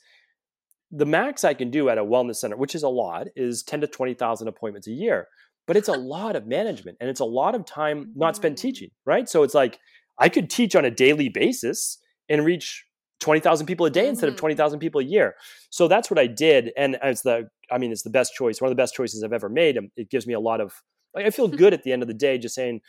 the 0.91 1.07
max 1.07 1.43
I 1.43 1.55
can 1.55 1.71
do 1.71 1.89
at 1.89 1.99
a 1.99 2.05
wellness 2.05 2.37
center, 2.37 2.57
which 2.57 2.75
is 2.75 2.83
a 2.83 2.89
lot, 2.89 3.27
is 3.35 3.63
10 3.63 3.81
to 3.81 3.87
20,000 3.87 4.47
appointments 4.47 4.87
a 4.87 4.93
year. 4.93 5.27
But 5.67 5.77
it's 5.77 5.89
a 5.89 5.97
lot 5.97 6.37
of 6.37 6.47
management 6.47 6.99
and 7.01 7.11
it's 7.11 7.21
a 7.21 7.25
lot 7.25 7.57
of 7.57 7.65
time 7.65 8.13
not 8.15 8.37
spent 8.37 8.57
mm-hmm. 8.57 8.69
teaching, 8.69 8.91
right? 9.05 9.29
So 9.29 9.43
it's 9.43 9.55
like 9.55 9.81
I 10.19 10.29
could 10.29 10.51
teach 10.51 10.75
on 10.75 10.85
a 10.85 10.91
daily 10.91 11.29
basis 11.29 11.99
and 12.29 12.45
reach 12.45 12.85
20,000 13.21 13.67
people 13.67 13.87
a 13.87 13.91
day 13.91 14.03
mm-hmm. 14.03 14.11
instead 14.11 14.29
of 14.29 14.35
mm-hmm. 14.35 14.41
20,000 14.41 14.79
people 14.79 15.01
a 15.01 15.05
year. 15.05 15.35
So 15.71 15.89
that's 15.89 16.11
what 16.11 16.19
I 16.19 16.27
did. 16.27 16.73
And 16.77 16.99
it's 17.03 17.23
the, 17.23 17.49
I 17.71 17.79
mean, 17.79 17.93
it's 17.93 18.03
the 18.03 18.11
best 18.11 18.35
choice, 18.35 18.61
one 18.61 18.71
of 18.71 18.77
the 18.77 18.81
best 18.81 18.95
choices 18.95 19.23
I've 19.23 19.33
ever 19.33 19.49
made. 19.49 19.79
It 19.97 20.11
gives 20.11 20.27
me 20.27 20.35
a 20.35 20.41
lot 20.41 20.61
of, 20.61 20.75
like, 21.15 21.27
I 21.27 21.31
feel 21.31 21.49
good 21.63 21.73
at 21.73 21.83
the 21.83 21.93
end 21.93 22.03
of 22.03 22.09
the 22.09 22.15
day 22.15 22.39
just 22.39 22.55
saying, 22.55 22.81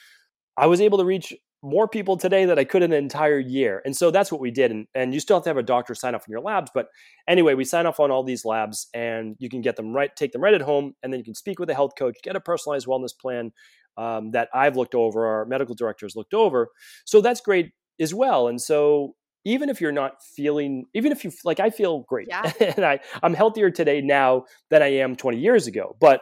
I 0.58 0.66
was 0.66 0.82
able 0.82 0.98
to 0.98 1.06
reach 1.06 1.34
more 1.64 1.88
people 1.88 2.18
today 2.18 2.46
than 2.46 2.60
I 2.60 2.64
could 2.64 2.84
in 2.84 2.92
an 2.92 2.98
entire 3.04 3.40
year. 3.40 3.82
And 3.84 3.96
so 3.96 4.12
that's 4.12 4.32
what 4.32 4.42
we 4.42 4.52
did. 4.52 4.72
And, 4.72 4.88
and 4.94 5.14
you 5.14 5.20
still 5.20 5.38
have 5.38 5.44
to 5.44 5.50
have 5.50 5.58
a 5.58 5.64
doctor 5.64 5.96
sign 5.96 6.14
off 6.14 6.22
on 6.28 6.32
your 6.32 6.42
labs. 6.42 6.72
But 6.74 6.88
anyway, 7.28 7.56
we 7.56 7.66
sign 7.66 7.86
off 7.86 8.00
on 8.00 8.12
all 8.12 8.24
these 8.24 8.46
labs 8.46 8.88
and 8.94 9.36
you 9.40 9.50
can 9.50 9.62
get 9.62 9.76
them 9.76 9.94
right, 9.94 10.16
take 10.16 10.32
them 10.32 10.44
right 10.44 10.54
at 10.54 10.62
home. 10.62 10.94
And 11.02 11.12
then 11.12 11.20
you 11.20 11.24
can 11.24 11.36
speak 11.36 11.60
with 11.60 11.70
a 11.70 11.74
health 11.74 11.94
coach, 11.98 12.18
get 12.24 12.36
a 12.36 12.40
personalized 12.40 12.86
wellness 12.86 13.18
plan 13.20 13.52
um, 13.98 14.32
that 14.32 14.50
I've 14.54 14.78
looked 14.78 14.96
over, 14.96 15.26
our 15.26 15.46
medical 15.46 15.76
directors 15.76 16.16
looked 16.16 16.34
over. 16.34 16.70
So 17.06 17.22
that's 17.22 17.42
great 17.42 17.72
as 18.00 18.14
well. 18.14 18.48
And 18.48 18.62
so 18.62 19.16
even 19.46 19.70
if 19.70 19.80
you're 19.80 19.92
not 19.92 20.22
feeling, 20.22 20.86
even 20.94 21.12
if 21.12 21.24
you 21.24 21.32
like, 21.44 21.60
I 21.60 21.70
feel 21.70 22.06
great 22.08 22.28
yeah. 22.30 22.52
and 22.60 22.86
I, 22.86 23.00
I'm 23.24 23.34
healthier 23.34 23.72
today 23.72 24.02
now 24.02 24.44
than 24.70 24.82
I 24.82 24.88
am 24.98 25.16
20 25.16 25.38
years 25.38 25.68
ago. 25.68 25.96
But 26.00 26.22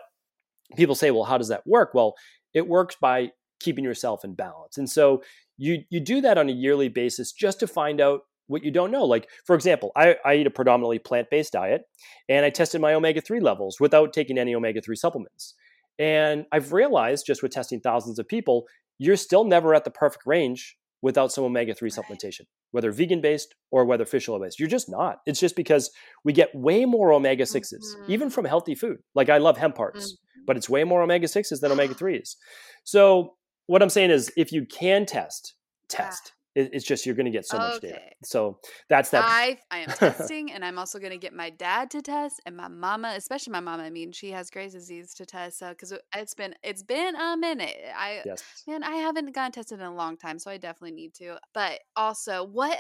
people 0.76 0.96
say, 0.96 1.12
well, 1.12 1.24
how 1.24 1.38
does 1.38 1.50
that 1.50 1.66
work? 1.66 1.92
Well, 1.94 2.16
it 2.54 2.68
works 2.68 2.96
by 3.00 3.32
keeping 3.60 3.84
yourself 3.84 4.24
in 4.24 4.36
balance. 4.36 4.78
And 4.78 4.90
so 4.90 5.24
you 5.58 5.84
you 5.90 6.00
do 6.00 6.22
that 6.22 6.38
on 6.38 6.50
a 6.50 6.54
yearly 6.54 6.90
basis 6.90 7.32
just 7.32 7.60
to 7.62 7.68
find 7.68 8.02
out 8.02 8.22
what 8.48 8.64
you 8.64 8.72
don't 8.72 8.92
know. 8.92 9.06
Like, 9.06 9.28
for 9.46 9.56
example, 9.56 9.92
I, 9.96 10.18
I 10.24 10.36
eat 10.36 10.48
a 10.48 10.52
predominantly 10.52 11.00
plant 11.00 11.30
based 11.32 11.54
diet 11.54 11.82
and 12.30 12.46
I 12.46 12.50
tested 12.50 12.80
my 12.82 12.94
omega 12.94 13.22
3 13.22 13.40
levels 13.40 13.80
without 13.80 14.14
taking 14.14 14.38
any 14.38 14.54
omega 14.54 14.82
3 14.82 14.96
supplements. 14.96 15.56
And 16.00 16.46
I've 16.52 16.74
realized 16.74 17.26
just 17.26 17.42
with 17.42 17.52
testing 17.52 17.80
thousands 17.80 18.20
of 18.20 18.28
people, 18.28 18.66
you're 18.98 19.18
still 19.18 19.44
never 19.44 19.74
at 19.74 19.84
the 19.84 19.92
perfect 19.92 20.26
range 20.26 20.78
without 21.02 21.32
some 21.32 21.44
omega 21.44 21.74
3 21.74 21.90
supplementation, 21.90 22.42
whether 22.72 22.92
vegan 22.92 23.22
based 23.22 23.54
or 23.72 23.86
whether 23.86 24.06
fish 24.06 24.28
oil 24.28 24.40
based. 24.40 24.60
You're 24.60 24.70
just 24.70 24.90
not. 24.90 25.18
It's 25.26 25.40
just 25.40 25.56
because 25.56 25.92
we 26.24 26.34
get 26.34 26.50
way 26.56 26.86
more 26.86 27.14
omega 27.14 27.44
6s, 27.44 27.74
mm-hmm. 27.74 28.12
even 28.12 28.30
from 28.30 28.46
healthy 28.46 28.76
food. 28.76 28.98
Like, 29.14 29.30
I 29.30 29.38
love 29.38 29.58
hemp 29.58 29.78
hearts, 29.78 30.14
mm-hmm. 30.14 30.44
but 30.48 30.58
it's 30.58 30.70
way 30.70 30.84
more 30.84 31.04
omega 31.04 31.28
6s 31.28 31.60
than 31.60 31.72
omega 31.72 31.94
3s. 31.96 32.36
So, 32.84 33.36
what 33.68 33.82
I'm 33.82 33.90
saying 33.90 34.12
is, 34.12 34.32
if 34.38 34.52
you 34.52 34.66
can 34.66 35.06
test, 35.06 35.56
test. 35.90 36.34
It's 36.56 36.86
just 36.86 37.06
you're 37.06 37.16
going 37.16 37.26
to 37.26 37.32
get 37.32 37.46
so 37.46 37.58
okay. 37.58 37.68
much 37.68 37.82
data. 37.82 38.00
So 38.24 38.60
that's 38.88 39.10
that. 39.10 39.26
I 39.28 39.60
I 39.70 39.80
am 39.80 39.90
testing, 39.98 40.54
and 40.54 40.64
I'm 40.64 40.80
also 40.80 41.00
going 41.00 41.12
to 41.12 41.18
get 41.18 41.34
my 41.34 41.50
dad 41.50 41.92
to 41.92 42.02
test, 42.02 42.42
and 42.46 42.56
my 42.56 42.70
mama, 42.70 43.14
especially 43.18 43.52
my 43.52 43.60
mama. 43.60 43.84
I 43.84 43.90
mean, 43.90 44.14
she 44.14 44.32
has 44.32 44.50
Graves' 44.50 44.74
disease 44.74 45.14
to 45.16 45.26
test 45.26 45.60
so 45.60 45.70
because 45.70 45.92
uh, 45.92 45.98
it's 46.16 46.34
been 46.34 46.56
it's 46.64 46.84
been 46.84 47.16
a 47.16 47.36
minute. 47.36 47.76
I 47.96 48.22
yes. 48.26 48.64
man, 48.68 48.84
I 48.84 48.96
haven't 48.96 49.36
gotten 49.36 49.52
tested 49.52 49.80
in 49.80 49.86
a 49.86 49.94
long 49.94 50.16
time, 50.16 50.40
so 50.40 50.50
I 50.50 50.58
definitely 50.58 50.96
need 50.96 51.14
to. 51.16 51.38
But 51.54 51.80
also, 51.96 52.46
what 52.46 52.78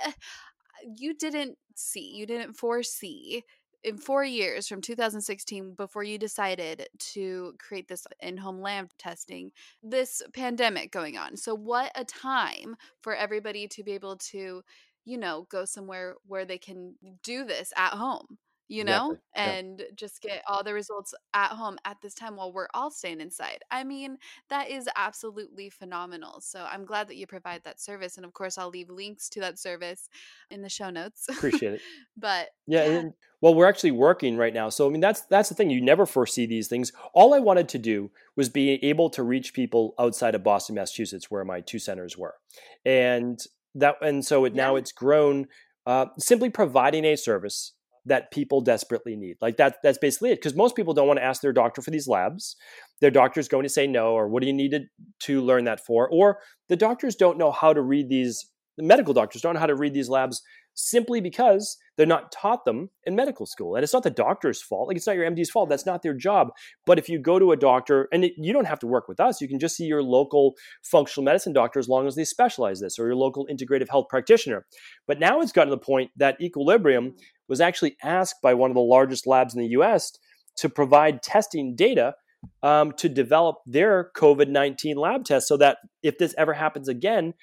you 0.97 1.13
didn't 1.13 1.57
see, 1.75 2.13
you 2.15 2.25
didn't 2.25 2.53
foresee 2.53 3.43
in 3.85 3.97
four 3.99 4.25
years 4.25 4.67
from 4.67 4.81
2016 4.81 5.75
before 5.75 6.03
you 6.03 6.17
decided 6.17 6.87
to 6.97 7.53
create 7.59 7.87
this 7.87 8.07
in-home 8.19 8.59
lab 8.59 8.89
testing 8.97 9.51
this 9.83 10.23
pandemic 10.33 10.91
going 10.91 11.17
on. 11.17 11.37
So 11.37 11.53
what 11.53 11.91
a 11.95 12.03
time 12.03 12.75
for 13.01 13.15
everybody 13.15 13.67
to 13.67 13.83
be 13.83 13.91
able 13.93 14.17
to 14.17 14.63
you 15.05 15.17
know 15.19 15.45
go 15.51 15.65
somewhere 15.65 16.15
where 16.25 16.45
they 16.45 16.57
can 16.57 16.95
do 17.23 17.45
this 17.45 17.71
at 17.77 17.93
home 17.93 18.39
you 18.67 18.83
know, 18.83 19.17
and 19.35 19.79
yeah. 19.79 19.85
just 19.95 20.21
get 20.21 20.41
all 20.47 20.63
the 20.63 20.73
results 20.73 21.13
at 21.33 21.51
home 21.51 21.77
at 21.85 21.97
this 22.01 22.15
time 22.15 22.35
while 22.35 22.51
we're 22.51 22.67
all 22.73 22.89
staying 22.89 23.21
inside. 23.21 23.59
I 23.69 23.83
mean, 23.83 24.17
that 24.49 24.69
is 24.69 24.89
absolutely 24.95 25.69
phenomenal. 25.69 26.41
So 26.41 26.65
I'm 26.69 26.85
glad 26.85 27.07
that 27.09 27.15
you 27.15 27.27
provide 27.27 27.63
that 27.63 27.79
service. 27.79 28.17
And 28.17 28.25
of 28.25 28.33
course, 28.33 28.57
I'll 28.57 28.69
leave 28.69 28.89
links 28.89 29.29
to 29.29 29.39
that 29.41 29.59
service 29.59 30.09
in 30.49 30.61
the 30.61 30.69
show 30.69 30.89
notes. 30.89 31.27
Appreciate 31.29 31.73
it. 31.73 31.81
but 32.17 32.49
yeah, 32.65 32.85
yeah. 32.85 32.91
And, 32.99 33.13
well, 33.41 33.53
we're 33.53 33.69
actually 33.69 33.91
working 33.91 34.37
right 34.37 34.53
now. 34.53 34.69
So 34.69 34.87
I 34.87 34.91
mean, 34.91 35.01
that's 35.01 35.21
that's 35.21 35.49
the 35.49 35.55
thing. 35.55 35.69
You 35.69 35.81
never 35.81 36.07
foresee 36.07 36.47
these 36.47 36.67
things. 36.67 36.91
All 37.13 37.35
I 37.35 37.39
wanted 37.39 37.69
to 37.69 37.77
do 37.77 38.09
was 38.35 38.49
be 38.49 38.83
able 38.83 39.11
to 39.11 39.21
reach 39.21 39.53
people 39.53 39.93
outside 39.99 40.33
of 40.33 40.43
Boston, 40.43 40.75
Massachusetts, 40.75 41.29
where 41.29 41.45
my 41.45 41.61
two 41.61 41.77
centers 41.77 42.17
were, 42.17 42.35
and 42.83 43.39
that 43.75 43.97
and 44.01 44.25
so 44.25 44.45
it 44.45 44.55
yeah. 44.55 44.63
now 44.63 44.75
it's 44.75 44.91
grown. 44.91 45.47
Uh, 45.85 46.07
simply 46.17 46.49
providing 46.49 47.05
a 47.05 47.15
service 47.15 47.73
that 48.05 48.31
people 48.31 48.61
desperately 48.61 49.15
need. 49.15 49.37
Like 49.41 49.57
that 49.57 49.77
that's 49.83 49.97
basically 49.97 50.31
it 50.31 50.35
because 50.35 50.55
most 50.55 50.75
people 50.75 50.93
don't 50.93 51.07
want 51.07 51.17
to 51.17 51.23
ask 51.23 51.41
their 51.41 51.53
doctor 51.53 51.81
for 51.81 51.91
these 51.91 52.07
labs. 52.07 52.55
Their 53.01 53.11
doctor's 53.11 53.47
going 53.47 53.63
to 53.63 53.69
say 53.69 53.87
no 53.87 54.13
or 54.13 54.27
what 54.27 54.41
do 54.41 54.47
you 54.47 54.53
need 54.53 54.71
to, 54.71 54.85
to 55.21 55.41
learn 55.41 55.65
that 55.65 55.85
for? 55.85 56.09
Or 56.09 56.39
the 56.69 56.75
doctors 56.75 57.15
don't 57.15 57.37
know 57.37 57.51
how 57.51 57.73
to 57.73 57.81
read 57.81 58.09
these 58.09 58.49
the 58.77 58.83
medical 58.83 59.13
doctors 59.13 59.41
don't 59.41 59.53
know 59.53 59.59
how 59.59 59.67
to 59.67 59.75
read 59.75 59.93
these 59.93 60.09
labs 60.09 60.41
simply 60.75 61.21
because 61.21 61.77
they're 61.95 62.05
not 62.05 62.31
taught 62.31 62.65
them 62.65 62.89
in 63.05 63.15
medical 63.15 63.45
school. 63.45 63.75
And 63.75 63.83
it's 63.83 63.93
not 63.93 64.03
the 64.03 64.09
doctor's 64.09 64.61
fault. 64.61 64.89
Like 64.89 64.97
it's 64.97 65.07
not 65.07 65.15
your 65.15 65.29
MD's 65.29 65.49
fault. 65.49 65.69
That's 65.69 65.85
not 65.85 66.03
their 66.03 66.13
job. 66.13 66.49
But 66.85 66.99
if 66.99 67.07
you 67.07 67.17
go 67.17 67.39
to 67.39 67.53
a 67.53 67.57
doctor, 67.57 68.09
and 68.11 68.25
it, 68.25 68.33
you 68.37 68.51
don't 68.51 68.65
have 68.65 68.79
to 68.79 68.87
work 68.87 69.07
with 69.07 69.21
us, 69.21 69.39
you 69.39 69.47
can 69.47 69.59
just 69.59 69.77
see 69.77 69.85
your 69.85 70.03
local 70.03 70.55
functional 70.83 71.23
medicine 71.23 71.53
doctor 71.53 71.79
as 71.79 71.87
long 71.87 72.05
as 72.07 72.15
they 72.15 72.25
specialize 72.25 72.81
this, 72.81 72.99
or 72.99 73.05
your 73.05 73.15
local 73.15 73.47
integrative 73.47 73.89
health 73.89 74.07
practitioner. 74.09 74.65
But 75.07 75.19
now 75.19 75.39
it's 75.39 75.53
gotten 75.53 75.69
to 75.69 75.75
the 75.75 75.81
point 75.81 76.11
that 76.17 76.39
Equilibrium 76.41 77.15
was 77.47 77.61
actually 77.61 77.97
asked 78.03 78.41
by 78.41 78.53
one 78.53 78.71
of 78.71 78.75
the 78.75 78.81
largest 78.81 79.27
labs 79.27 79.53
in 79.53 79.61
the 79.61 79.69
US 79.69 80.17
to 80.57 80.69
provide 80.69 81.21
testing 81.21 81.75
data 81.75 82.15
um, 82.63 82.91
to 82.93 83.09
develop 83.09 83.57
their 83.65 84.11
COVID 84.15 84.49
19 84.49 84.97
lab 84.97 85.25
test 85.25 85.47
so 85.47 85.57
that 85.57 85.77
if 86.03 86.17
this 86.17 86.35
ever 86.37 86.53
happens 86.53 86.87
again, 86.87 87.33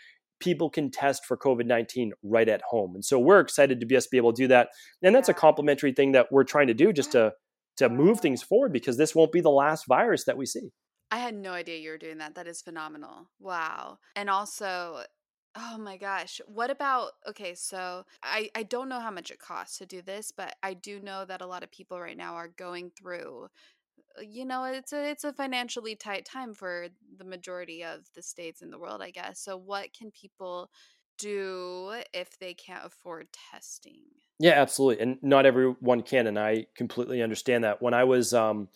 people 0.40 0.70
can 0.70 0.90
test 0.90 1.24
for 1.26 1.36
COVID 1.36 1.66
19 1.66 2.12
right 2.22 2.48
at 2.48 2.62
home. 2.62 2.94
And 2.94 3.04
so 3.04 3.18
we're 3.18 3.40
excited 3.40 3.80
to 3.80 3.86
just 3.86 4.10
be 4.10 4.16
able 4.16 4.32
to 4.32 4.42
do 4.42 4.48
that. 4.48 4.68
And 5.02 5.14
that's 5.14 5.28
a 5.28 5.34
complementary 5.34 5.92
thing 5.92 6.12
that 6.12 6.30
we're 6.30 6.44
trying 6.44 6.66
to 6.66 6.74
do 6.74 6.92
just 6.92 7.12
to, 7.12 7.32
to 7.76 7.88
move 7.88 8.20
things 8.20 8.42
forward 8.42 8.72
because 8.72 8.96
this 8.96 9.14
won't 9.14 9.32
be 9.32 9.40
the 9.40 9.50
last 9.50 9.86
virus 9.86 10.24
that 10.24 10.36
we 10.36 10.46
see. 10.46 10.70
I 11.10 11.18
had 11.18 11.34
no 11.34 11.52
idea 11.52 11.78
you 11.78 11.90
were 11.90 11.98
doing 11.98 12.18
that. 12.18 12.34
That 12.34 12.46
is 12.46 12.62
phenomenal. 12.62 13.28
Wow. 13.38 13.98
And 14.16 14.30
also, 14.30 15.04
Oh 15.54 15.76
my 15.76 15.98
gosh. 15.98 16.40
What 16.46 16.70
about 16.70 17.12
okay, 17.28 17.54
so 17.54 18.04
I 18.22 18.50
I 18.54 18.62
don't 18.62 18.88
know 18.88 19.00
how 19.00 19.10
much 19.10 19.30
it 19.30 19.38
costs 19.38 19.76
to 19.78 19.86
do 19.86 20.00
this, 20.00 20.32
but 20.32 20.56
I 20.62 20.72
do 20.74 20.98
know 21.00 21.24
that 21.26 21.42
a 21.42 21.46
lot 21.46 21.62
of 21.62 21.70
people 21.70 22.00
right 22.00 22.16
now 22.16 22.34
are 22.36 22.48
going 22.48 22.90
through 22.90 23.48
uh, 24.18 24.22
you 24.22 24.44
know, 24.46 24.64
it's 24.64 24.92
a 24.92 25.10
it's 25.10 25.24
a 25.24 25.32
financially 25.34 25.96
tight 25.96 26.24
time 26.26 26.54
for 26.54 26.88
the 27.18 27.24
majority 27.24 27.84
of 27.84 28.08
the 28.14 28.22
states 28.22 28.62
in 28.62 28.70
the 28.70 28.78
world, 28.78 29.02
I 29.02 29.10
guess. 29.12 29.40
So 29.40 29.56
what 29.58 29.92
can 29.94 30.10
people 30.12 30.70
do 31.18 32.02
if 32.14 32.38
they 32.38 32.54
can't 32.54 32.86
afford 32.86 33.28
testing? 33.32 34.04
Yeah, 34.38 34.52
absolutely. 34.52 35.02
And 35.02 35.22
not 35.22 35.46
everyone 35.46 36.02
can 36.02 36.26
and 36.26 36.38
I 36.38 36.66
completely 36.74 37.22
understand 37.22 37.64
that. 37.64 37.80
When 37.80 37.94
I 37.94 38.04
was 38.04 38.34
um 38.34 38.68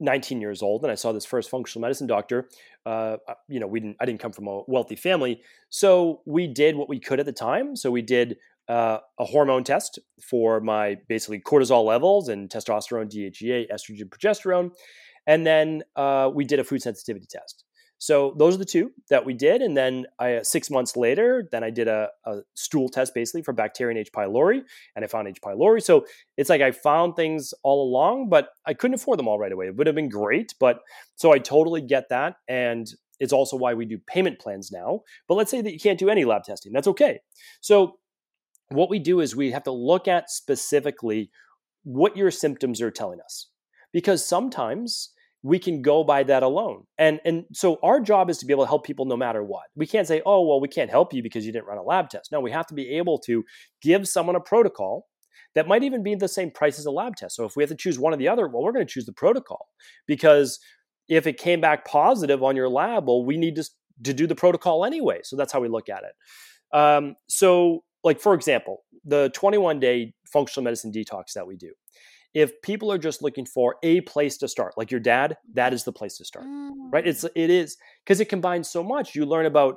19 0.00 0.40
years 0.40 0.62
old 0.62 0.82
and 0.82 0.92
I 0.92 0.94
saw 0.94 1.12
this 1.12 1.26
first 1.26 1.50
functional 1.50 1.82
medicine 1.82 2.06
doctor. 2.06 2.48
Uh, 2.86 3.16
uh, 3.28 3.34
you 3.48 3.60
know, 3.60 3.66
we 3.66 3.80
didn't, 3.80 3.96
I 4.00 4.06
didn't 4.06 4.20
come 4.20 4.32
from 4.32 4.46
a 4.46 4.62
wealthy 4.66 4.96
family. 4.96 5.42
So 5.70 6.22
we 6.26 6.46
did 6.46 6.76
what 6.76 6.88
we 6.88 7.00
could 7.00 7.20
at 7.20 7.26
the 7.26 7.32
time. 7.32 7.76
So 7.76 7.90
we 7.90 8.02
did 8.02 8.36
uh, 8.68 8.98
a 9.18 9.24
hormone 9.24 9.64
test 9.64 9.98
for 10.22 10.60
my 10.60 10.96
basically 11.08 11.40
cortisol 11.40 11.84
levels 11.84 12.28
and 12.28 12.48
testosterone, 12.48 13.10
DHEA, 13.10 13.66
estrogen, 13.72 14.08
progesterone. 14.08 14.70
And 15.26 15.46
then 15.46 15.82
uh, 15.96 16.30
we 16.32 16.44
did 16.44 16.58
a 16.58 16.64
food 16.64 16.82
sensitivity 16.82 17.26
test. 17.26 17.64
So 17.98 18.34
those 18.38 18.54
are 18.54 18.58
the 18.58 18.64
two 18.64 18.92
that 19.10 19.26
we 19.26 19.34
did, 19.34 19.60
and 19.60 19.76
then 19.76 20.06
I, 20.20 20.34
uh, 20.34 20.44
six 20.44 20.70
months 20.70 20.96
later, 20.96 21.48
then 21.50 21.64
I 21.64 21.70
did 21.70 21.88
a, 21.88 22.08
a, 22.24 22.38
stool 22.54 22.88
test 22.88 23.12
basically 23.12 23.42
for 23.42 23.52
bacteria 23.52 23.94
Bacterium 23.94 23.98
H. 23.98 24.12
pylori, 24.12 24.62
and 24.94 25.04
I 25.04 25.08
found 25.08 25.28
H. 25.28 25.40
pylori. 25.44 25.82
So 25.82 26.06
it's 26.36 26.48
like 26.48 26.60
I 26.60 26.70
found 26.70 27.16
things 27.16 27.52
all 27.64 27.88
along, 27.88 28.28
but 28.28 28.50
I 28.66 28.74
couldn't 28.74 28.94
afford 28.94 29.18
them 29.18 29.28
all 29.28 29.38
right 29.38 29.52
away. 29.52 29.66
It 29.66 29.76
would 29.76 29.86
have 29.86 29.96
been 29.96 30.08
great, 30.08 30.54
but 30.60 30.80
so 31.16 31.32
I 31.32 31.38
totally 31.38 31.80
get 31.80 32.08
that, 32.10 32.36
and 32.46 32.88
it's 33.20 33.32
also 33.32 33.56
why 33.56 33.74
we 33.74 33.84
do 33.84 33.98
payment 33.98 34.38
plans 34.38 34.70
now. 34.72 35.00
But 35.26 35.34
let's 35.34 35.50
say 35.50 35.60
that 35.60 35.72
you 35.72 35.80
can't 35.80 35.98
do 35.98 36.08
any 36.08 36.24
lab 36.24 36.44
testing, 36.44 36.72
that's 36.72 36.88
okay. 36.88 37.18
So 37.60 37.98
what 38.68 38.90
we 38.90 39.00
do 39.00 39.20
is 39.20 39.34
we 39.34 39.50
have 39.50 39.64
to 39.64 39.72
look 39.72 40.06
at 40.06 40.30
specifically 40.30 41.30
what 41.82 42.16
your 42.16 42.30
symptoms 42.30 42.80
are 42.80 42.90
telling 42.90 43.20
us, 43.20 43.48
because 43.92 44.24
sometimes 44.24 45.10
we 45.42 45.58
can 45.58 45.82
go 45.82 46.02
by 46.02 46.22
that 46.24 46.42
alone. 46.42 46.84
And 46.98 47.20
and 47.24 47.44
so 47.52 47.78
our 47.82 48.00
job 48.00 48.30
is 48.30 48.38
to 48.38 48.46
be 48.46 48.52
able 48.52 48.64
to 48.64 48.68
help 48.68 48.84
people 48.84 49.04
no 49.04 49.16
matter 49.16 49.42
what. 49.42 49.64
We 49.76 49.86
can't 49.86 50.06
say, 50.06 50.20
"Oh, 50.26 50.46
well, 50.46 50.60
we 50.60 50.68
can't 50.68 50.90
help 50.90 51.12
you 51.12 51.22
because 51.22 51.46
you 51.46 51.52
didn't 51.52 51.66
run 51.66 51.78
a 51.78 51.82
lab 51.82 52.10
test." 52.10 52.32
No, 52.32 52.40
we 52.40 52.50
have 52.50 52.66
to 52.68 52.74
be 52.74 52.96
able 52.96 53.18
to 53.20 53.44
give 53.80 54.08
someone 54.08 54.36
a 54.36 54.40
protocol 54.40 55.06
that 55.54 55.68
might 55.68 55.82
even 55.82 56.02
be 56.02 56.14
the 56.14 56.28
same 56.28 56.50
price 56.50 56.78
as 56.78 56.86
a 56.86 56.90
lab 56.90 57.16
test. 57.16 57.36
So 57.36 57.44
if 57.44 57.56
we 57.56 57.62
have 57.62 57.70
to 57.70 57.76
choose 57.76 57.98
one 57.98 58.12
or 58.12 58.16
the 58.16 58.28
other, 58.28 58.48
well, 58.48 58.62
we're 58.62 58.72
going 58.72 58.86
to 58.86 58.92
choose 58.92 59.06
the 59.06 59.12
protocol 59.12 59.68
because 60.06 60.58
if 61.08 61.26
it 61.26 61.38
came 61.38 61.60
back 61.60 61.84
positive 61.84 62.42
on 62.42 62.54
your 62.54 62.68
lab, 62.68 63.06
well, 63.06 63.24
we 63.24 63.36
need 63.36 63.56
to 63.56 63.64
to 64.04 64.14
do 64.14 64.26
the 64.26 64.34
protocol 64.34 64.84
anyway. 64.84 65.20
So 65.22 65.36
that's 65.36 65.52
how 65.52 65.60
we 65.60 65.68
look 65.68 65.88
at 65.88 66.04
it. 66.04 66.76
Um, 66.76 67.16
so, 67.28 67.84
like 68.04 68.20
for 68.20 68.34
example, 68.34 68.84
the 69.04 69.30
21 69.34 69.80
day 69.80 70.14
functional 70.26 70.64
medicine 70.64 70.92
detox 70.92 71.32
that 71.34 71.46
we 71.46 71.56
do 71.56 71.72
if 72.38 72.62
people 72.62 72.92
are 72.92 72.98
just 72.98 73.20
looking 73.20 73.44
for 73.44 73.74
a 73.82 74.00
place 74.02 74.36
to 74.38 74.46
start 74.46 74.72
like 74.76 74.92
your 74.92 75.00
dad 75.00 75.36
that 75.54 75.72
is 75.72 75.82
the 75.82 75.92
place 75.92 76.16
to 76.16 76.24
start 76.24 76.46
mm. 76.46 76.70
right? 76.92 77.06
It's 77.06 77.24
it 77.24 77.50
is 77.50 77.76
because 78.04 78.20
it 78.20 78.28
combines 78.28 78.70
so 78.70 78.82
much. 78.82 79.14
You 79.16 79.26
learn 79.26 79.46
about 79.46 79.76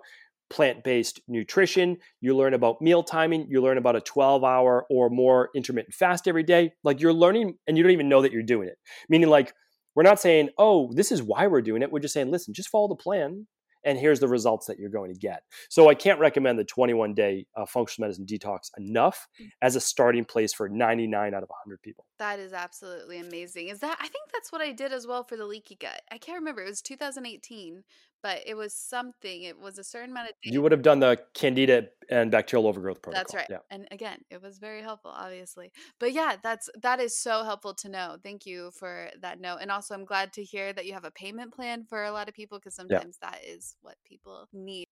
plant-based 0.51 1.21
nutrition 1.29 1.97
you 2.19 2.35
learn 2.35 2.53
about 2.53 2.81
meal 2.81 3.03
timing 3.03 3.47
you 3.49 3.61
learn 3.61 3.77
about 3.77 3.95
a 3.95 4.01
12 4.01 4.43
hour 4.43 4.85
or 4.89 5.09
more 5.09 5.49
intermittent 5.55 5.93
fast 5.93 6.27
every 6.27 6.43
day. 6.43 6.71
Like 6.83 6.99
you're 7.01 7.13
learning 7.13 7.55
and 7.67 7.77
you 7.77 7.83
don't 7.83 7.93
even 7.93 8.09
know 8.09 8.21
that 8.21 8.33
you're 8.33 8.43
doing 8.43 8.67
it. 8.67 8.77
Meaning 9.09 9.29
like 9.29 9.53
we're 9.95 10.03
not 10.03 10.19
saying 10.19 10.49
oh 10.57 10.91
this 10.93 11.11
is 11.11 11.23
why 11.23 11.47
we're 11.47 11.61
doing 11.61 11.81
it. 11.81 11.91
We're 11.91 11.99
just 11.99 12.13
saying 12.13 12.29
listen 12.29 12.53
just 12.53 12.69
follow 12.69 12.89
the 12.89 12.95
plan 12.95 13.47
and 13.83 13.97
here's 13.97 14.19
the 14.19 14.27
results 14.27 14.67
that 14.67 14.79
you're 14.79 14.89
going 14.89 15.13
to 15.13 15.19
get. 15.19 15.43
So 15.69 15.89
I 15.89 15.95
can't 15.95 16.19
recommend 16.19 16.59
the 16.59 16.63
21 16.63 17.13
day 17.13 17.45
uh, 17.55 17.65
functional 17.65 18.07
medicine 18.07 18.25
detox 18.25 18.69
enough 18.77 19.27
mm. 19.41 19.47
as 19.61 19.75
a 19.75 19.81
starting 19.81 20.25
place 20.25 20.53
for 20.53 20.69
99 20.69 21.33
out 21.33 21.43
of 21.43 21.49
100 21.49 21.81
people. 21.81 22.05
That 22.19 22.39
is 22.39 22.53
absolutely 22.53 23.19
amazing. 23.19 23.69
Is 23.69 23.79
that 23.79 23.97
I 23.99 24.07
think 24.07 24.29
that's 24.33 24.51
what 24.51 24.61
I 24.61 24.71
did 24.71 24.91
as 24.93 25.07
well 25.07 25.23
for 25.23 25.35
the 25.35 25.45
leaky 25.45 25.75
gut. 25.75 26.01
I 26.11 26.17
can't 26.17 26.39
remember. 26.39 26.61
It 26.61 26.69
was 26.69 26.81
2018, 26.81 27.83
but 28.21 28.41
it 28.45 28.55
was 28.55 28.73
something. 28.73 29.43
It 29.43 29.59
was 29.59 29.77
a 29.77 29.83
certain 29.83 30.11
amount 30.11 30.29
of 30.29 30.35
days. 30.41 30.53
You 30.53 30.61
would 30.61 30.71
have 30.71 30.81
done 30.81 30.99
the 30.99 31.19
candida 31.33 31.87
and 32.09 32.31
bacterial 32.31 32.67
overgrowth 32.67 33.01
protocol. 33.01 33.23
That's 33.23 33.35
right. 33.35 33.47
Yeah. 33.49 33.57
And 33.69 33.87
again, 33.91 34.19
it 34.29 34.41
was 34.41 34.59
very 34.59 34.81
helpful, 34.81 35.11
obviously. 35.11 35.71
But 35.99 36.13
yeah, 36.13 36.35
that's 36.41 36.69
that 36.81 36.99
is 36.99 37.17
so 37.17 37.43
helpful 37.43 37.73
to 37.75 37.89
know. 37.89 38.17
Thank 38.23 38.45
you 38.45 38.71
for 38.71 39.09
that 39.21 39.39
note. 39.39 39.59
And 39.61 39.71
also 39.71 39.95
I'm 39.95 40.05
glad 40.05 40.33
to 40.33 40.43
hear 40.43 40.73
that 40.73 40.85
you 40.85 40.93
have 40.93 41.05
a 41.05 41.11
payment 41.11 41.53
plan 41.53 41.85
for 41.87 42.03
a 42.03 42.11
lot 42.11 42.27
of 42.27 42.35
people 42.35 42.59
because 42.59 42.75
sometimes 42.75 43.17
yeah. 43.21 43.31
that 43.31 43.39
is 43.45 43.75
what 43.81 43.95
people 44.05 44.47
need. 44.53 44.85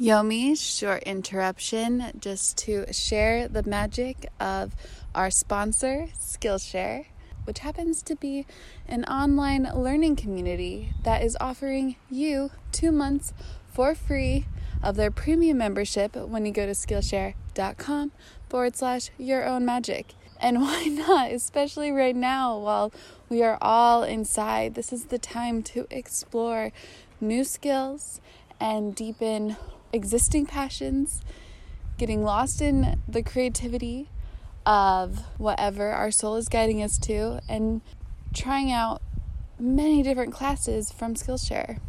Yomi, 0.00 0.56
short 0.56 1.02
interruption 1.02 2.12
just 2.20 2.56
to 2.56 2.90
share 2.92 3.48
the 3.48 3.62
magic 3.64 4.30
of 4.38 4.74
our 5.14 5.30
sponsor, 5.30 6.06
Skillshare 6.18 7.06
which 7.50 7.58
happens 7.58 8.00
to 8.00 8.14
be 8.14 8.46
an 8.86 9.02
online 9.06 9.68
learning 9.74 10.14
community 10.14 10.92
that 11.02 11.20
is 11.20 11.36
offering 11.40 11.96
you 12.08 12.48
two 12.70 12.92
months 12.92 13.32
for 13.72 13.92
free 13.92 14.46
of 14.84 14.94
their 14.94 15.10
premium 15.10 15.58
membership 15.58 16.14
when 16.14 16.46
you 16.46 16.52
go 16.52 16.64
to 16.64 16.70
Skillshare.com 16.70 18.12
forward 18.48 18.76
slash 18.76 19.10
your 19.18 19.44
own 19.44 19.64
magic. 19.64 20.14
And 20.40 20.60
why 20.62 20.84
not? 20.84 21.32
Especially 21.32 21.90
right 21.90 22.14
now, 22.14 22.56
while 22.56 22.92
we 23.28 23.42
are 23.42 23.58
all 23.60 24.04
inside, 24.04 24.76
this 24.76 24.92
is 24.92 25.06
the 25.06 25.18
time 25.18 25.60
to 25.64 25.88
explore 25.90 26.70
new 27.20 27.42
skills 27.42 28.20
and 28.60 28.94
deepen 28.94 29.56
existing 29.92 30.46
passions, 30.46 31.20
getting 31.98 32.22
lost 32.22 32.62
in 32.62 33.00
the 33.08 33.24
creativity 33.24 34.08
of 34.70 35.24
whatever 35.36 35.90
our 35.90 36.12
soul 36.12 36.36
is 36.36 36.48
guiding 36.48 36.80
us 36.80 36.96
to 36.96 37.40
and 37.48 37.80
trying 38.32 38.70
out 38.70 39.02
many 39.58 40.00
different 40.00 40.32
classes 40.32 40.92
from 40.92 41.16
Skillshare. 41.16 41.80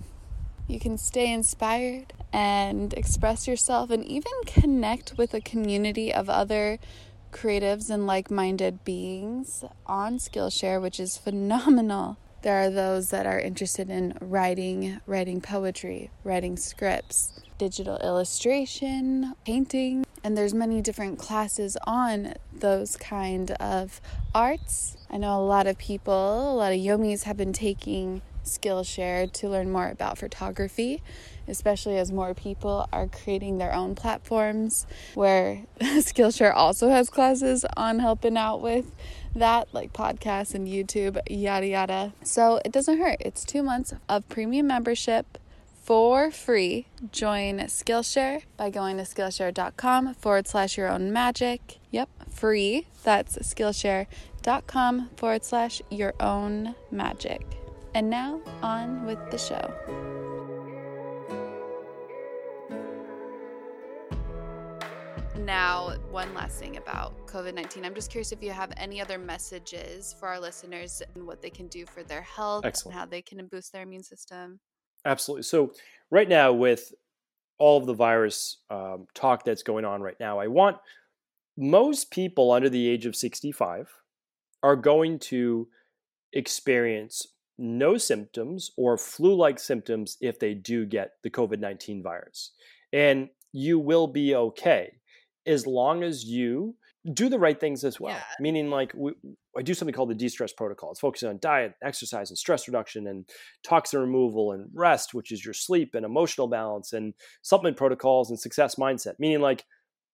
You 0.67 0.79
can 0.79 0.97
stay 0.97 1.31
inspired 1.31 2.11
and 2.33 2.91
express 2.95 3.47
yourself 3.47 3.91
and 3.91 4.03
even 4.03 4.31
connect 4.47 5.15
with 5.15 5.35
a 5.35 5.41
community 5.41 6.11
of 6.11 6.27
other 6.27 6.79
creatives 7.31 7.91
and 7.91 8.07
like 8.07 8.31
minded 8.31 8.83
beings 8.83 9.63
on 9.85 10.17
Skillshare, 10.17 10.81
which 10.81 10.99
is 10.99 11.19
phenomenal. 11.19 12.17
There 12.41 12.59
are 12.63 12.71
those 12.71 13.11
that 13.11 13.27
are 13.27 13.39
interested 13.39 13.91
in 13.91 14.17
writing, 14.19 14.99
writing 15.05 15.41
poetry, 15.41 16.09
writing 16.23 16.57
scripts, 16.57 17.39
digital 17.59 17.97
illustration, 17.97 19.35
painting, 19.45 20.03
and 20.23 20.35
there's 20.35 20.53
many 20.53 20.81
different 20.81 21.19
classes 21.19 21.77
on 21.85 22.33
those 22.51 22.97
kind 22.97 23.51
of 23.51 24.01
arts. 24.33 24.97
I 25.11 25.17
know 25.17 25.39
a 25.39 25.45
lot 25.45 25.67
of 25.67 25.77
people, 25.77 26.51
a 26.51 26.55
lot 26.55 26.73
of 26.73 26.79
yomis 26.79 27.23
have 27.23 27.37
been 27.37 27.53
taking 27.53 28.23
Skillshare 28.43 29.31
to 29.33 29.47
learn 29.47 29.71
more 29.71 29.89
about 29.89 30.17
photography, 30.17 31.03
especially 31.47 31.97
as 31.97 32.11
more 32.11 32.33
people 32.33 32.87
are 32.91 33.07
creating 33.07 33.59
their 33.59 33.73
own 33.73 33.93
platforms 33.93 34.87
where 35.13 35.65
Skillshare 35.79 36.53
also 36.55 36.89
has 36.89 37.09
classes 37.09 37.65
on 37.77 37.99
helping 37.99 38.37
out 38.37 38.61
with 38.61 38.91
that, 39.35 39.67
like 39.73 39.93
podcasts 39.93 40.53
and 40.53 40.67
YouTube, 40.67 41.19
yada 41.29 41.67
yada. 41.67 42.13
So 42.23 42.59
it 42.65 42.71
doesn't 42.71 42.99
hurt. 42.99 43.17
It's 43.19 43.43
two 43.43 43.63
months 43.63 43.93
of 44.09 44.27
premium 44.29 44.67
membership 44.67 45.37
for 45.81 46.31
free. 46.31 46.87
Join 47.11 47.59
Skillshare 47.59 48.43
by 48.57 48.69
going 48.69 48.97
to 48.97 49.03
Skillshare.com 49.03 50.13
forward 50.15 50.47
slash 50.47 50.77
your 50.77 50.89
own 50.89 51.11
magic. 51.11 51.79
Yep, 51.91 52.09
free. 52.29 52.87
That's 53.03 53.37
Skillshare.com 53.37 55.09
forward 55.15 55.43
slash 55.43 55.81
your 55.89 56.13
own 56.19 56.75
magic. 56.91 57.41
And 57.93 58.09
now, 58.09 58.39
on 58.61 59.05
with 59.05 59.19
the 59.31 59.37
show. 59.37 60.20
Now, 65.45 65.95
one 66.11 66.31
last 66.35 66.59
thing 66.59 66.77
about 66.77 67.25
COVID 67.25 67.55
19. 67.55 67.83
I'm 67.83 67.95
just 67.95 68.11
curious 68.11 68.31
if 68.31 68.43
you 68.43 68.51
have 68.51 68.71
any 68.77 69.01
other 69.01 69.17
messages 69.17 70.15
for 70.19 70.27
our 70.27 70.39
listeners 70.39 71.01
and 71.15 71.25
what 71.25 71.41
they 71.41 71.49
can 71.49 71.67
do 71.67 71.87
for 71.87 72.03
their 72.03 72.21
health 72.21 72.63
Excellent. 72.63 72.93
and 72.93 72.99
how 72.99 73.05
they 73.07 73.23
can 73.23 73.43
boost 73.47 73.73
their 73.73 73.81
immune 73.81 74.03
system. 74.03 74.59
Absolutely. 75.03 75.41
So, 75.43 75.73
right 76.11 76.29
now, 76.29 76.53
with 76.53 76.93
all 77.57 77.79
of 77.79 77.87
the 77.87 77.93
virus 77.93 78.57
um, 78.69 79.07
talk 79.15 79.43
that's 79.43 79.63
going 79.63 79.83
on 79.83 80.01
right 80.01 80.19
now, 80.19 80.37
I 80.37 80.45
want 80.45 80.77
most 81.57 82.11
people 82.11 82.51
under 82.51 82.69
the 82.69 82.87
age 82.87 83.07
of 83.07 83.15
65 83.15 83.89
are 84.61 84.75
going 84.75 85.17
to 85.19 85.67
experience 86.33 87.25
no 87.57 87.97
symptoms 87.97 88.71
or 88.77 88.95
flu 88.95 89.33
like 89.33 89.59
symptoms 89.59 90.17
if 90.21 90.37
they 90.37 90.53
do 90.53 90.85
get 90.85 91.13
the 91.23 91.31
COVID 91.31 91.59
19 91.59 92.03
virus. 92.03 92.51
And 92.93 93.29
you 93.51 93.79
will 93.79 94.07
be 94.07 94.35
okay 94.35 95.00
as 95.45 95.65
long 95.65 96.03
as 96.03 96.23
you 96.23 96.75
do 97.13 97.29
the 97.29 97.39
right 97.39 97.59
things 97.59 97.83
as 97.83 97.99
well. 97.99 98.15
Yeah. 98.15 98.23
Meaning, 98.39 98.69
like, 98.69 98.93
we, 98.95 99.13
I 99.57 99.63
do 99.63 99.73
something 99.73 99.93
called 99.93 100.09
the 100.09 100.15
de 100.15 100.29
stress 100.29 100.53
protocol. 100.53 100.91
It's 100.91 100.99
focusing 100.99 101.29
on 101.29 101.39
diet, 101.41 101.73
exercise, 101.83 102.29
and 102.29 102.37
stress 102.37 102.67
reduction, 102.67 103.07
and 103.07 103.27
toxin 103.63 103.99
removal, 103.99 104.51
and 104.51 104.69
rest, 104.73 105.13
which 105.13 105.31
is 105.31 105.43
your 105.43 105.53
sleep 105.53 105.95
and 105.95 106.05
emotional 106.05 106.47
balance, 106.47 106.93
and 106.93 107.13
supplement 107.41 107.77
protocols 107.77 108.29
and 108.29 108.39
success 108.39 108.75
mindset. 108.75 109.13
Meaning, 109.17 109.41
like, 109.41 109.65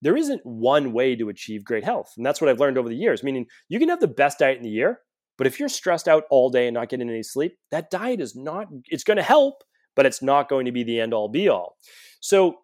there 0.02 0.16
isn't 0.16 0.42
one 0.46 0.94
way 0.94 1.16
to 1.16 1.30
achieve 1.30 1.66
great 1.66 1.84
health. 1.84 2.14
And 2.16 2.26
that's 2.26 2.40
what 2.40 2.50
I've 2.50 2.60
learned 2.60 2.78
over 2.78 2.90
the 2.90 2.96
years. 2.96 3.24
Meaning, 3.24 3.48
you 3.68 3.80
can 3.80 3.90
have 3.90 4.00
the 4.00 4.08
best 4.08 4.40
diet 4.40 4.58
in 4.58 4.64
the 4.64 4.70
year, 4.70 5.02
but 5.38 5.48
if 5.48 5.60
you're 5.60 5.70
stressed 5.70 6.08
out 6.08 6.24
all 6.30 6.50
day 6.50 6.68
and 6.68 6.74
not 6.74 6.90
getting 6.90 7.10
any 7.10 7.24
sleep, 7.24 7.58
that 7.72 7.90
diet 7.92 8.22
is 8.22 8.36
not, 8.36 8.68
it's 8.86 9.04
going 9.04 9.18
to 9.18 9.24
help, 9.24 9.64
but 9.96 10.06
it's 10.06 10.22
not 10.22 10.50
going 10.50 10.66
to 10.66 10.72
be 10.72 10.84
the 10.84 11.00
end 11.00 11.14
all 11.14 11.28
be 11.28 11.50
all. 11.50 11.76
So, 12.22 12.60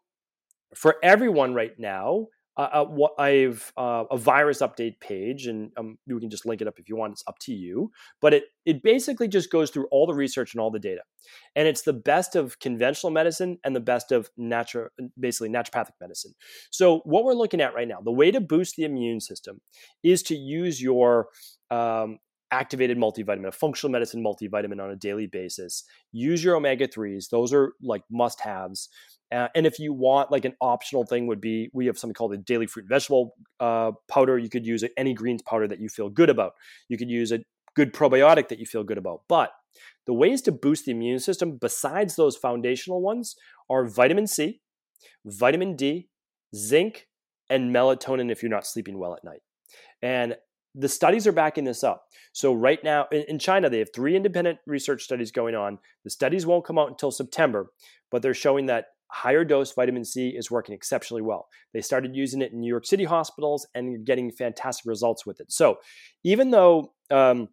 for 0.75 0.95
everyone 1.03 1.53
right 1.53 1.73
now, 1.77 2.27
uh, 2.55 2.85
uh, 2.85 3.07
I've 3.17 3.73
uh, 3.77 4.03
a 4.11 4.17
virus 4.17 4.59
update 4.59 4.99
page, 4.99 5.47
and 5.47 5.71
um, 5.77 5.97
we 6.07 6.19
can 6.19 6.29
just 6.29 6.45
link 6.45 6.61
it 6.61 6.67
up 6.67 6.77
if 6.77 6.87
you 6.87 6.95
want. 6.95 7.13
It's 7.13 7.23
up 7.27 7.39
to 7.39 7.53
you, 7.53 7.91
but 8.21 8.33
it 8.33 8.43
it 8.65 8.83
basically 8.83 9.27
just 9.27 9.51
goes 9.51 9.71
through 9.71 9.87
all 9.91 10.05
the 10.05 10.13
research 10.13 10.53
and 10.53 10.61
all 10.61 10.69
the 10.69 10.79
data, 10.79 11.01
and 11.55 11.67
it's 11.67 11.81
the 11.81 11.93
best 11.93 12.35
of 12.35 12.59
conventional 12.59 13.11
medicine 13.11 13.57
and 13.63 13.75
the 13.75 13.79
best 13.79 14.11
of 14.11 14.29
natural, 14.37 14.89
basically 15.19 15.49
naturopathic 15.49 15.93
medicine. 15.99 16.33
So 16.69 16.99
what 17.05 17.23
we're 17.23 17.33
looking 17.33 17.61
at 17.61 17.73
right 17.73 17.87
now, 17.87 18.01
the 18.01 18.11
way 18.11 18.29
to 18.29 18.39
boost 18.39 18.75
the 18.75 18.83
immune 18.83 19.19
system, 19.19 19.59
is 20.03 20.21
to 20.23 20.35
use 20.35 20.81
your 20.81 21.29
um, 21.71 22.19
activated 22.53 22.97
multivitamin, 22.99 23.47
a 23.47 23.51
functional 23.51 23.91
medicine 23.91 24.23
multivitamin 24.23 24.81
on 24.81 24.91
a 24.91 24.95
daily 24.95 25.25
basis. 25.25 25.83
Use 26.11 26.43
your 26.43 26.55
omega 26.55 26.87
3s. 26.87 27.29
Those 27.29 27.51
are 27.51 27.73
like 27.81 28.03
must 28.11 28.39
haves. 28.41 28.89
Uh, 29.33 29.47
and 29.55 29.65
if 29.65 29.79
you 29.79 29.93
want, 29.93 30.31
like 30.31 30.45
an 30.45 30.53
optional 30.61 31.05
thing 31.05 31.25
would 31.27 31.41
be 31.41 31.69
we 31.73 31.87
have 31.87 31.97
something 31.97 32.13
called 32.13 32.33
a 32.33 32.37
daily 32.37 32.67
fruit 32.67 32.83
and 32.83 32.89
vegetable 32.89 33.33
uh, 33.59 33.91
powder. 34.07 34.37
You 34.37 34.49
could 34.49 34.65
use 34.65 34.83
any 34.95 35.13
greens 35.13 35.41
powder 35.41 35.67
that 35.67 35.79
you 35.79 35.89
feel 35.89 36.09
good 36.09 36.29
about. 36.29 36.53
You 36.87 36.97
could 36.97 37.09
use 37.09 37.31
a 37.31 37.39
good 37.75 37.93
probiotic 37.93 38.49
that 38.49 38.59
you 38.59 38.65
feel 38.65 38.83
good 38.83 38.99
about. 38.99 39.21
But 39.27 39.51
the 40.05 40.13
ways 40.13 40.41
to 40.43 40.51
boost 40.51 40.85
the 40.85 40.91
immune 40.91 41.19
system, 41.19 41.57
besides 41.57 42.15
those 42.15 42.37
foundational 42.37 43.01
ones, 43.01 43.35
are 43.69 43.85
vitamin 43.85 44.27
C, 44.27 44.61
vitamin 45.25 45.75
D, 45.75 46.09
zinc, 46.55 47.07
and 47.49 47.73
melatonin 47.73 48.31
if 48.31 48.43
you're 48.43 48.51
not 48.51 48.67
sleeping 48.67 48.99
well 48.99 49.15
at 49.15 49.23
night. 49.23 49.41
And 50.01 50.35
the 50.75 50.89
studies 50.89 51.27
are 51.27 51.31
backing 51.31 51.63
this 51.63 51.83
up. 51.83 52.05
So, 52.33 52.53
right 52.53 52.83
now 52.83 53.07
in 53.11 53.37
China, 53.39 53.69
they 53.69 53.79
have 53.79 53.93
three 53.93 54.15
independent 54.15 54.59
research 54.65 55.03
studies 55.03 55.31
going 55.31 55.55
on. 55.55 55.79
The 56.03 56.09
studies 56.09 56.45
won't 56.45 56.65
come 56.65 56.79
out 56.79 56.89
until 56.89 57.11
September, 57.11 57.71
but 58.11 58.21
they're 58.21 58.33
showing 58.33 58.65
that 58.67 58.87
higher 59.07 59.43
dose 59.43 59.71
vitamin 59.71 60.05
C 60.05 60.29
is 60.29 60.49
working 60.49 60.73
exceptionally 60.73 61.21
well. 61.21 61.47
They 61.73 61.81
started 61.81 62.15
using 62.15 62.41
it 62.41 62.51
in 62.51 62.59
New 62.59 62.69
York 62.69 62.85
City 62.85 63.03
hospitals 63.03 63.67
and 63.75 64.05
getting 64.05 64.31
fantastic 64.31 64.85
results 64.85 65.25
with 65.25 65.39
it. 65.39 65.51
So, 65.51 65.77
even 66.23 66.51
though 66.51 66.93
um, 67.11 67.49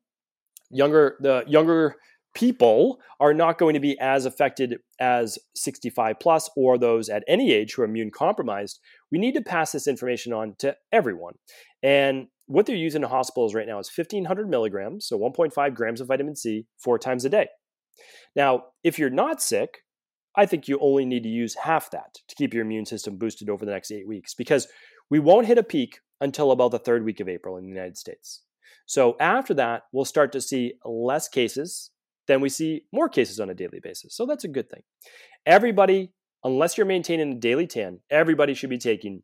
younger 0.70 1.16
the 1.20 1.44
younger 1.46 1.96
people 2.34 3.00
are 3.18 3.34
not 3.34 3.58
going 3.58 3.74
to 3.74 3.80
be 3.80 3.98
as 3.98 4.24
affected 4.24 4.78
as 5.00 5.38
65 5.56 6.20
plus 6.20 6.48
or 6.56 6.78
those 6.78 7.08
at 7.08 7.24
any 7.26 7.52
age 7.52 7.74
who 7.74 7.82
are 7.82 7.86
immune 7.86 8.10
compromised, 8.10 8.78
we 9.10 9.18
need 9.18 9.34
to 9.34 9.42
pass 9.42 9.72
this 9.72 9.88
information 9.88 10.32
on 10.32 10.54
to 10.58 10.76
everyone. 10.92 11.34
And 11.82 12.28
what 12.46 12.66
they're 12.66 12.76
using 12.76 13.02
in 13.02 13.08
hospitals 13.08 13.54
right 13.54 13.66
now 13.66 13.78
is 13.78 13.90
1500 13.94 14.48
milligrams, 14.48 15.06
so 15.06 15.18
1.5 15.18 15.74
grams 15.74 16.00
of 16.00 16.08
vitamin 16.08 16.36
C, 16.36 16.66
four 16.78 16.98
times 16.98 17.24
a 17.24 17.28
day. 17.28 17.48
Now, 18.36 18.64
if 18.84 18.98
you're 18.98 19.10
not 19.10 19.42
sick, 19.42 19.82
I 20.36 20.46
think 20.46 20.68
you 20.68 20.78
only 20.80 21.04
need 21.04 21.22
to 21.24 21.28
use 21.28 21.54
half 21.54 21.90
that 21.90 22.14
to 22.28 22.34
keep 22.34 22.54
your 22.54 22.64
immune 22.64 22.86
system 22.86 23.16
boosted 23.16 23.50
over 23.50 23.64
the 23.64 23.72
next 23.72 23.90
eight 23.90 24.06
weeks 24.06 24.34
because 24.34 24.68
we 25.10 25.18
won't 25.18 25.46
hit 25.46 25.58
a 25.58 25.62
peak 25.62 26.00
until 26.20 26.52
about 26.52 26.70
the 26.70 26.78
third 26.78 27.04
week 27.04 27.20
of 27.20 27.28
April 27.28 27.56
in 27.56 27.64
the 27.64 27.68
United 27.68 27.98
States. 27.98 28.42
So 28.86 29.16
after 29.20 29.54
that, 29.54 29.84
we'll 29.92 30.04
start 30.04 30.32
to 30.32 30.40
see 30.40 30.74
less 30.84 31.28
cases. 31.28 31.90
Then 32.26 32.40
we 32.40 32.48
see 32.48 32.82
more 32.92 33.08
cases 33.08 33.40
on 33.40 33.50
a 33.50 33.54
daily 33.54 33.80
basis. 33.80 34.14
So 34.16 34.26
that's 34.26 34.44
a 34.44 34.48
good 34.48 34.70
thing. 34.70 34.82
Everybody, 35.46 36.12
unless 36.44 36.76
you're 36.76 36.86
maintaining 36.86 37.32
a 37.32 37.40
daily 37.40 37.66
tan, 37.66 38.00
everybody 38.10 38.54
should 38.54 38.70
be 38.70 38.78
taking 38.78 39.22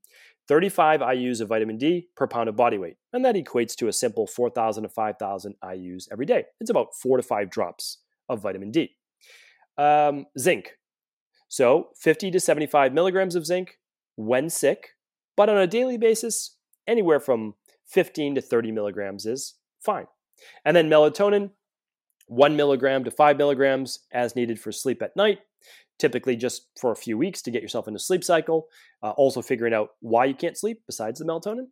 35 0.48 1.00
IUs 1.00 1.40
of 1.40 1.48
vitamin 1.48 1.78
D 1.78 2.09
per 2.16 2.26
pound 2.26 2.48
of 2.48 2.57
body 2.57 2.78
weight. 2.78 2.96
And 3.12 3.24
that 3.24 3.34
equates 3.34 3.74
to 3.76 3.88
a 3.88 3.92
simple 3.92 4.26
4,000 4.26 4.84
to 4.84 4.88
5,000 4.88 5.54
IUs 5.62 6.09
every 6.11 6.26
day. 6.26 6.44
It's 6.61 6.70
about 6.70 6.94
four 6.94 7.16
to 7.16 7.22
five 7.22 7.50
drops 7.50 7.98
of 8.28 8.42
vitamin 8.42 8.70
D. 8.70 8.96
Um, 9.78 10.26
zinc. 10.38 10.72
So 11.49 11.90
50 11.97 12.30
to 12.32 12.40
75 12.40 12.92
milligrams 12.92 13.34
of 13.34 13.47
zinc 13.47 13.78
when 14.16 14.51
sick, 14.51 14.90
but 15.36 15.49
on 15.49 15.59
a 15.59 15.66
daily 15.66 15.99
basis, 15.99 16.57
anywhere 16.86 17.20
from 17.20 17.55
15 17.86 18.36
to 18.36 18.40
30 18.40 18.72
milligrams 18.72 19.26
is 19.26 19.55
fine. 19.80 20.07
And 20.64 20.76
then 20.76 20.90
melatonin, 20.90 21.51
one 22.26 22.57
milligram 22.57 23.05
to 23.05 23.11
five 23.11 23.36
milligrams 23.36 24.01
as 24.12 24.34
needed 24.34 24.59
for 24.59 24.72
sleep 24.72 25.03
at 25.03 25.16
night 25.16 25.40
typically 25.99 26.36
just 26.36 26.68
for 26.78 26.92
a 26.92 26.97
few 26.97 27.16
weeks 27.16 27.42
to 27.42 27.51
get 27.51 27.62
yourself 27.62 27.88
into 27.88 27.97
a 27.97 28.01
sleep 28.01 28.24
cycle. 28.24 28.68
Uh, 29.03 29.11
also 29.11 29.42
figuring 29.42 29.74
out 29.74 29.90
why 30.01 30.24
you 30.24 30.34
can't 30.34 30.59
sleep 30.59 30.82
besides 30.86 31.18
the 31.18 31.24
melatonin. 31.24 31.66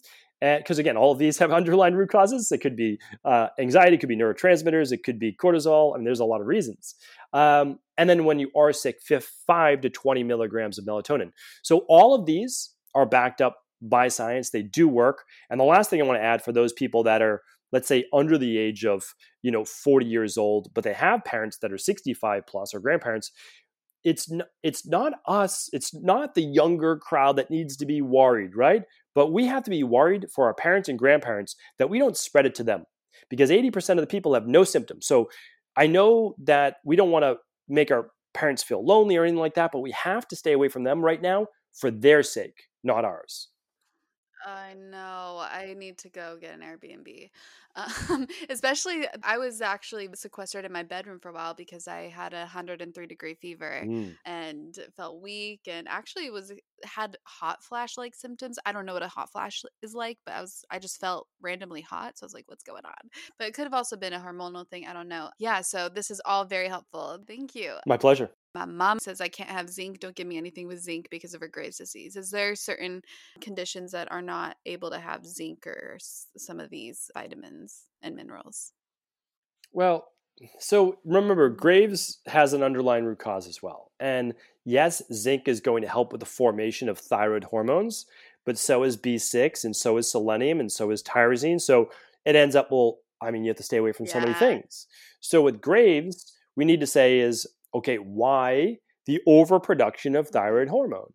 Because 0.59 0.79
again, 0.79 0.97
all 0.97 1.13
of 1.13 1.19
these 1.19 1.39
have 1.39 1.53
underlying 1.61 1.95
root 1.95 2.11
causes. 2.11 2.53
It 2.53 2.59
could 2.59 2.77
be 2.77 2.99
uh, 3.25 3.49
anxiety, 3.59 3.97
it 3.97 4.01
could 4.01 4.09
be 4.09 4.17
neurotransmitters, 4.17 4.93
it 4.93 5.03
could 5.03 5.19
be 5.19 5.33
cortisol. 5.33 5.95
I 5.95 5.99
mean, 5.99 6.05
there's 6.05 6.21
a 6.21 6.25
lot 6.25 6.41
of 6.41 6.47
reasons. 6.47 6.95
Um, 7.33 7.79
and 7.97 8.09
then 8.11 8.25
when 8.25 8.39
you 8.39 8.51
are 8.57 8.73
sick, 8.73 9.01
five 9.47 9.81
to 9.83 9.91
20 9.91 10.23
milligrams 10.25 10.79
of 10.79 10.85
melatonin. 10.85 11.31
So 11.63 11.85
all 11.89 12.15
of 12.15 12.27
these 12.27 12.71
are 12.95 13.07
backed 13.07 13.41
up 13.41 13.59
by 13.81 14.09
science. 14.09 14.51
They 14.51 14.63
do 14.63 14.89
work. 14.89 15.25
And 15.51 15.61
the 15.61 15.65
last 15.65 15.91
thing 15.91 16.01
I 16.01 16.05
want 16.05 16.19
to 16.19 16.25
add 16.25 16.43
for 16.43 16.53
those 16.53 16.73
people 16.73 17.03
that 17.05 17.23
are 17.23 17.43
let's 17.73 17.89
say 17.89 18.05
under 18.13 18.39
the 18.39 18.57
age 18.57 18.85
of 18.87 19.15
you 19.43 19.51
know 19.51 19.65
40 19.65 20.07
years 20.07 20.39
old 20.39 20.69
but 20.75 20.85
they 20.85 20.93
have 20.93 21.25
parents 21.25 21.59
that 21.59 21.73
are 21.73 21.79
65 21.79 22.47
plus 22.47 22.73
or 22.73 22.79
grandparents 22.79 23.33
it's 24.05 24.31
n- 24.31 24.45
it's 24.63 24.87
not 24.87 25.15
us 25.27 25.69
it's 25.73 25.93
not 25.93 26.35
the 26.35 26.43
younger 26.43 26.97
crowd 26.97 27.37
that 27.37 27.51
needs 27.51 27.77
to 27.79 27.85
be 27.85 28.01
worried 28.01 28.55
right 28.55 28.83
but 29.15 29.33
we 29.33 29.47
have 29.47 29.63
to 29.65 29.71
be 29.71 29.85
worried 29.85 30.27
for 30.35 30.47
our 30.47 30.55
parents 30.55 30.89
and 30.89 30.99
grandparents 30.99 31.57
that 31.79 31.91
we 31.91 31.99
don't 31.99 32.17
spread 32.17 32.47
it 32.47 32.55
to 32.57 32.65
them 32.65 32.85
because 33.31 33.51
80% 33.51 33.91
of 33.91 33.97
the 33.99 34.07
people 34.07 34.35
have 34.35 34.47
no 34.47 34.65
symptoms 34.65 35.07
so 35.07 35.31
i 35.77 35.87
know 35.87 36.35
that 36.45 36.77
we 36.85 36.97
don't 36.97 37.11
want 37.11 37.25
to 37.25 37.37
make 37.69 37.91
our 37.91 38.11
parents 38.35 38.63
feel 38.63 38.85
lonely 38.85 39.17
or 39.17 39.23
anything 39.23 39.39
like 39.39 39.55
that, 39.55 39.71
but 39.73 39.79
we 39.79 39.93
have 39.93 40.29
to 40.29 40.37
stay 40.37 40.53
away 40.53 40.69
from 40.69 40.85
them 40.85 41.03
right 41.03 41.23
now 41.23 41.47
for 41.73 41.91
their 41.91 42.23
sake, 42.23 42.65
not 42.83 43.05
ours. 43.05 43.49
I 44.47 44.75
know. 44.75 45.39
I 45.41 45.75
need 45.75 45.97
to 45.99 46.11
go 46.11 46.37
get 46.39 46.53
an 46.55 46.61
Airbnb. 46.61 47.31
Um, 47.77 48.27
especially, 48.51 49.07
I 49.23 49.39
was 49.39 49.63
actually 49.63 50.09
sequestered 50.15 50.67
in 50.67 50.73
my 50.73 50.83
bedroom 50.83 51.19
for 51.19 51.31
a 51.31 51.33
while 51.33 51.55
because 51.55 51.89
I 51.89 52.09
had 52.11 52.35
a 52.35 52.41
103 52.41 53.07
degree 53.07 53.35
fever 53.35 53.83
Mm. 53.85 54.17
and 54.27 54.79
felt 54.97 55.23
weak 55.23 55.63
and 55.67 55.89
actually 55.89 56.31
was 56.31 56.53
had 56.85 57.17
hot 57.25 57.63
flash 57.63 57.97
like 57.97 58.15
symptoms. 58.15 58.59
I 58.67 58.73
don't 58.73 58.85
know 58.85 58.93
what 58.93 59.03
a 59.03 59.09
hot 59.09 59.33
flash 59.33 59.63
is 59.83 59.95
like, 59.95 60.19
but 60.27 60.35
I 60.35 60.41
was 60.43 60.63
I 60.71 60.79
just 60.79 61.01
felt 61.01 61.27
randomly 61.41 61.81
hot. 61.81 62.19
So 62.19 62.25
I 62.25 62.27
was 62.27 62.35
like, 62.35 62.49
what's 62.49 62.63
going 62.65 62.85
on? 62.85 63.11
But 63.39 63.49
it 63.49 63.55
could 63.55 63.65
have 63.65 63.75
also 63.75 63.97
been 63.97 64.13
a 64.13 64.21
hormonal 64.21 64.69
thing. 64.69 64.87
I 64.87 64.93
don't 64.93 65.09
know. 65.09 65.31
Yeah, 65.39 65.63
so 65.63 65.89
this 65.89 66.11
is 66.11 66.21
all 66.27 66.45
very 66.45 66.69
helpful. 66.69 67.19
Thank 67.27 67.55
you. 67.55 67.77
My 67.87 67.97
pleasure. 67.97 68.31
My 68.55 68.65
mom 68.65 68.99
says 69.01 69.21
I 69.21 69.29
can't 69.29 69.51
have 69.51 69.69
zinc. 69.69 70.01
Don't 70.01 70.15
give 70.15 70.27
me 70.27 70.37
anything 70.37 70.69
with 70.69 70.81
zinc 70.81 71.09
because 71.11 71.35
of 71.35 71.41
her 71.41 71.49
Graves' 71.49 71.79
disease. 71.79 72.17
Is 72.17 72.31
there 72.31 72.55
certain 72.55 73.03
conditions 73.41 73.93
that 73.93 74.11
are 74.13 74.23
not 74.23 74.57
able 74.65 74.91
to 74.91 74.99
have 74.99 75.27
zinc 75.27 75.67
or 75.67 75.95
s- 75.97 76.29
some 76.37 76.61
of 76.61 76.71
these 76.71 77.11
vitamins 77.15 77.87
and 78.03 78.15
minerals? 78.15 78.73
Well, 79.73 80.09
so 80.59 80.99
remember, 81.05 81.49
Graves 81.49 82.19
has 82.27 82.53
an 82.53 82.63
underlying 82.63 83.05
root 83.05 83.19
cause 83.19 83.47
as 83.49 83.63
well. 83.63 83.91
And 84.01 84.35
yes, 84.65 85.03
zinc 85.13 85.49
is 85.49 85.61
going 85.61 85.83
to 85.83 85.89
help 85.89 86.13
with 86.13 86.21
the 86.21 86.27
formation 86.27 86.89
of 86.89 86.99
thyroid 86.99 87.45
hormones, 87.45 88.07
but 88.45 88.59
so 88.59 88.83
is 88.85 88.97
B6 88.97 89.65
and 89.65 89.75
so 89.75 89.97
is 89.97 90.11
selenium 90.11 90.61
and 90.61 90.71
so 90.71 90.91
is 90.91 91.03
tyrosine. 91.03 91.61
So 91.61 91.91
it 92.25 92.37
ends 92.37 92.55
up, 92.57 92.71
well, 92.71 92.99
I 93.21 93.31
mean, 93.31 93.45
you 93.45 93.49
have 93.51 93.57
to 93.57 93.63
stay 93.63 93.79
away 93.79 93.93
from 93.93 94.07
so 94.07 94.21
many 94.21 94.35
things. 94.35 94.87
So 95.21 95.43
with 95.43 95.61
Graves, 95.61 96.33
we 96.57 96.65
need 96.65 96.81
to 96.81 96.87
say 96.87 97.19
is, 97.19 97.47
okay, 97.75 97.97
why 97.97 98.77
the 99.07 99.21
overproduction 99.27 100.17
of 100.17 100.29
thyroid 100.29 100.69
hormone? 100.69 101.13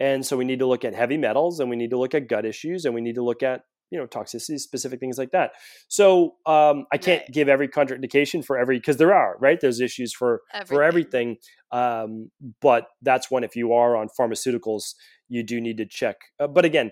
And 0.00 0.24
so 0.24 0.36
we 0.36 0.44
need 0.44 0.60
to 0.60 0.66
look 0.66 0.84
at 0.84 0.94
heavy 0.94 1.16
metals 1.16 1.60
and 1.60 1.68
we 1.68 1.76
need 1.76 1.90
to 1.90 1.98
look 1.98 2.14
at 2.14 2.28
gut 2.28 2.44
issues 2.46 2.84
and 2.84 2.94
we 2.94 3.00
need 3.00 3.16
to 3.16 3.22
look 3.24 3.42
at 3.42 3.62
you 3.90 3.98
know 3.98 4.06
toxicity 4.06 4.58
specific 4.58 5.00
things 5.00 5.16
like 5.16 5.30
that 5.30 5.52
so 5.88 6.34
um, 6.44 6.84
i 6.92 6.98
can't 6.98 7.22
Right. 7.22 7.32
give 7.32 7.48
every 7.48 7.68
contraindication 7.68 8.44
for 8.44 8.58
every 8.58 8.76
because 8.78 8.98
there 8.98 9.14
are 9.14 9.38
right 9.40 9.58
there's 9.62 9.80
issues 9.80 10.12
for 10.12 10.42
for 10.66 10.82
Everything. 10.82 11.36
everything 11.72 11.90
um, 12.04 12.30
but 12.60 12.88
that's 13.00 13.30
one 13.30 13.44
if 13.44 13.56
you 13.56 13.72
are 13.72 13.96
on 13.96 14.08
pharmaceuticals 14.08 14.92
you 15.30 15.42
do 15.42 15.58
need 15.58 15.78
to 15.78 15.86
check 15.86 16.16
uh, 16.38 16.46
but 16.46 16.66
again 16.66 16.90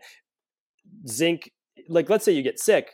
zinc 1.06 1.50
like 1.88 2.08
let's 2.08 2.24
say 2.24 2.32
you 2.32 2.42
get 2.42 2.58
sick 2.58 2.92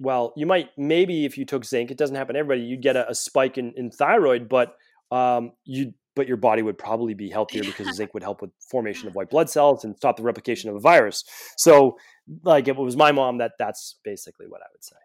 well 0.00 0.32
you 0.36 0.44
might 0.46 0.70
maybe 0.76 1.24
if 1.24 1.38
you 1.38 1.44
took 1.44 1.64
zinc 1.64 1.90
it 1.92 1.96
doesn't 1.98 2.16
happen 2.16 2.34
to 2.34 2.40
everybody 2.40 2.62
you'd 2.66 2.82
get 2.82 2.96
a, 2.96 3.08
a 3.08 3.14
spike 3.14 3.56
in, 3.58 3.72
in 3.76 3.90
thyroid 3.92 4.48
but 4.48 4.74
um, 5.10 5.52
you 5.64 5.94
but 6.16 6.26
your 6.26 6.36
body 6.36 6.60
would 6.62 6.76
probably 6.76 7.14
be 7.14 7.30
healthier 7.38 7.64
because 7.64 7.86
Yeah. 7.86 7.92
zinc 7.94 8.14
would 8.14 8.22
help 8.22 8.42
with 8.42 8.50
formation 8.70 9.08
of 9.08 9.14
white 9.14 9.30
blood 9.30 9.48
cells 9.50 9.84
and 9.84 9.96
stop 9.96 10.16
the 10.16 10.22
replication 10.22 10.70
of 10.70 10.76
a 10.76 10.80
virus 10.80 11.24
so 11.56 11.96
like 12.42 12.68
if 12.68 12.76
it 12.76 12.82
was 12.82 12.96
my 12.96 13.12
mom 13.12 13.38
that 13.38 13.52
that's 13.58 13.98
basically 14.04 14.46
what 14.48 14.60
i 14.62 14.66
would 14.72 14.84
say 14.84 14.96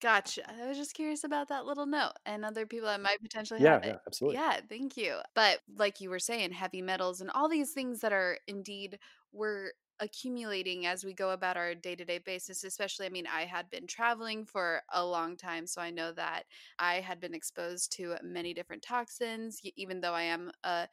Gotcha. 0.00 0.42
I 0.50 0.66
was 0.66 0.76
just 0.76 0.94
curious 0.94 1.22
about 1.22 1.48
that 1.48 1.64
little 1.64 1.86
note 1.86 2.14
and 2.26 2.44
other 2.44 2.66
people 2.66 2.88
that 2.88 3.00
might 3.00 3.22
potentially 3.22 3.60
yeah 3.60 3.74
have 3.74 3.84
yeah 3.84 3.90
it. 3.94 4.00
absolutely 4.06 4.40
Yeah, 4.40 4.60
thank 4.68 4.96
you. 4.96 5.18
But 5.34 5.60
like 5.76 6.00
you 6.00 6.10
were 6.10 6.18
saying, 6.18 6.50
heavy 6.52 6.82
metals 6.82 7.20
and 7.20 7.30
all 7.30 7.48
these 7.48 7.72
things 7.72 8.00
that 8.00 8.12
are 8.12 8.38
indeed 8.48 8.98
we're 9.32 9.70
accumulating 10.00 10.86
as 10.86 11.04
we 11.04 11.12
go 11.12 11.30
about 11.30 11.56
our 11.56 11.74
day-to-day 11.74 12.18
basis 12.18 12.64
especially 12.64 13.06
i 13.06 13.08
mean 13.08 13.26
i 13.26 13.42
had 13.42 13.68
been 13.70 13.86
traveling 13.86 14.44
for 14.44 14.82
a 14.92 15.04
long 15.04 15.36
time 15.36 15.66
so 15.66 15.80
i 15.80 15.90
know 15.90 16.12
that 16.12 16.44
i 16.78 16.94
had 16.94 17.20
been 17.20 17.34
exposed 17.34 17.92
to 17.92 18.14
many 18.22 18.52
different 18.52 18.82
toxins 18.82 19.60
even 19.76 20.00
though 20.00 20.14
i 20.14 20.22
am 20.22 20.50
a 20.64 20.88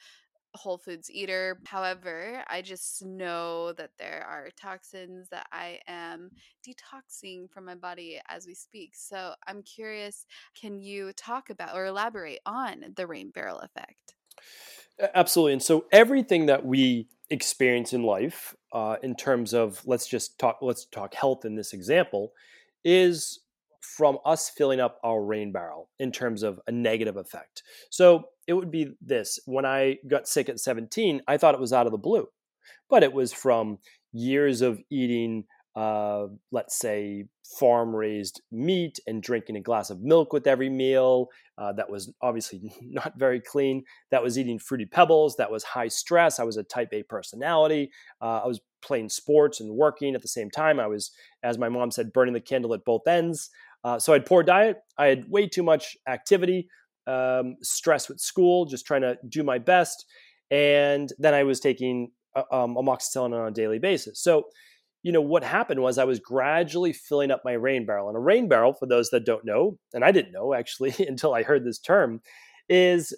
whole 0.55 0.77
foods 0.77 1.11
eater 1.11 1.59
however 1.65 2.43
i 2.47 2.61
just 2.61 3.05
know 3.05 3.71
that 3.73 3.91
there 3.99 4.25
are 4.27 4.49
toxins 4.59 5.29
that 5.29 5.45
i 5.51 5.79
am 5.87 6.31
detoxing 6.67 7.49
from 7.49 7.65
my 7.65 7.75
body 7.75 8.19
as 8.27 8.47
we 8.47 8.55
speak 8.55 8.95
so 8.95 9.33
i'm 9.47 9.61
curious 9.61 10.25
can 10.59 10.79
you 10.79 11.11
talk 11.13 11.51
about 11.51 11.75
or 11.75 11.85
elaborate 11.85 12.39
on 12.45 12.83
the 12.95 13.05
rain 13.05 13.29
barrel 13.29 13.59
effect 13.59 14.15
Absolutely. 15.13 15.53
And 15.53 15.63
so 15.63 15.85
everything 15.91 16.47
that 16.47 16.65
we 16.65 17.07
experience 17.29 17.93
in 17.93 18.03
life, 18.03 18.55
uh, 18.73 18.97
in 19.03 19.15
terms 19.15 19.53
of 19.53 19.81
let's 19.85 20.07
just 20.07 20.37
talk, 20.39 20.59
let's 20.61 20.85
talk 20.85 21.13
health 21.13 21.45
in 21.45 21.55
this 21.55 21.73
example, 21.73 22.33
is 22.83 23.39
from 23.81 24.17
us 24.25 24.49
filling 24.49 24.79
up 24.79 24.99
our 25.03 25.23
rain 25.23 25.51
barrel 25.51 25.89
in 25.99 26.11
terms 26.11 26.43
of 26.43 26.59
a 26.67 26.71
negative 26.71 27.17
effect. 27.17 27.63
So 27.89 28.25
it 28.47 28.53
would 28.53 28.71
be 28.71 28.91
this: 29.01 29.39
when 29.45 29.65
I 29.65 29.97
got 30.07 30.27
sick 30.27 30.49
at 30.49 30.59
17, 30.59 31.21
I 31.27 31.37
thought 31.37 31.53
it 31.53 31.61
was 31.61 31.73
out 31.73 31.85
of 31.85 31.91
the 31.91 31.97
blue, 31.97 32.27
but 32.89 33.03
it 33.03 33.13
was 33.13 33.33
from 33.33 33.79
years 34.11 34.61
of 34.61 34.79
eating. 34.89 35.45
Uh, 35.79 36.27
let's 36.51 36.77
say 36.77 37.23
farm 37.57 37.95
raised 37.95 38.41
meat 38.51 38.99
and 39.07 39.23
drinking 39.23 39.55
a 39.55 39.61
glass 39.61 39.89
of 39.89 40.01
milk 40.01 40.33
with 40.33 40.45
every 40.45 40.69
meal. 40.69 41.29
Uh, 41.57 41.71
that 41.71 41.89
was 41.89 42.11
obviously 42.21 42.73
not 42.81 43.13
very 43.17 43.39
clean 43.39 43.83
that 44.11 44.21
was 44.21 44.37
eating 44.37 44.59
fruity 44.59 44.85
pebbles 44.85 45.37
that 45.37 45.51
was 45.51 45.63
high 45.63 45.89
stress 45.89 46.39
i 46.39 46.43
was 46.43 46.55
a 46.55 46.63
type 46.63 46.87
a 46.93 47.03
personality 47.03 47.91
uh, 48.21 48.39
i 48.43 48.47
was 48.47 48.61
playing 48.81 49.09
sports 49.09 49.59
and 49.59 49.75
working 49.75 50.15
at 50.15 50.21
the 50.21 50.27
same 50.27 50.49
time 50.49 50.79
i 50.79 50.87
was 50.87 51.11
as 51.43 51.57
my 51.57 51.67
mom 51.67 51.91
said 51.91 52.13
burning 52.13 52.33
the 52.33 52.39
candle 52.39 52.73
at 52.73 52.85
both 52.85 53.05
ends 53.07 53.49
uh, 53.83 53.99
so 53.99 54.13
i 54.13 54.15
had 54.15 54.25
poor 54.25 54.41
diet 54.41 54.77
i 54.97 55.07
had 55.07 55.29
way 55.29 55.45
too 55.47 55.63
much 55.63 55.97
activity 56.07 56.69
um, 57.07 57.57
stress 57.61 58.07
with 58.07 58.21
school 58.21 58.65
just 58.65 58.85
trying 58.85 59.01
to 59.01 59.17
do 59.27 59.43
my 59.43 59.57
best 59.57 60.05
and 60.51 61.11
then 61.19 61.33
i 61.33 61.43
was 61.43 61.59
taking 61.59 62.09
uh, 62.37 62.43
um, 62.53 62.75
amoxicillin 62.75 63.37
on 63.37 63.47
a 63.49 63.51
daily 63.51 63.79
basis 63.79 64.21
so 64.21 64.45
you 65.03 65.11
know 65.11 65.21
what 65.21 65.43
happened 65.43 65.81
was 65.81 65.97
i 65.97 66.03
was 66.03 66.19
gradually 66.19 66.93
filling 66.93 67.31
up 67.31 67.41
my 67.45 67.53
rain 67.53 67.85
barrel 67.85 68.07
and 68.07 68.17
a 68.17 68.21
rain 68.21 68.47
barrel 68.47 68.73
for 68.73 68.85
those 68.85 69.09
that 69.09 69.25
don't 69.25 69.45
know 69.45 69.77
and 69.93 70.03
i 70.03 70.11
didn't 70.11 70.31
know 70.31 70.53
actually 70.53 70.93
until 71.07 71.33
i 71.33 71.43
heard 71.43 71.65
this 71.65 71.79
term 71.79 72.21
is 72.69 73.13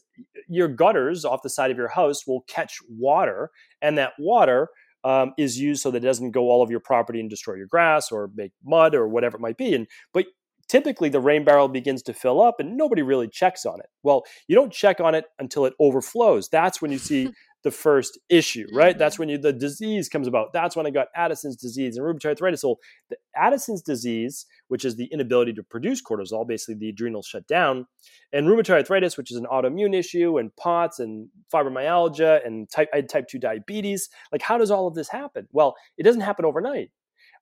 your 0.47 0.69
gutters 0.69 1.25
off 1.25 1.43
the 1.43 1.49
side 1.49 1.71
of 1.71 1.77
your 1.77 1.89
house 1.89 2.25
will 2.25 2.41
catch 2.47 2.79
water, 2.89 3.51
and 3.82 3.97
that 3.97 4.13
water 4.17 4.69
um, 5.03 5.34
is 5.38 5.59
used 5.59 5.82
so 5.82 5.91
that 5.91 6.03
it 6.03 6.07
doesn't 6.07 6.32
go 6.32 6.49
all 6.49 6.61
over 6.61 6.71
your 6.71 6.79
property 6.79 7.19
and 7.19 7.29
destroy 7.29 7.55
your 7.55 7.67
grass 7.67 8.11
or 8.11 8.32
make 8.36 8.53
mud 8.63 8.95
or 8.95 9.07
whatever 9.07 9.38
it 9.38 9.41
might 9.41 9.57
be. 9.57 9.73
And 9.73 9.88
but 10.13 10.27
typically 10.67 11.09
the 11.09 11.19
rain 11.19 11.43
barrel 11.43 11.67
begins 11.67 12.01
to 12.03 12.13
fill 12.13 12.41
up, 12.41 12.59
and 12.59 12.77
nobody 12.77 13.01
really 13.01 13.27
checks 13.27 13.65
on 13.65 13.79
it. 13.79 13.88
Well, 14.03 14.23
you 14.47 14.55
don't 14.55 14.71
check 14.71 14.99
on 15.01 15.15
it 15.15 15.25
until 15.38 15.65
it 15.65 15.73
overflows. 15.79 16.47
That's 16.49 16.82
when 16.82 16.91
you 16.91 16.97
see 16.97 17.32
the 17.64 17.72
first 17.72 18.18
issue, 18.30 18.66
right? 18.74 18.97
That's 18.97 19.16
mm-hmm. 19.16 19.22
when 19.22 19.30
you, 19.30 19.38
the 19.38 19.53
disease 19.53 20.09
comes 20.09 20.28
about. 20.28 20.53
That's 20.53 20.76
when 20.76 20.88
I 20.88 20.89
got 20.89 21.07
Addison's 21.16 21.55
disease 21.55 21.97
and 21.97 22.05
rheumatoid 22.05 22.26
arthritis. 22.26 22.62
So 22.62 22.80
the 23.09 23.18
Addison's 23.36 23.82
disease, 23.82 24.45
which 24.68 24.84
is 24.84 24.95
the 24.95 25.05
inability 25.05 25.53
to 25.53 25.64
produce 25.64 26.01
cortisol, 26.01 26.47
basically 26.47 26.76
the 26.76 26.89
adrenals 26.89 27.28
shut 27.28 27.47
down, 27.47 27.86
and 28.34 28.47
rheumatoid 28.47 28.72
arthritis, 28.72 29.18
which 29.18 29.32
is 29.32 29.38
an 29.38 29.45
autoimmune 29.51 29.95
issue, 29.95 30.38
and 30.38 30.55
POTS 30.55 30.99
and 30.99 31.28
fibromyalgia 31.53 32.45
and 32.45 32.70
type, 32.70 32.89
I 32.93 32.97
had 32.97 33.09
type 33.09 33.28
2 33.28 33.39
diabetes. 33.39 34.09
Like, 34.32 34.41
how 34.41 34.57
does 34.57 34.72
all 34.72 34.88
of 34.88 34.95
this 34.95 35.09
happen? 35.09 35.47
Well, 35.51 35.76
it 35.97 36.03
doesn't 36.03 36.22
happen 36.22 36.45
overnight. 36.45 36.91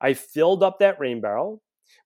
I 0.01 0.13
filled 0.13 0.63
up 0.63 0.79
that 0.79 0.99
rain 0.99 1.21
barrel. 1.21 1.61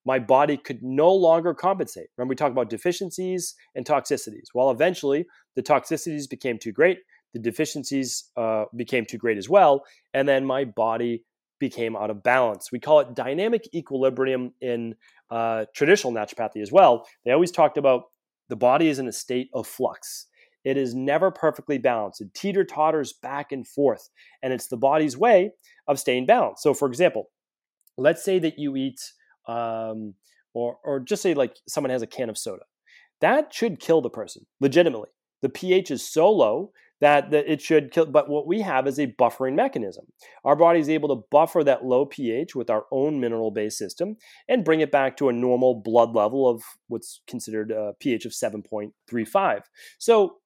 My 0.05 0.20
body 0.20 0.57
could 0.57 0.84
no 0.84 1.14
longer 1.14 1.53
compensate. 1.53 2.07
Remember, 2.18 2.32
we 2.32 2.36
talked 2.36 2.51
about 2.51 2.70
deficiencies 2.70 3.55
and 3.76 3.86
toxicities. 3.86 4.47
Well, 4.53 4.70
eventually, 4.70 5.26
the 5.55 5.64
toxicities 5.64 6.30
became 6.30 6.57
too 6.57 6.72
great. 6.72 6.99
The 7.34 7.39
deficiencies 7.39 8.25
uh, 8.38 8.65
became 8.75 9.05
too 9.05 9.17
great 9.17 9.38
as 9.38 9.49
well. 9.49 9.84
And 10.13 10.27
then 10.27 10.45
my 10.45 10.65
body 10.65 11.23
became 11.59 11.95
out 11.95 12.09
of 12.09 12.21
balance. 12.23 12.71
We 12.71 12.79
call 12.79 12.99
it 12.99 13.15
dynamic 13.15 13.69
equilibrium 13.73 14.53
in 14.61 14.95
uh, 15.31 15.65
traditional 15.73 16.13
naturopathy 16.13 16.61
as 16.61 16.71
well. 16.71 17.07
They 17.25 17.31
always 17.31 17.51
talked 17.51 17.77
about 17.77 18.03
the 18.49 18.55
body 18.55 18.89
is 18.89 18.99
in 18.99 19.07
a 19.07 19.11
state 19.13 19.49
of 19.53 19.65
flux. 19.65 20.27
It 20.63 20.77
is 20.77 20.93
never 20.93 21.31
perfectly 21.31 21.77
balanced. 21.77 22.21
It 22.21 22.34
teeter 22.34 22.63
totters 22.63 23.13
back 23.13 23.51
and 23.51 23.67
forth, 23.67 24.09
and 24.41 24.53
it's 24.53 24.67
the 24.67 24.77
body's 24.77 25.17
way 25.17 25.51
of 25.88 25.99
staying 25.99 26.25
balanced. 26.25 26.63
So, 26.63 26.73
for 26.73 26.88
example, 26.88 27.29
let's 27.97 28.23
say 28.23 28.39
that 28.39 28.57
you 28.57 28.75
eat, 28.75 28.99
um, 29.47 30.13
or 30.53 30.77
or 30.84 30.99
just 30.99 31.21
say 31.21 31.34
like 31.34 31.55
someone 31.67 31.91
has 31.91 32.01
a 32.01 32.07
can 32.07 32.29
of 32.29 32.38
soda, 32.38 32.63
that 33.21 33.53
should 33.53 33.79
kill 33.79 34.01
the 34.01 34.09
person 34.09 34.45
legitimately. 34.61 35.09
The 35.41 35.49
pH 35.49 35.91
is 35.91 36.07
so 36.07 36.31
low 36.31 36.71
that, 37.02 37.32
that 37.32 37.52
it 37.52 37.62
should 37.62 37.91
kill. 37.91 38.06
But 38.06 38.30
what 38.30 38.48
we 38.48 38.62
have 38.62 38.88
is 38.88 39.00
a 39.00 39.08
buffering 39.08 39.56
mechanism. 39.56 40.06
Our 40.46 40.56
body 40.56 40.80
is 40.80 40.89
able 40.89 41.10
to 41.10 41.24
buffer 41.32 41.64
that 41.64 41.86
low 41.86 42.06
pH 42.06 42.56
with 42.56 42.70
our 42.70 42.86
own 42.91 43.20
mineral 43.20 43.52
based 43.52 43.78
system 43.78 44.18
and 44.48 44.64
bring 44.64 44.80
it 44.80 44.91
back 44.91 45.18
to 45.18 45.30
a 45.30 45.34
normal 45.34 45.76
blood 45.76 46.16
level 46.16 46.48
of 46.48 46.64
what's 46.88 47.22
considered 47.28 47.72
a 47.72 47.94
pH 48.00 48.26
of 48.26 48.32
7.35. 48.32 49.62
So 50.00 50.38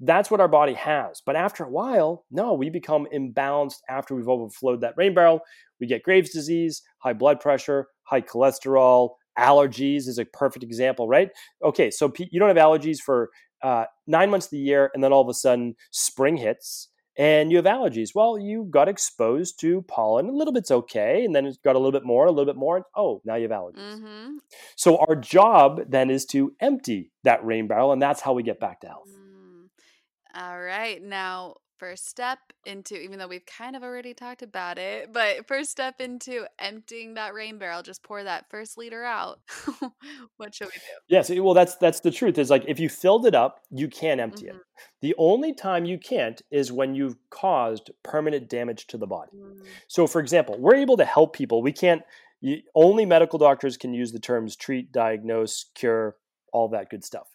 that's 0.00 0.30
what 0.30 0.40
our 0.40 0.48
body 0.48 0.74
has. 0.74 1.20
But 1.24 1.36
after 1.36 1.64
a 1.64 1.70
while, 1.70 2.24
no, 2.30 2.54
we 2.54 2.70
become 2.70 3.06
imbalanced 3.14 3.80
after 3.88 4.14
we've 4.14 4.28
overflowed 4.28 4.80
that 4.82 4.94
rain 4.96 5.14
barrel. 5.14 5.40
We 5.80 5.86
get 5.86 6.04
Graves' 6.04 6.30
disease, 6.30 6.82
high 6.98 7.12
blood 7.12 7.40
pressure, 7.40 7.88
high 8.04 8.20
cholesterol, 8.20 9.10
allergies 9.38 10.08
is 10.08 10.18
a 10.18 10.24
perfect 10.24 10.64
example, 10.64 11.08
right? 11.08 11.30
Okay, 11.62 11.90
so 11.90 12.12
you 12.18 12.40
don't 12.40 12.48
have 12.48 12.56
allergies 12.56 12.98
for 12.98 13.30
uh, 13.62 13.84
nine 14.06 14.30
months 14.30 14.46
of 14.46 14.50
the 14.50 14.58
year, 14.58 14.90
and 14.94 15.02
then 15.02 15.12
all 15.12 15.22
of 15.22 15.28
a 15.28 15.34
sudden 15.34 15.74
spring 15.90 16.36
hits 16.36 16.88
and 17.18 17.50
you 17.50 17.56
have 17.56 17.66
allergies. 17.66 18.14
Well, 18.14 18.38
you 18.38 18.68
got 18.70 18.88
exposed 18.88 19.58
to 19.60 19.82
pollen. 19.82 20.28
A 20.28 20.32
little 20.32 20.54
bit's 20.54 20.70
okay, 20.70 21.24
and 21.24 21.34
then 21.34 21.46
it 21.46 21.58
got 21.64 21.74
a 21.74 21.78
little 21.78 21.92
bit 21.92 22.04
more, 22.04 22.26
a 22.26 22.30
little 22.30 22.46
bit 22.46 22.58
more. 22.58 22.76
And, 22.76 22.84
oh, 22.96 23.20
now 23.24 23.34
you 23.34 23.42
have 23.42 23.50
allergies. 23.50 23.96
Mm-hmm. 23.96 24.36
So 24.76 24.98
our 24.98 25.16
job 25.16 25.80
then 25.88 26.10
is 26.10 26.24
to 26.26 26.54
empty 26.60 27.10
that 27.24 27.44
rain 27.44 27.66
barrel, 27.66 27.92
and 27.92 28.00
that's 28.00 28.20
how 28.20 28.34
we 28.34 28.44
get 28.44 28.60
back 28.60 28.80
to 28.82 28.86
health. 28.86 29.10
Mm. 29.10 29.66
All 30.40 30.60
right. 30.60 31.02
Now, 31.02 31.56
first 31.78 32.08
step 32.08 32.38
into 32.66 33.00
even 33.00 33.18
though 33.18 33.28
we've 33.28 33.46
kind 33.46 33.76
of 33.76 33.82
already 33.82 34.12
talked 34.12 34.42
about 34.42 34.78
it 34.78 35.12
but 35.12 35.46
first 35.46 35.70
step 35.70 36.00
into 36.00 36.44
emptying 36.58 37.14
that 37.14 37.34
rain 37.34 37.58
barrel 37.58 37.82
just 37.82 38.02
pour 38.02 38.22
that 38.24 38.48
first 38.50 38.76
liter 38.78 39.04
out. 39.04 39.40
What 40.36 40.54
should 40.54 40.68
we 40.68 40.72
do? 40.72 40.80
Yes 41.08 41.30
well 41.30 41.54
that's 41.54 41.76
that's 41.76 42.00
the 42.00 42.10
truth 42.10 42.38
is 42.38 42.50
like 42.50 42.64
if 42.66 42.78
you 42.78 42.88
filled 42.88 43.26
it 43.26 43.34
up 43.34 43.60
you 43.70 43.88
can 43.88 44.20
empty 44.20 44.46
mm-hmm. 44.46 44.56
it 44.56 44.62
the 45.00 45.14
only 45.18 45.52
time 45.52 45.84
you 45.84 45.98
can't 45.98 46.40
is 46.50 46.72
when 46.72 46.94
you've 46.94 47.16
caused 47.30 47.90
permanent 48.02 48.48
damage 48.48 48.86
to 48.88 48.98
the 48.98 49.06
body. 49.06 49.32
Mm-hmm. 49.34 49.64
so 49.88 50.06
for 50.06 50.20
example 50.20 50.56
we're 50.58 50.76
able 50.76 50.96
to 50.96 51.04
help 51.04 51.34
people. 51.34 51.62
We 51.62 51.72
can't 51.72 52.02
you, 52.40 52.62
only 52.74 53.04
medical 53.04 53.38
doctors 53.38 53.76
can 53.76 53.92
use 53.92 54.12
the 54.12 54.20
terms 54.20 54.54
treat 54.56 54.92
diagnose 54.92 55.66
cure 55.74 56.16
all 56.52 56.68
that 56.68 56.90
good 56.90 57.04
stuff. 57.04 57.28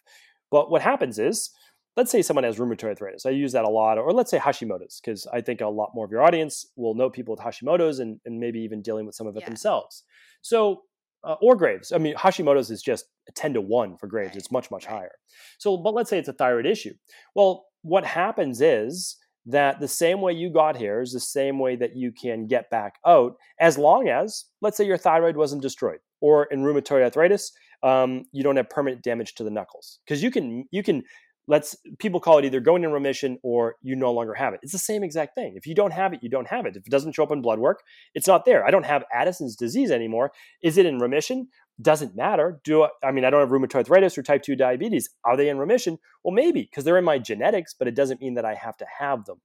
But 0.50 0.70
what 0.70 0.82
happens 0.82 1.18
is 1.18 1.50
let's 1.96 2.10
say 2.10 2.22
someone 2.22 2.44
has 2.44 2.58
rheumatoid 2.58 2.84
arthritis. 2.84 3.26
I 3.26 3.30
use 3.30 3.52
that 3.52 3.64
a 3.64 3.68
lot, 3.68 3.98
or 3.98 4.12
let's 4.12 4.30
say 4.30 4.38
Hashimoto's, 4.38 5.00
because 5.00 5.26
I 5.32 5.40
think 5.40 5.60
a 5.60 5.68
lot 5.68 5.90
more 5.94 6.04
of 6.04 6.10
your 6.10 6.22
audience 6.22 6.66
will 6.76 6.94
know 6.94 7.10
people 7.10 7.36
with 7.36 7.44
Hashimoto's 7.44 8.00
and, 8.00 8.20
and 8.24 8.40
maybe 8.40 8.60
even 8.60 8.82
dealing 8.82 9.06
with 9.06 9.14
some 9.14 9.26
of 9.26 9.36
it 9.36 9.40
yeah. 9.40 9.46
themselves. 9.46 10.02
So, 10.42 10.82
uh, 11.22 11.36
or 11.40 11.56
Graves. 11.56 11.92
I 11.92 11.98
mean, 11.98 12.14
Hashimoto's 12.16 12.70
is 12.70 12.82
just 12.82 13.06
10 13.34 13.54
to 13.54 13.60
1 13.60 13.96
for 13.96 14.06
Graves. 14.06 14.30
Right. 14.30 14.36
It's 14.36 14.50
much, 14.50 14.70
much 14.70 14.86
right. 14.86 14.94
higher. 14.94 15.12
So, 15.58 15.76
but 15.76 15.94
let's 15.94 16.10
say 16.10 16.18
it's 16.18 16.28
a 16.28 16.34
thyroid 16.34 16.66
issue. 16.66 16.94
Well, 17.34 17.66
what 17.82 18.04
happens 18.04 18.60
is 18.60 19.16
that 19.46 19.78
the 19.78 19.88
same 19.88 20.20
way 20.20 20.32
you 20.32 20.50
got 20.50 20.76
here 20.76 21.00
is 21.00 21.12
the 21.12 21.20
same 21.20 21.58
way 21.58 21.76
that 21.76 21.96
you 21.96 22.12
can 22.12 22.46
get 22.46 22.70
back 22.70 22.94
out, 23.06 23.34
as 23.60 23.78
long 23.78 24.08
as, 24.08 24.46
let's 24.62 24.76
say, 24.76 24.86
your 24.86 24.96
thyroid 24.96 25.36
wasn't 25.36 25.62
destroyed. 25.62 25.98
Or 26.20 26.44
in 26.44 26.62
rheumatoid 26.62 27.02
arthritis, 27.02 27.52
um, 27.82 28.24
you 28.32 28.42
don't 28.42 28.56
have 28.56 28.70
permanent 28.70 29.02
damage 29.02 29.34
to 29.34 29.44
the 29.44 29.50
knuckles 29.50 30.00
because 30.04 30.22
you 30.22 30.30
can 30.30 30.64
you 30.70 30.82
can 30.82 31.02
let's 31.46 31.76
people 31.98 32.20
call 32.20 32.38
it 32.38 32.44
either 32.44 32.60
going 32.60 32.84
in 32.84 32.92
remission 32.92 33.38
or 33.42 33.76
you 33.82 33.96
no 33.96 34.12
longer 34.12 34.34
have 34.34 34.54
it. 34.54 34.60
It's 34.62 34.72
the 34.72 34.78
same 34.78 35.02
exact 35.02 35.34
thing. 35.34 35.54
If 35.56 35.66
you 35.66 35.74
don't 35.74 35.92
have 35.92 36.12
it, 36.12 36.22
you 36.22 36.28
don't 36.28 36.48
have 36.48 36.66
it. 36.66 36.76
If 36.76 36.86
it 36.86 36.90
doesn't 36.90 37.12
show 37.12 37.22
up 37.22 37.32
in 37.32 37.42
blood 37.42 37.58
work, 37.58 37.82
it's 38.14 38.26
not 38.26 38.44
there. 38.44 38.66
I 38.66 38.70
don't 38.70 38.86
have 38.86 39.04
Addison's 39.12 39.56
disease 39.56 39.90
anymore. 39.90 40.32
Is 40.62 40.78
it 40.78 40.86
in 40.86 40.98
remission? 40.98 41.48
Doesn't 41.80 42.16
matter. 42.16 42.60
Do 42.64 42.84
I, 42.84 42.88
I 43.02 43.10
mean 43.10 43.24
I 43.24 43.30
don't 43.30 43.40
have 43.40 43.50
rheumatoid 43.50 43.74
arthritis 43.76 44.16
or 44.16 44.22
type 44.22 44.42
2 44.42 44.56
diabetes. 44.56 45.10
Are 45.24 45.36
they 45.36 45.48
in 45.48 45.58
remission? 45.58 45.98
Well, 46.22 46.34
maybe 46.34 46.62
because 46.62 46.84
they're 46.84 46.98
in 46.98 47.04
my 47.04 47.18
genetics, 47.18 47.74
but 47.74 47.88
it 47.88 47.94
doesn't 47.94 48.20
mean 48.20 48.34
that 48.34 48.44
I 48.44 48.54
have 48.54 48.76
to 48.78 48.86
have 48.98 49.24
them. 49.24 49.40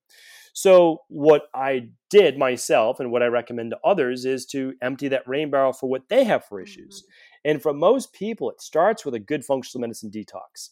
So 0.54 1.04
what 1.08 1.44
I 1.54 1.90
did 2.10 2.38
myself 2.38 3.00
and 3.00 3.12
what 3.12 3.24
I 3.24 3.28
recommend 3.28 3.72
to 3.72 3.80
others 3.84 4.26
is 4.26 4.46
to 4.48 4.74
empty 4.82 5.08
that 5.10 5.28
rain 5.28 5.52
barrel 5.52 5.74
for 5.74 5.90
what 5.90 6.10
they 6.10 6.24
have 6.24 6.46
for 6.46 6.60
issues. 6.60 7.02
Mm-hmm. 7.02 7.52
And 7.52 7.62
for 7.62 7.74
most 7.74 8.14
people, 8.14 8.50
it 8.50 8.62
starts 8.62 9.06
with 9.06 9.14
a 9.14 9.20
good 9.20 9.46
functional 9.46 9.82
medicine 9.82 10.12
detox. 10.12 10.70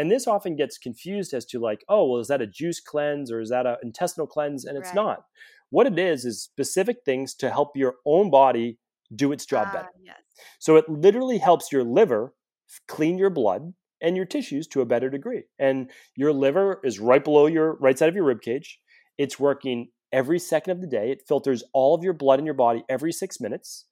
And 0.00 0.10
this 0.10 0.26
often 0.26 0.56
gets 0.56 0.78
confused 0.78 1.34
as 1.34 1.44
to 1.44 1.58
like, 1.58 1.84
oh, 1.86 2.06
well, 2.06 2.20
is 2.22 2.28
that 2.28 2.40
a 2.40 2.46
juice 2.46 2.80
cleanse 2.80 3.30
or 3.30 3.38
is 3.38 3.50
that 3.50 3.66
an 3.66 3.76
intestinal 3.82 4.26
cleanse? 4.26 4.64
And 4.64 4.78
it's 4.78 4.88
right. 4.88 4.94
not. 4.94 5.24
What 5.68 5.86
it 5.86 5.98
is 5.98 6.24
is 6.24 6.42
specific 6.42 7.00
things 7.04 7.34
to 7.34 7.50
help 7.50 7.76
your 7.76 7.96
own 8.06 8.30
body 8.30 8.78
do 9.14 9.30
its 9.30 9.44
job 9.44 9.66
ah, 9.68 9.72
better. 9.74 9.88
Yes. 10.02 10.16
So 10.58 10.76
it 10.76 10.88
literally 10.88 11.36
helps 11.36 11.70
your 11.70 11.84
liver 11.84 12.32
clean 12.88 13.18
your 13.18 13.28
blood 13.28 13.74
and 14.00 14.16
your 14.16 14.24
tissues 14.24 14.66
to 14.68 14.80
a 14.80 14.86
better 14.86 15.10
degree. 15.10 15.42
And 15.58 15.90
your 16.16 16.32
liver 16.32 16.80
is 16.82 16.98
right 16.98 17.22
below 17.22 17.44
your 17.44 17.74
right 17.74 17.98
side 17.98 18.08
of 18.08 18.14
your 18.14 18.24
rib 18.24 18.40
cage. 18.40 18.78
It's 19.18 19.38
working 19.38 19.88
every 20.14 20.38
second 20.38 20.70
of 20.70 20.80
the 20.80 20.86
day. 20.86 21.10
It 21.10 21.24
filters 21.28 21.62
all 21.74 21.94
of 21.94 22.02
your 22.02 22.14
blood 22.14 22.38
in 22.38 22.46
your 22.46 22.54
body 22.54 22.84
every 22.88 23.12
6 23.12 23.38
minutes. 23.38 23.84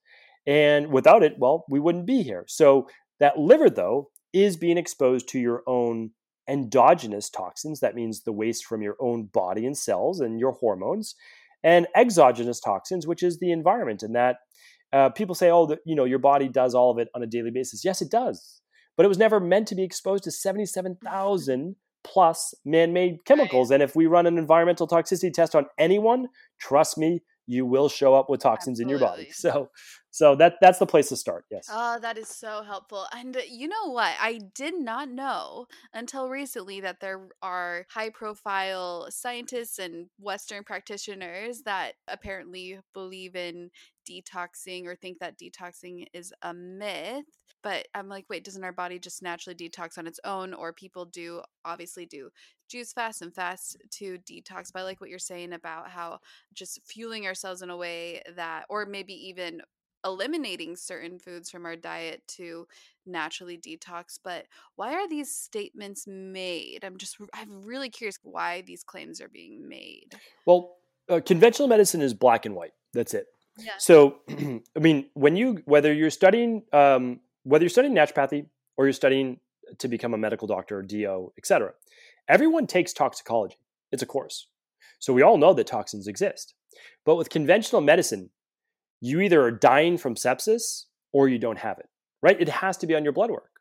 And 0.47 0.87
without 0.87 1.21
it, 1.21 1.35
well, 1.37 1.65
we 1.69 1.79
wouldn't 1.79 2.07
be 2.07 2.23
here. 2.23 2.45
So 2.47 2.87
that 3.19 3.37
liver 3.37 3.69
though 3.69 4.09
is 4.33 4.57
being 4.57 4.77
exposed 4.77 5.27
to 5.29 5.39
your 5.39 5.63
own 5.67 6.11
endogenous 6.47 7.29
toxins. 7.29 7.79
That 7.79 7.95
means 7.95 8.23
the 8.23 8.31
waste 8.31 8.65
from 8.65 8.81
your 8.81 8.95
own 8.99 9.25
body 9.25 9.65
and 9.65 9.77
cells 9.77 10.19
and 10.19 10.39
your 10.39 10.53
hormones, 10.53 11.15
and 11.63 11.87
exogenous 11.95 12.59
toxins, 12.59 13.05
which 13.05 13.23
is 13.23 13.39
the 13.39 13.51
environment. 13.51 14.03
And 14.03 14.15
that 14.15 14.37
uh, 14.91 15.09
people 15.09 15.35
say, 15.35 15.51
oh, 15.51 15.67
the, 15.67 15.77
you 15.85 15.95
know, 15.95 16.05
your 16.05 16.19
body 16.19 16.49
does 16.49 16.73
all 16.73 16.91
of 16.91 16.97
it 16.97 17.09
on 17.13 17.21
a 17.21 17.27
daily 17.27 17.51
basis. 17.51 17.85
Yes, 17.85 18.01
it 18.01 18.09
does. 18.09 18.61
But 18.97 19.05
it 19.05 19.09
was 19.09 19.17
never 19.17 19.39
meant 19.39 19.67
to 19.67 19.75
be 19.75 19.83
exposed 19.83 20.23
to 20.25 20.31
77,000 20.31 21.75
plus 22.03 22.53
man 22.65 22.93
made 22.93 23.25
chemicals. 23.25 23.71
And 23.71 23.83
if 23.83 23.95
we 23.95 24.07
run 24.07 24.25
an 24.25 24.37
environmental 24.37 24.87
toxicity 24.87 25.31
test 25.31 25.55
on 25.55 25.65
anyone, 25.77 26.27
trust 26.59 26.97
me, 26.97 27.21
you 27.49 27.65
will 27.65 27.89
show 27.89 28.13
up 28.13 28.29
with 28.29 28.41
toxins 28.41 28.79
Absolutely. 28.79 28.93
in 28.93 28.99
your 28.99 29.09
body. 29.09 29.31
So 29.31 29.71
so 30.11 30.35
that 30.35 30.55
that's 30.61 30.77
the 30.79 30.85
place 30.85 31.09
to 31.09 31.15
start. 31.15 31.45
Yes. 31.49 31.67
Oh, 31.71 31.97
that 31.99 32.17
is 32.17 32.27
so 32.27 32.61
helpful. 32.63 33.05
And 33.11 33.35
uh, 33.35 33.41
you 33.49 33.67
know 33.67 33.91
what? 33.91 34.13
I 34.19 34.39
did 34.53 34.75
not 34.79 35.09
know 35.09 35.65
until 35.93 36.29
recently 36.29 36.79
that 36.81 36.99
there 36.99 37.27
are 37.41 37.85
high 37.89 38.09
profile 38.09 39.07
scientists 39.09 39.79
and 39.79 40.07
western 40.19 40.63
practitioners 40.63 41.63
that 41.63 41.93
apparently 42.07 42.79
believe 42.93 43.35
in 43.35 43.71
detoxing 44.09 44.85
or 44.85 44.95
think 44.95 45.19
that 45.19 45.39
detoxing 45.39 46.05
is 46.13 46.31
a 46.43 46.53
myth. 46.53 47.25
But 47.61 47.87
I'm 47.93 48.09
like, 48.09 48.25
wait, 48.29 48.43
doesn't 48.43 48.63
our 48.63 48.71
body 48.71 48.99
just 48.99 49.21
naturally 49.21 49.55
detox 49.55 49.97
on 49.97 50.07
its 50.07 50.19
own? 50.23 50.53
Or 50.53 50.71
people 50.71 51.05
do 51.05 51.41
obviously 51.65 52.05
do 52.05 52.29
juice 52.69 52.93
fast 52.93 53.21
and 53.21 53.33
fast 53.33 53.77
to 53.91 54.17
detox. 54.19 54.71
But 54.71 54.79
I 54.79 54.83
like 54.83 55.01
what 55.01 55.09
you're 55.09 55.19
saying 55.19 55.53
about 55.53 55.89
how 55.89 56.19
just 56.53 56.79
fueling 56.85 57.25
ourselves 57.25 57.61
in 57.61 57.69
a 57.69 57.77
way 57.77 58.21
that, 58.35 58.65
or 58.69 58.85
maybe 58.85 59.13
even 59.27 59.61
eliminating 60.05 60.75
certain 60.75 61.19
foods 61.19 61.49
from 61.49 61.65
our 61.65 61.75
diet 61.75 62.21
to 62.27 62.67
naturally 63.05 63.57
detox 63.57 64.17
but 64.23 64.45
why 64.75 64.93
are 64.93 65.07
these 65.09 65.33
statements 65.33 66.05
made 66.07 66.79
i'm 66.83 66.97
just 66.97 67.17
i'm 67.33 67.63
really 67.63 67.89
curious 67.89 68.17
why 68.23 68.61
these 68.61 68.83
claims 68.83 69.19
are 69.19 69.27
being 69.27 69.67
made 69.67 70.15
well 70.45 70.77
uh, 71.09 71.19
conventional 71.25 71.67
medicine 71.67 72.01
is 72.01 72.13
black 72.13 72.45
and 72.45 72.55
white 72.55 72.71
that's 72.93 73.13
it 73.13 73.27
yeah. 73.57 73.71
so 73.77 74.19
i 74.29 74.79
mean 74.79 75.05
when 75.15 75.35
you 75.35 75.61
whether 75.65 75.91
you're 75.91 76.09
studying 76.09 76.63
um, 76.71 77.19
whether 77.43 77.63
you're 77.63 77.69
studying 77.69 77.95
naturopathy 77.95 78.45
or 78.77 78.85
you're 78.85 78.93
studying 78.93 79.39
to 79.79 79.87
become 79.87 80.13
a 80.13 80.17
medical 80.17 80.47
doctor 80.47 80.81
do 80.81 81.31
etc 81.37 81.73
everyone 82.29 82.67
takes 82.67 82.93
toxicology 82.93 83.57
it's 83.91 84.03
a 84.03 84.05
course 84.05 84.47
so 84.99 85.13
we 85.13 85.21
all 85.21 85.37
know 85.37 85.53
that 85.53 85.67
toxins 85.67 86.07
exist 86.07 86.53
but 87.05 87.15
with 87.15 87.29
conventional 87.29 87.81
medicine 87.81 88.29
you 89.01 89.21
either 89.21 89.41
are 89.41 89.51
dying 89.51 89.97
from 89.97 90.15
sepsis 90.15 90.85
or 91.11 91.27
you 91.27 91.39
don't 91.39 91.59
have 91.59 91.79
it, 91.79 91.89
right? 92.21 92.39
It 92.39 92.49
has 92.49 92.77
to 92.77 92.87
be 92.87 92.95
on 92.95 93.03
your 93.03 93.13
blood 93.13 93.31
work. 93.31 93.51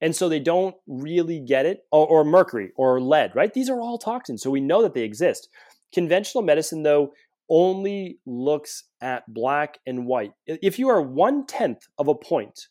And 0.00 0.14
so 0.14 0.28
they 0.28 0.40
don't 0.40 0.74
really 0.86 1.38
get 1.38 1.64
it, 1.64 1.84
or, 1.92 2.06
or, 2.06 2.24
mercury 2.24 2.72
or 2.76 3.00
lead, 3.00 3.36
right? 3.36 3.54
These 3.54 3.70
are 3.70 3.80
all 3.80 3.98
toxins. 3.98 4.42
So 4.42 4.50
we 4.50 4.60
know 4.60 4.82
that 4.82 4.94
they 4.94 5.02
exist. 5.02 5.48
Conventional 5.94 6.42
medicine, 6.42 6.82
though, 6.82 7.12
only 7.48 8.18
looks 8.26 8.84
at 9.00 9.32
black 9.32 9.78
and 9.86 10.06
white. 10.06 10.32
If 10.46 10.78
you 10.78 10.88
are 10.88 11.00
one 11.00 11.46
tenth 11.46 11.86
of 11.98 12.08
a 12.08 12.16
point 12.16 12.66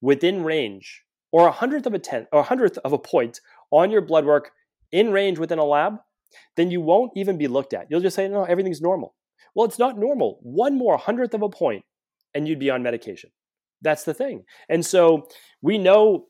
within 0.00 0.42
range, 0.42 1.04
or 1.32 1.46
a 1.46 1.52
hundredth 1.52 1.86
of 1.86 1.94
a 1.94 1.98
tenth, 1.98 2.28
or 2.32 2.40
a 2.40 2.44
hundredth 2.44 2.78
of 2.78 2.92
a 2.94 2.98
point 2.98 3.40
on 3.70 3.90
your 3.90 4.00
blood 4.00 4.24
work 4.24 4.52
in 4.92 5.12
range 5.12 5.38
within 5.38 5.58
a 5.58 5.64
lab, 5.64 5.94
then 6.56 6.70
you 6.70 6.80
won't 6.80 7.12
even 7.16 7.38
be 7.38 7.48
looked 7.48 7.74
at. 7.74 7.86
You'll 7.90 8.00
just 8.00 8.16
say, 8.16 8.28
no, 8.28 8.44
everything's 8.44 8.80
normal. 8.80 9.14
Well, 9.54 9.66
it's 9.66 9.78
not 9.78 9.98
normal. 9.98 10.38
One 10.42 10.78
more 10.78 10.96
hundredth 10.96 11.34
of 11.34 11.42
a 11.42 11.48
point, 11.48 11.84
and 12.34 12.46
you'd 12.46 12.60
be 12.60 12.70
on 12.70 12.82
medication. 12.82 13.30
That's 13.82 14.04
the 14.04 14.14
thing. 14.14 14.44
And 14.68 14.84
so 14.86 15.26
we 15.60 15.78
know, 15.78 16.26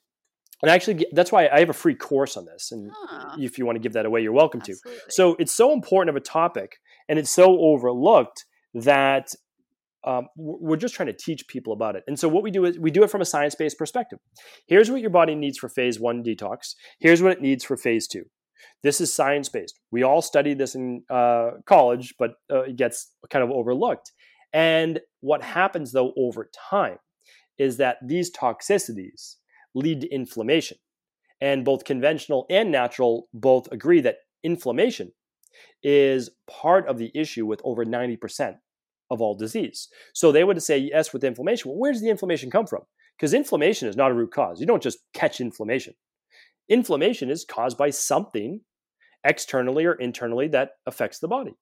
and 0.63 0.71
actually, 0.71 1.07
that's 1.13 1.33
why 1.33 1.49
I 1.49 1.59
have 1.61 1.71
a 1.71 1.75
free 1.75 1.95
course 1.95 2.37
on 2.37 2.47
this. 2.47 2.73
And 2.73 2.91
huh. 2.95 3.37
if 3.39 3.59
you 3.59 3.67
want 3.67 3.77
to 3.77 3.81
give 3.81 3.93
that 3.95 4.07
away, 4.07 4.23
you're 4.23 4.33
welcome 4.33 4.61
Absolutely. 4.61 4.93
to. 4.93 5.11
So 5.11 5.37
it's 5.39 5.53
so 5.53 5.73
important 5.73 6.17
of 6.17 6.17
a 6.17 6.25
topic, 6.25 6.77
and 7.09 7.19
it's 7.19 7.31
so 7.31 7.59
overlooked 7.61 8.45
that 8.73 9.35
um, 10.07 10.29
we're 10.37 10.77
just 10.77 10.95
trying 10.95 11.09
to 11.09 11.13
teach 11.13 11.47
people 11.47 11.75
about 11.75 11.97
it. 11.97 12.05
And 12.07 12.19
so 12.19 12.27
what 12.29 12.43
we 12.43 12.51
do 12.51 12.65
is 12.65 12.79
we 12.79 12.91
do 12.91 13.03
it 13.03 13.11
from 13.11 13.21
a 13.21 13.27
science-based 13.27 13.77
perspective. 13.77 14.19
Here's 14.67 14.91
what 14.91 15.03
your 15.03 15.11
body 15.11 15.35
needs 15.35 15.59
for 15.59 15.69
phase 15.69 16.01
one 16.01 16.23
detox. 16.23 16.75
Here's 17.01 17.21
what 17.21 17.33
it 17.33 17.43
needs 17.43 17.65
for 17.65 17.77
phase 17.77 18.07
two. 18.07 18.25
This 18.83 19.01
is 19.01 19.13
science 19.13 19.49
based. 19.49 19.79
We 19.91 20.03
all 20.03 20.23
studied 20.23 20.59
this 20.59 20.75
in 20.75 21.03
uh, 21.11 21.53
college, 21.67 22.15
but 22.19 22.33
uh, 22.51 22.63
it 22.63 22.77
gets 22.77 23.13
kind 23.31 23.45
of 23.45 23.51
overlooked. 23.51 24.13
And 24.53 25.01
what 25.21 25.43
happens 25.43 25.93
though 25.93 26.13
over 26.17 26.51
time 26.71 26.99
is 27.59 27.77
that 27.77 27.99
these 28.03 28.33
toxicities 28.33 29.37
lead 29.75 30.01
to 30.03 30.09
inflammation. 30.09 30.79
And 31.41 31.65
both 31.65 31.85
conventional 31.85 32.47
and 32.51 32.71
natural 32.71 33.29
both 33.33 33.71
agree 33.73 34.01
that 34.03 34.17
inflammation 34.43 35.13
is 35.83 36.31
part 36.49 36.87
of 36.87 36.99
the 36.99 37.11
issue 37.15 37.47
with 37.47 37.61
over 37.65 37.85
90% 37.85 38.57
of 39.11 39.21
all 39.21 39.35
disease. 39.35 39.89
So 40.15 40.33
they 40.33 40.45
would 40.45 40.63
say, 40.63 40.79
yes, 40.79 41.13
with 41.13 41.25
inflammation. 41.25 41.71
Well, 41.71 41.79
where 41.79 41.93
does 41.93 42.03
the 42.03 42.11
inflammation 42.11 42.51
come 42.51 42.67
from? 42.67 42.83
Because 43.17 43.35
inflammation 43.35 43.89
is 43.89 43.97
not 43.97 44.11
a 44.11 44.15
root 44.15 44.33
cause. 44.33 44.61
You 44.61 44.67
don't 44.67 44.83
just 44.83 44.99
catch 45.13 45.41
inflammation 45.41 45.95
inflammation 46.71 47.31
is 47.31 47.45
caused 47.45 47.77
by 47.77 47.91
something 47.91 48.61
externally 49.25 49.85
or 49.85 49.95
internally 49.95 50.49
that 50.49 50.71
affects 50.87 51.19
the 51.19 51.29
body. 51.29 51.55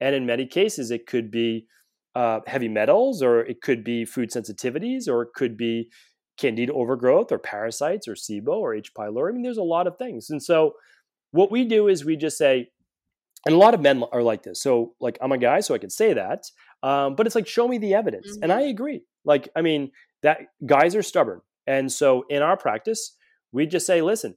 And 0.00 0.14
in 0.14 0.24
many 0.24 0.46
cases, 0.46 0.90
it 0.90 1.06
could 1.06 1.30
be 1.30 1.66
uh, 2.14 2.40
heavy 2.46 2.68
metals, 2.68 3.22
or 3.22 3.40
it 3.40 3.60
could 3.60 3.84
be 3.84 4.06
food 4.06 4.30
sensitivities, 4.30 5.06
or 5.08 5.22
it 5.22 5.30
could 5.34 5.56
be 5.56 5.90
candida 6.38 6.72
overgrowth, 6.72 7.30
or 7.30 7.38
parasites, 7.38 8.08
or 8.08 8.14
SIBO, 8.14 8.48
or 8.48 8.74
H. 8.74 8.94
pylori. 8.94 9.30
I 9.30 9.32
mean, 9.32 9.42
there's 9.42 9.58
a 9.58 9.62
lot 9.62 9.86
of 9.86 9.98
things. 9.98 10.30
And 10.30 10.42
so, 10.42 10.72
what 11.32 11.50
we 11.50 11.64
do 11.64 11.88
is 11.88 12.04
we 12.04 12.16
just 12.16 12.38
say, 12.38 12.68
and 13.44 13.54
a 13.54 13.58
lot 13.58 13.74
of 13.74 13.80
men 13.80 14.02
are 14.12 14.22
like 14.22 14.42
this. 14.42 14.62
So, 14.62 14.94
like, 15.00 15.18
I'm 15.20 15.32
a 15.32 15.38
guy, 15.38 15.60
so 15.60 15.74
I 15.74 15.78
can 15.78 15.90
say 15.90 16.14
that. 16.14 16.44
Um, 16.82 17.16
but 17.16 17.26
it's 17.26 17.34
like, 17.34 17.46
show 17.46 17.68
me 17.68 17.78
the 17.78 17.94
evidence. 17.94 18.28
Mm-hmm. 18.30 18.42
And 18.44 18.52
I 18.52 18.62
agree. 18.62 19.02
Like, 19.24 19.48
I 19.54 19.60
mean, 19.60 19.90
that 20.22 20.38
guys 20.64 20.94
are 20.94 21.02
stubborn. 21.02 21.42
And 21.66 21.90
so, 21.92 22.24
in 22.30 22.42
our 22.42 22.56
practice, 22.56 23.14
we 23.56 23.66
just 23.66 23.86
say, 23.86 24.02
listen, 24.02 24.36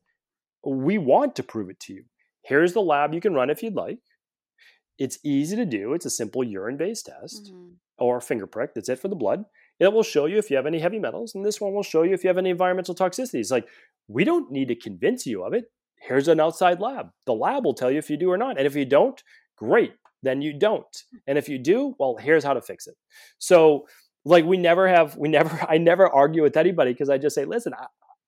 we 0.65 0.97
want 0.97 1.35
to 1.35 1.43
prove 1.43 1.69
it 1.69 1.79
to 1.81 1.93
you. 1.93 2.03
Here's 2.43 2.73
the 2.73 2.81
lab 2.81 3.13
you 3.13 3.21
can 3.21 3.33
run 3.33 3.49
if 3.49 3.61
you'd 3.61 3.75
like. 3.75 3.99
It's 4.97 5.19
easy 5.23 5.55
to 5.55 5.65
do. 5.65 5.93
It's 5.93 6.05
a 6.05 6.09
simple 6.09 6.43
urine 6.43 6.77
based 6.77 7.05
test 7.05 7.51
mm-hmm. 7.51 7.73
or 7.97 8.19
finger 8.21 8.47
prick. 8.47 8.73
That's 8.73 8.89
it 8.89 8.99
for 8.99 9.07
the 9.07 9.15
blood. 9.15 9.43
It 9.79 9.93
will 9.93 10.03
show 10.03 10.25
you 10.25 10.37
if 10.37 10.49
you 10.49 10.57
have 10.57 10.65
any 10.65 10.79
heavy 10.79 10.99
metals, 10.99 11.35
and 11.35 11.45
this 11.45 11.61
one 11.61 11.73
will 11.73 11.83
show 11.83 12.03
you 12.03 12.13
if 12.13 12.23
you 12.23 12.27
have 12.29 12.37
any 12.37 12.49
environmental 12.49 12.95
toxicities. 12.95 13.51
Like, 13.51 13.67
we 14.07 14.23
don't 14.23 14.51
need 14.51 14.67
to 14.69 14.75
convince 14.75 15.25
you 15.25 15.43
of 15.43 15.53
it. 15.53 15.65
Here's 16.01 16.27
an 16.27 16.39
outside 16.39 16.79
lab. 16.79 17.09
The 17.25 17.33
lab 17.33 17.63
will 17.63 17.73
tell 17.73 17.91
you 17.91 17.97
if 17.97 18.09
you 18.09 18.17
do 18.17 18.31
or 18.31 18.37
not. 18.37 18.57
And 18.57 18.65
if 18.65 18.75
you 18.75 18.85
don't, 18.85 19.21
great, 19.57 19.93
then 20.23 20.41
you 20.41 20.57
don't. 20.57 21.03
And 21.27 21.37
if 21.37 21.47
you 21.47 21.59
do, 21.59 21.95
well, 21.99 22.17
here's 22.19 22.43
how 22.43 22.53
to 22.53 22.61
fix 22.61 22.87
it. 22.87 22.95
So, 23.37 23.85
like, 24.25 24.45
we 24.45 24.57
never 24.57 24.87
have, 24.87 25.15
we 25.15 25.29
never, 25.37 25.65
I 25.69 25.77
never 25.77 26.09
argue 26.09 26.41
with 26.41 26.57
anybody 26.57 26.91
because 26.91 27.09
I 27.09 27.17
just 27.17 27.35
say, 27.35 27.45
listen, 27.45 27.73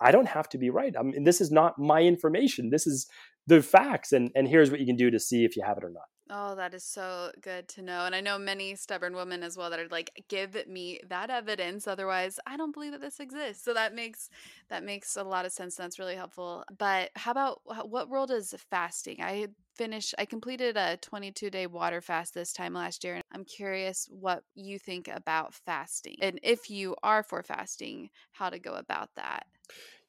I, 0.01 0.11
don't 0.11 0.27
have 0.27 0.49
to 0.49 0.57
be 0.57 0.69
right. 0.69 0.93
I 0.97 1.03
mean, 1.03 1.23
this 1.23 1.41
is 1.41 1.51
not 1.51 1.79
my 1.79 2.01
information. 2.01 2.69
This 2.69 2.87
is 2.87 3.07
the 3.47 3.61
facts, 3.61 4.11
and 4.11 4.31
and 4.35 4.47
here's 4.47 4.71
what 4.71 4.79
you 4.79 4.85
can 4.85 4.95
do 4.95 5.11
to 5.11 5.19
see 5.19 5.45
if 5.45 5.55
you 5.55 5.63
have 5.65 5.77
it 5.77 5.83
or 5.83 5.91
not. 5.91 6.10
Oh, 6.33 6.55
that 6.55 6.73
is 6.73 6.85
so 6.85 7.33
good 7.41 7.67
to 7.69 7.81
know. 7.81 8.05
And 8.05 8.15
I 8.15 8.21
know 8.21 8.39
many 8.39 8.73
stubborn 8.75 9.13
women 9.13 9.43
as 9.43 9.57
well 9.57 9.69
that 9.69 9.81
are 9.81 9.89
like, 9.89 10.23
give 10.29 10.65
me 10.65 11.01
that 11.09 11.29
evidence. 11.29 11.89
Otherwise, 11.89 12.39
I 12.47 12.55
don't 12.55 12.71
believe 12.71 12.93
that 12.93 13.01
this 13.01 13.19
exists. 13.19 13.65
So 13.65 13.73
that 13.73 13.93
makes 13.93 14.29
that 14.69 14.85
makes 14.85 15.17
a 15.17 15.23
lot 15.23 15.45
of 15.45 15.51
sense. 15.51 15.75
That's 15.75 15.99
really 15.99 16.15
helpful. 16.15 16.63
But 16.77 17.11
how 17.17 17.31
about 17.31 17.59
what 17.65 18.09
role 18.09 18.27
does 18.27 18.55
fasting? 18.69 19.17
I 19.21 19.47
finished 19.75 20.15
I 20.17 20.23
completed 20.23 20.77
a 20.77 20.95
22 21.01 21.49
day 21.49 21.67
water 21.67 21.99
fast 21.99 22.33
this 22.33 22.53
time 22.53 22.73
last 22.73 23.03
year. 23.03 23.15
And 23.15 23.23
I'm 23.33 23.43
curious 23.43 24.07
what 24.09 24.45
you 24.55 24.79
think 24.79 25.09
about 25.09 25.53
fasting. 25.53 26.15
And 26.21 26.39
if 26.43 26.69
you 26.69 26.95
are 27.03 27.23
for 27.23 27.43
fasting, 27.43 28.09
how 28.31 28.49
to 28.49 28.57
go 28.57 28.75
about 28.75 29.09
that. 29.15 29.47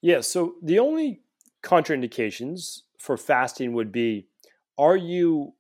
Yeah, 0.01 0.21
so 0.21 0.55
the 0.63 0.79
only 0.79 1.23
contraindications 1.65 2.83
for 2.99 3.17
fasting 3.17 3.73
would 3.73 3.91
be 3.91 4.29
are 4.79 4.97
you 4.97 5.55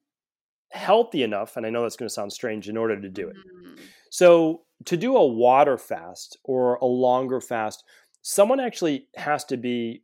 healthy 0.72 1.22
enough, 1.22 1.56
and 1.56 1.66
I 1.66 1.70
know 1.70 1.82
that's 1.82 1.96
going 1.96 2.08
to 2.08 2.14
sound 2.14 2.32
strange, 2.32 2.68
in 2.68 2.76
order 2.76 3.00
to 3.00 3.08
do 3.08 3.28
it. 3.28 3.36
Mm. 3.36 3.78
So, 4.10 4.62
to 4.86 4.96
do 4.96 5.16
a 5.16 5.26
water 5.26 5.78
fast 5.78 6.36
or 6.44 6.74
a 6.76 6.84
longer 6.86 7.40
fast, 7.40 7.84
someone 8.22 8.60
actually 8.60 9.08
has 9.16 9.44
to 9.46 9.56
be, 9.56 10.02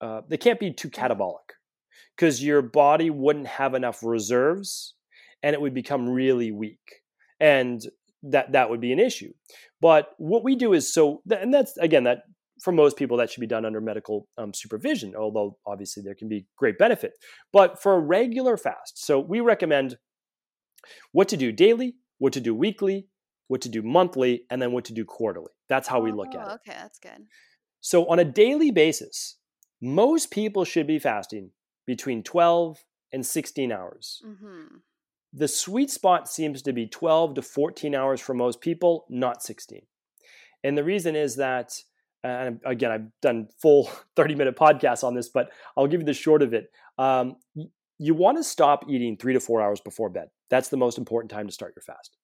uh, 0.00 0.22
they 0.28 0.36
can't 0.36 0.60
be 0.60 0.72
too 0.72 0.88
mm. 0.88 0.94
catabolic 0.94 1.54
because 2.16 2.42
your 2.42 2.62
body 2.62 3.10
wouldn't 3.10 3.46
have 3.46 3.74
enough 3.74 4.02
reserves 4.02 4.94
and 5.42 5.54
it 5.54 5.60
would 5.60 5.74
become 5.74 6.08
really 6.08 6.52
weak. 6.52 7.02
And 7.38 7.80
that 8.22 8.52
that 8.52 8.68
would 8.68 8.80
be 8.80 8.92
an 8.92 8.98
issue. 8.98 9.32
But 9.80 10.10
what 10.18 10.44
we 10.44 10.54
do 10.54 10.74
is 10.74 10.92
so, 10.92 11.22
and 11.30 11.52
that's 11.54 11.76
again 11.78 12.04
that 12.04 12.24
for 12.60 12.72
most 12.72 12.96
people, 12.96 13.16
that 13.16 13.30
should 13.30 13.40
be 13.40 13.46
done 13.46 13.64
under 13.64 13.80
medical 13.80 14.28
um, 14.38 14.52
supervision, 14.52 15.14
although 15.16 15.56
obviously 15.66 16.02
there 16.02 16.14
can 16.14 16.28
be 16.28 16.46
great 16.56 16.78
benefit. 16.78 17.12
But 17.52 17.82
for 17.82 17.94
a 17.94 18.00
regular 18.00 18.56
fast, 18.56 19.04
so 19.04 19.18
we 19.18 19.40
recommend 19.40 19.96
what 21.12 21.28
to 21.28 21.36
do 21.36 21.52
daily, 21.52 21.96
what 22.18 22.32
to 22.34 22.40
do 22.40 22.54
weekly, 22.54 23.06
what 23.48 23.60
to 23.62 23.68
do 23.68 23.82
monthly, 23.82 24.44
and 24.50 24.60
then 24.60 24.72
what 24.72 24.84
to 24.86 24.92
do 24.92 25.04
quarterly. 25.04 25.52
That's 25.68 25.88
how 25.88 26.00
we 26.00 26.12
look 26.12 26.34
at 26.34 26.46
oh, 26.46 26.52
it. 26.52 26.60
Okay, 26.68 26.78
that's 26.78 26.98
good. 26.98 27.26
So 27.80 28.06
on 28.06 28.18
a 28.18 28.24
daily 28.24 28.70
basis, 28.70 29.36
most 29.80 30.30
people 30.30 30.64
should 30.64 30.86
be 30.86 30.98
fasting 30.98 31.50
between 31.86 32.22
12 32.22 32.84
and 33.12 33.24
16 33.24 33.72
hours. 33.72 34.22
Mm-hmm. 34.26 34.76
The 35.32 35.48
sweet 35.48 35.90
spot 35.90 36.28
seems 36.28 36.62
to 36.62 36.72
be 36.72 36.86
12 36.86 37.34
to 37.34 37.42
14 37.42 37.94
hours 37.94 38.20
for 38.20 38.34
most 38.34 38.60
people, 38.60 39.06
not 39.08 39.42
16. 39.42 39.82
And 40.62 40.76
the 40.76 40.84
reason 40.84 41.16
is 41.16 41.36
that 41.36 41.72
and 42.22 42.60
again, 42.64 42.90
I've 42.90 43.20
done 43.22 43.48
full 43.60 43.90
30 44.16 44.34
minute 44.34 44.56
podcasts 44.56 45.04
on 45.04 45.14
this, 45.14 45.28
but 45.28 45.50
I'll 45.76 45.86
give 45.86 46.00
you 46.00 46.06
the 46.06 46.14
short 46.14 46.42
of 46.42 46.54
it. 46.54 46.70
Um, 46.98 47.36
you 47.98 48.14
want 48.14 48.38
to 48.38 48.44
stop 48.44 48.84
eating 48.88 49.16
three 49.16 49.34
to 49.34 49.40
four 49.40 49.60
hours 49.60 49.80
before 49.80 50.08
bed. 50.08 50.28
That's 50.48 50.68
the 50.68 50.76
most 50.76 50.98
important 50.98 51.30
time 51.30 51.46
to 51.46 51.52
start 51.52 51.74
your 51.76 51.82
fast. 51.82 52.16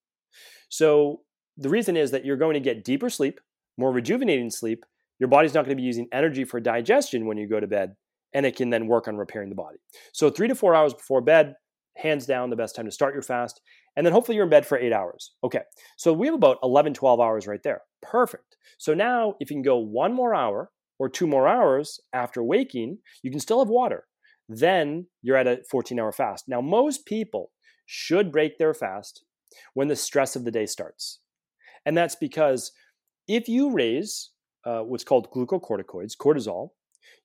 So 0.69 1.21
the 1.55 1.69
reason 1.69 1.95
is 1.95 2.11
that 2.11 2.25
you're 2.25 2.37
going 2.37 2.55
to 2.55 2.59
get 2.59 2.83
deeper 2.83 3.09
sleep, 3.09 3.39
more 3.77 3.91
rejuvenating 3.91 4.49
sleep. 4.49 4.85
Your 5.19 5.29
body's 5.29 5.53
not 5.53 5.65
going 5.65 5.75
to 5.75 5.81
be 5.81 5.85
using 5.85 6.07
energy 6.11 6.45
for 6.45 6.59
digestion 6.59 7.25
when 7.25 7.37
you 7.37 7.47
go 7.47 7.59
to 7.59 7.67
bed, 7.67 7.95
and 8.33 8.45
it 8.45 8.55
can 8.55 8.69
then 8.69 8.87
work 8.87 9.07
on 9.07 9.17
repairing 9.17 9.49
the 9.49 9.55
body. 9.55 9.77
So 10.13 10.29
three 10.29 10.47
to 10.47 10.55
four 10.55 10.75
hours 10.75 10.93
before 10.93 11.21
bed, 11.21 11.55
hands 11.95 12.25
down, 12.25 12.49
the 12.49 12.55
best 12.55 12.75
time 12.75 12.85
to 12.85 12.91
start 12.91 13.13
your 13.13 13.23
fast. 13.23 13.61
And 13.95 14.05
then 14.05 14.13
hopefully 14.13 14.35
you're 14.35 14.45
in 14.45 14.49
bed 14.49 14.65
for 14.65 14.77
eight 14.77 14.93
hours. 14.93 15.33
Okay, 15.43 15.61
so 15.97 16.13
we 16.13 16.27
have 16.27 16.35
about 16.35 16.57
11, 16.61 16.93
12 16.93 17.19
hours 17.19 17.47
right 17.47 17.61
there. 17.63 17.81
Perfect. 18.01 18.57
So 18.77 18.93
now, 18.93 19.35
if 19.39 19.49
you 19.49 19.55
can 19.55 19.63
go 19.63 19.77
one 19.77 20.13
more 20.13 20.33
hour 20.33 20.71
or 20.99 21.09
two 21.09 21.27
more 21.27 21.47
hours 21.47 21.99
after 22.13 22.43
waking, 22.43 22.99
you 23.23 23.31
can 23.31 23.39
still 23.39 23.59
have 23.59 23.69
water. 23.69 24.05
Then 24.49 25.07
you're 25.21 25.37
at 25.37 25.47
a 25.47 25.59
14 25.69 25.99
hour 25.99 26.11
fast. 26.11 26.45
Now, 26.47 26.61
most 26.61 27.05
people 27.05 27.51
should 27.85 28.31
break 28.31 28.57
their 28.57 28.73
fast 28.73 29.23
when 29.73 29.87
the 29.87 29.95
stress 29.95 30.35
of 30.35 30.45
the 30.45 30.51
day 30.51 30.65
starts. 30.65 31.19
And 31.85 31.97
that's 31.97 32.15
because 32.15 32.71
if 33.27 33.47
you 33.47 33.71
raise 33.71 34.31
uh, 34.65 34.81
what's 34.81 35.03
called 35.03 35.31
glucocorticoids, 35.31 36.13
cortisol, 36.19 36.69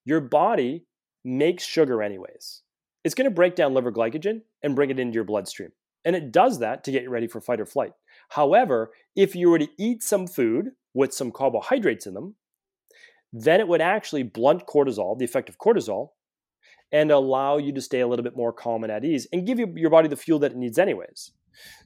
your 0.05 0.21
body 0.21 0.87
makes 1.25 1.65
sugar 1.65 2.03
anyways. 2.03 2.63
It's 3.05 3.15
going 3.15 3.29
to 3.29 3.35
break 3.35 3.57
down 3.57 3.75
liver 3.75 3.93
glycogen 3.93 4.43
and 4.63 4.77
bring 4.77 4.91
it 4.91 4.99
into 4.99 5.15
your 5.15 5.25
bloodstream. 5.25 5.71
And 6.05 6.15
it 6.17 6.33
does 6.33 6.61
that 6.61 6.85
to 6.85 6.93
get 6.93 7.03
you 7.03 7.11
ready 7.11 7.27
for 7.27 7.41
fight 7.41 7.61
or 7.61 7.67
flight. 7.67 7.93
However, 8.35 8.93
if 9.15 9.35
you 9.37 9.51
were 9.51 9.59
to 9.59 9.69
eat 9.79 10.03
some 10.03 10.27
food 10.27 10.71
with 10.95 11.13
some 11.13 11.31
carbohydrates 11.31 12.07
in 12.07 12.15
them, 12.15 12.37
then 13.33 13.61
it 13.61 13.69
would 13.69 13.81
actually 13.81 14.23
blunt 14.23 14.67
cortisol, 14.67 15.19
the 15.19 15.25
effect 15.25 15.49
of 15.49 15.59
cortisol, 15.59 16.11
and 16.91 17.11
allow 17.11 17.57
you 17.59 17.73
to 17.73 17.81
stay 17.81 18.01
a 18.01 18.07
little 18.07 18.23
bit 18.23 18.37
more 18.37 18.53
calm 18.53 18.85
and 18.85 18.93
at 18.93 19.05
ease 19.05 19.27
and 19.33 19.47
give 19.47 19.59
you, 19.59 19.73
your 19.77 19.91
body 19.91 20.09
the 20.09 20.17
fuel 20.17 20.39
that 20.39 20.53
it 20.53 20.57
needs, 20.57 20.79
anyways. 20.79 21.33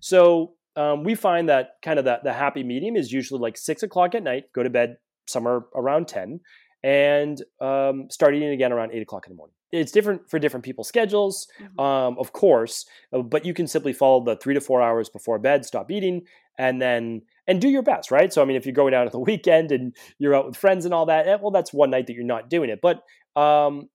So 0.01 0.55
um, 0.77 1.05
we 1.05 1.15
find 1.15 1.49
that 1.49 1.71
kind 1.83 1.99
of 1.99 2.05
the, 2.05 2.19
the 2.23 2.33
happy 2.33 2.63
medium 2.63 2.97
is 2.97 3.13
usually 3.13 3.41
like 3.41 3.57
six 3.57 3.83
o'clock 3.83 4.15
at 4.15 4.23
night, 4.23 4.45
go 4.55 4.63
to 4.63 4.71
bed 4.71 4.97
somewhere 5.27 5.63
around 5.75 6.07
10, 6.07 6.41
and 6.87 7.43
um, 7.61 8.09
start 8.11 8.37
eating 8.37 8.51
again 8.51 8.73
around 8.73 8.93
eight 8.93 9.03
o'clock 9.03 9.27
in 9.27 9.33
the 9.33 9.37
morning. 9.37 9.53
It's 9.73 9.91
different 9.91 10.31
for 10.31 10.39
different 10.39 10.65
people's 10.65 10.87
schedules, 10.87 11.49
mm-hmm. 11.61 11.81
um, 11.81 12.17
of 12.17 12.33
course, 12.33 12.87
uh, 13.13 13.23
but 13.23 13.45
you 13.45 13.53
can 13.53 13.67
simply 13.67 13.93
follow 13.93 14.25
the 14.25 14.37
three 14.37 14.55
to 14.55 14.61
four 14.61 14.81
hours 14.81 15.09
before 15.09 15.41
bed, 15.41 15.67
stop 15.67 15.91
eating, 15.91 16.23
and 16.57 16.81
then 16.81 17.23
and 17.49 17.61
do 17.61 17.69
your 17.69 17.83
best, 17.83 18.13
right? 18.13 18.33
So, 18.33 18.41
I 18.41 18.45
mean, 18.45 18.57
if 18.57 18.65
you're 18.65 18.73
going 18.73 18.95
out 18.95 19.07
on 19.07 19.13
the 19.13 19.19
weekend 19.33 19.73
and 19.73 19.97
you're 20.21 20.35
out 20.35 20.47
with 20.47 20.57
friends 20.57 20.85
and 20.85 20.95
all 20.95 21.07
that, 21.07 21.27
eh, 21.27 21.37
well, 21.43 21.51
that's 21.51 21.73
one 21.73 21.91
night 21.91 22.07
that 22.07 22.15
you're 22.15 22.25
not 22.25 22.49
doing 22.49 22.71
it. 22.71 22.79
But 22.81 23.03
um, 23.35 23.89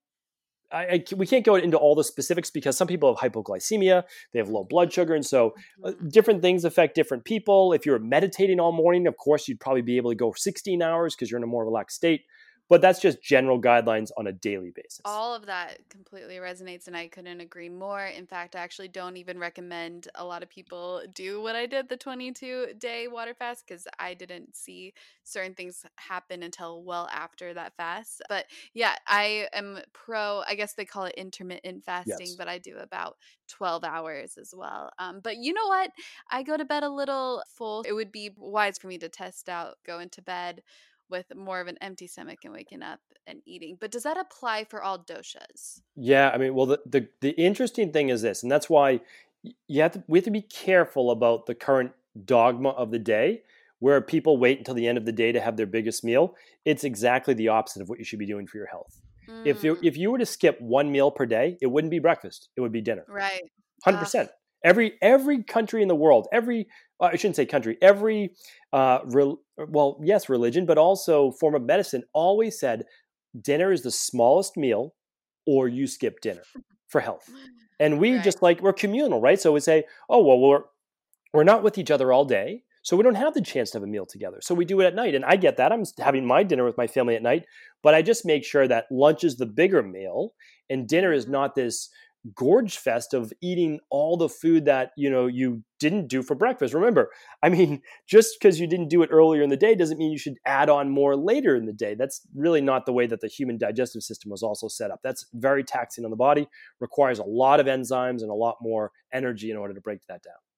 I, 0.69 0.83
I, 0.83 1.03
we 1.15 1.25
can't 1.25 1.45
go 1.45 1.55
into 1.55 1.77
all 1.77 1.95
the 1.95 2.03
specifics 2.03 2.51
because 2.51 2.75
some 2.75 2.89
people 2.89 3.15
have 3.15 3.31
hypoglycemia, 3.31 4.03
they 4.33 4.39
have 4.39 4.49
low 4.49 4.65
blood 4.65 4.91
sugar, 4.91 5.15
and 5.15 5.25
so 5.25 5.53
uh, 5.85 5.91
mm-hmm. 5.91 6.09
different 6.09 6.41
things 6.41 6.65
affect 6.65 6.95
different 6.95 7.23
people. 7.23 7.71
If 7.71 7.85
you're 7.85 7.99
meditating 7.99 8.59
all 8.59 8.73
morning, 8.73 9.07
of 9.07 9.15
course, 9.15 9.47
you'd 9.47 9.61
probably 9.61 9.81
be 9.81 9.95
able 9.95 10.11
to 10.11 10.15
go 10.15 10.33
16 10.35 10.81
hours 10.81 11.15
because 11.15 11.31
you're 11.31 11.37
in 11.37 11.43
a 11.45 11.47
more 11.47 11.63
relaxed 11.63 11.95
state 11.95 12.23
but 12.71 12.79
that's 12.79 13.01
just 13.01 13.21
general 13.21 13.61
guidelines 13.61 14.11
on 14.15 14.27
a 14.27 14.31
daily 14.31 14.71
basis. 14.71 15.01
All 15.03 15.35
of 15.35 15.45
that 15.47 15.79
completely 15.89 16.35
resonates, 16.35 16.87
and 16.87 16.95
I 16.95 17.09
couldn't 17.09 17.41
agree 17.41 17.67
more. 17.67 18.05
In 18.05 18.25
fact, 18.25 18.55
I 18.55 18.59
actually 18.59 18.87
don't 18.87 19.17
even 19.17 19.37
recommend 19.37 20.07
a 20.15 20.23
lot 20.23 20.41
of 20.41 20.49
people 20.49 21.01
do 21.13 21.41
what 21.41 21.53
I 21.53 21.65
did 21.65 21.89
the 21.89 21.97
22 21.97 22.67
day 22.79 23.09
water 23.09 23.33
fast 23.33 23.65
because 23.67 23.89
I 23.99 24.13
didn't 24.13 24.55
see 24.55 24.93
certain 25.25 25.53
things 25.53 25.85
happen 25.97 26.43
until 26.43 26.81
well 26.81 27.09
after 27.11 27.53
that 27.55 27.75
fast. 27.75 28.21
But 28.29 28.45
yeah, 28.73 28.95
I 29.05 29.49
am 29.51 29.79
pro, 29.91 30.43
I 30.47 30.55
guess 30.55 30.71
they 30.71 30.85
call 30.85 31.03
it 31.03 31.15
intermittent 31.17 31.83
fasting, 31.83 32.15
yes. 32.27 32.35
but 32.37 32.47
I 32.47 32.57
do 32.57 32.77
about 32.77 33.17
12 33.49 33.83
hours 33.83 34.37
as 34.39 34.53
well. 34.55 34.91
Um, 34.97 35.19
but 35.21 35.35
you 35.35 35.53
know 35.53 35.67
what? 35.67 35.91
I 36.31 36.43
go 36.43 36.55
to 36.55 36.63
bed 36.63 36.83
a 36.83 36.89
little 36.89 37.43
full. 37.49 37.81
It 37.81 37.91
would 37.91 38.13
be 38.13 38.31
wise 38.37 38.77
for 38.77 38.87
me 38.87 38.97
to 38.99 39.09
test 39.09 39.49
out 39.49 39.75
going 39.85 40.07
to 40.11 40.21
bed 40.21 40.61
with 41.11 41.35
more 41.35 41.61
of 41.61 41.67
an 41.67 41.77
empty 41.81 42.07
stomach 42.07 42.39
and 42.43 42.53
waking 42.53 42.81
up 42.81 42.99
and 43.27 43.41
eating. 43.45 43.77
But 43.79 43.91
does 43.91 44.03
that 44.03 44.17
apply 44.17 44.63
for 44.63 44.81
all 44.81 44.97
doshas? 44.97 45.81
Yeah, 45.95 46.31
I 46.33 46.37
mean, 46.37 46.55
well, 46.55 46.65
the 46.65 46.79
the, 46.85 47.07
the 47.19 47.31
interesting 47.31 47.91
thing 47.91 48.09
is 48.09 48.21
this, 48.21 48.41
and 48.41 48.51
that's 48.51 48.69
why 48.69 49.01
you 49.67 49.81
have 49.81 49.91
to 49.93 50.03
we 50.07 50.19
have 50.19 50.25
to 50.25 50.31
be 50.31 50.41
careful 50.41 51.11
about 51.11 51.45
the 51.45 51.55
current 51.55 51.91
dogma 52.25 52.69
of 52.69 52.91
the 52.91 52.99
day 52.99 53.43
where 53.79 53.99
people 53.99 54.37
wait 54.37 54.59
until 54.59 54.75
the 54.75 54.87
end 54.87 54.97
of 54.97 55.05
the 55.05 55.11
day 55.11 55.31
to 55.31 55.41
have 55.41 55.57
their 55.57 55.65
biggest 55.65 56.03
meal. 56.03 56.35
It's 56.65 56.83
exactly 56.83 57.33
the 57.33 57.47
opposite 57.47 57.81
of 57.81 57.89
what 57.89 57.97
you 57.97 58.05
should 58.05 58.19
be 58.19 58.27
doing 58.27 58.45
for 58.45 58.57
your 58.57 58.67
health. 58.67 59.01
Mm. 59.27 59.47
If 59.47 59.63
you, 59.63 59.77
if 59.81 59.97
you 59.97 60.11
were 60.11 60.19
to 60.19 60.25
skip 60.25 60.61
one 60.61 60.91
meal 60.91 61.09
per 61.09 61.25
day, 61.25 61.57
it 61.61 61.67
wouldn't 61.67 61.91
be 61.91 61.99
breakfast; 61.99 62.49
it 62.55 62.61
would 62.61 62.71
be 62.71 62.81
dinner. 62.81 63.05
Right. 63.07 63.41
Hundred 63.83 63.99
percent. 63.99 64.29
Every 64.63 64.93
every 65.01 65.43
country 65.43 65.81
in 65.81 65.87
the 65.87 65.95
world, 65.95 66.27
every 66.31 66.67
uh, 66.99 67.05
I 67.05 67.15
shouldn't 67.15 67.35
say 67.35 67.45
country, 67.45 67.77
every 67.81 68.31
uh, 68.71 68.99
re- 69.05 69.35
well, 69.57 69.99
yes, 70.03 70.29
religion, 70.29 70.65
but 70.65 70.77
also 70.77 71.31
form 71.31 71.55
of 71.55 71.63
medicine 71.63 72.03
always 72.13 72.59
said 72.59 72.83
dinner 73.39 73.71
is 73.71 73.81
the 73.81 73.91
smallest 73.91 74.57
meal, 74.57 74.93
or 75.47 75.67
you 75.67 75.87
skip 75.87 76.21
dinner 76.21 76.43
for 76.87 77.01
health. 77.01 77.29
And 77.79 77.99
we 77.99 78.15
right. 78.15 78.23
just 78.23 78.41
like 78.41 78.61
we're 78.61 78.73
communal, 78.73 79.19
right? 79.21 79.39
So 79.39 79.51
we 79.51 79.59
say, 79.59 79.85
oh 80.09 80.23
well, 80.23 80.39
we're 80.39 80.63
we're 81.33 81.43
not 81.43 81.63
with 81.63 81.77
each 81.77 81.91
other 81.91 82.13
all 82.13 82.25
day. 82.25 82.63
So 82.83 82.97
we 82.97 83.03
don't 83.03 83.15
have 83.15 83.35
the 83.35 83.41
chance 83.41 83.69
to 83.71 83.77
have 83.77 83.83
a 83.83 83.87
meal 83.87 84.07
together. 84.07 84.39
So 84.41 84.55
we 84.55 84.65
do 84.65 84.79
it 84.81 84.85
at 84.85 84.95
night. 84.95 85.13
And 85.13 85.23
I 85.23 85.35
get 85.35 85.57
that. 85.57 85.71
I'm 85.71 85.83
having 85.99 86.25
my 86.25 86.41
dinner 86.41 86.65
with 86.65 86.77
my 86.77 86.87
family 86.87 87.15
at 87.15 87.21
night, 87.21 87.45
but 87.83 87.93
I 87.93 88.01
just 88.01 88.25
make 88.25 88.43
sure 88.43 88.67
that 88.67 88.87
lunch 88.91 89.23
is 89.23 89.37
the 89.37 89.45
bigger 89.45 89.83
meal 89.83 90.33
and 90.69 90.87
dinner 90.87 91.13
is 91.13 91.27
not 91.27 91.53
this 91.53 91.89
gorge 92.35 92.77
fest 92.77 93.13
of 93.13 93.33
eating 93.41 93.79
all 93.89 94.17
the 94.17 94.29
food 94.29 94.65
that 94.65 94.91
you 94.95 95.09
know 95.09 95.27
you 95.27 95.63
didn't 95.79 96.07
do 96.07 96.21
for 96.21 96.35
breakfast. 96.35 96.73
Remember 96.73 97.09
i 97.41 97.49
mean 97.49 97.81
just 98.07 98.37
because 98.39 98.59
you 98.59 98.67
didn't 98.67 98.89
do 98.89 99.01
it 99.03 99.09
earlier 99.11 99.41
in 99.41 99.49
the 99.49 99.57
day 99.57 99.75
doesn't 99.75 99.97
mean 99.97 100.11
you 100.11 100.17
should 100.17 100.37
add 100.45 100.69
on 100.69 100.89
more 100.89 101.15
later 101.15 101.55
in 101.55 101.65
the 101.65 101.73
day. 101.73 101.95
That's 101.95 102.21
really 102.35 102.61
not 102.61 102.85
the 102.85 102.93
way 102.93 103.07
that 103.07 103.21
the 103.21 103.27
human 103.27 103.57
digestive 103.57 104.03
system 104.03 104.31
was 104.31 104.43
also 104.43 104.67
set 104.67 104.91
up. 104.91 104.99
That's 105.03 105.25
very 105.33 105.63
taxing 105.63 106.05
on 106.05 106.11
the 106.11 106.17
body 106.17 106.47
requires 106.79 107.19
a 107.19 107.23
lot 107.23 107.59
of 107.59 107.65
enzymes 107.65 108.21
and 108.21 108.29
a 108.29 108.35
lot 108.35 108.57
more 108.61 108.91
energy 109.13 109.51
in 109.51 109.57
order 109.57 109.73
to 109.73 109.81
break 109.81 110.01
that 110.07 110.23
down 110.23 110.50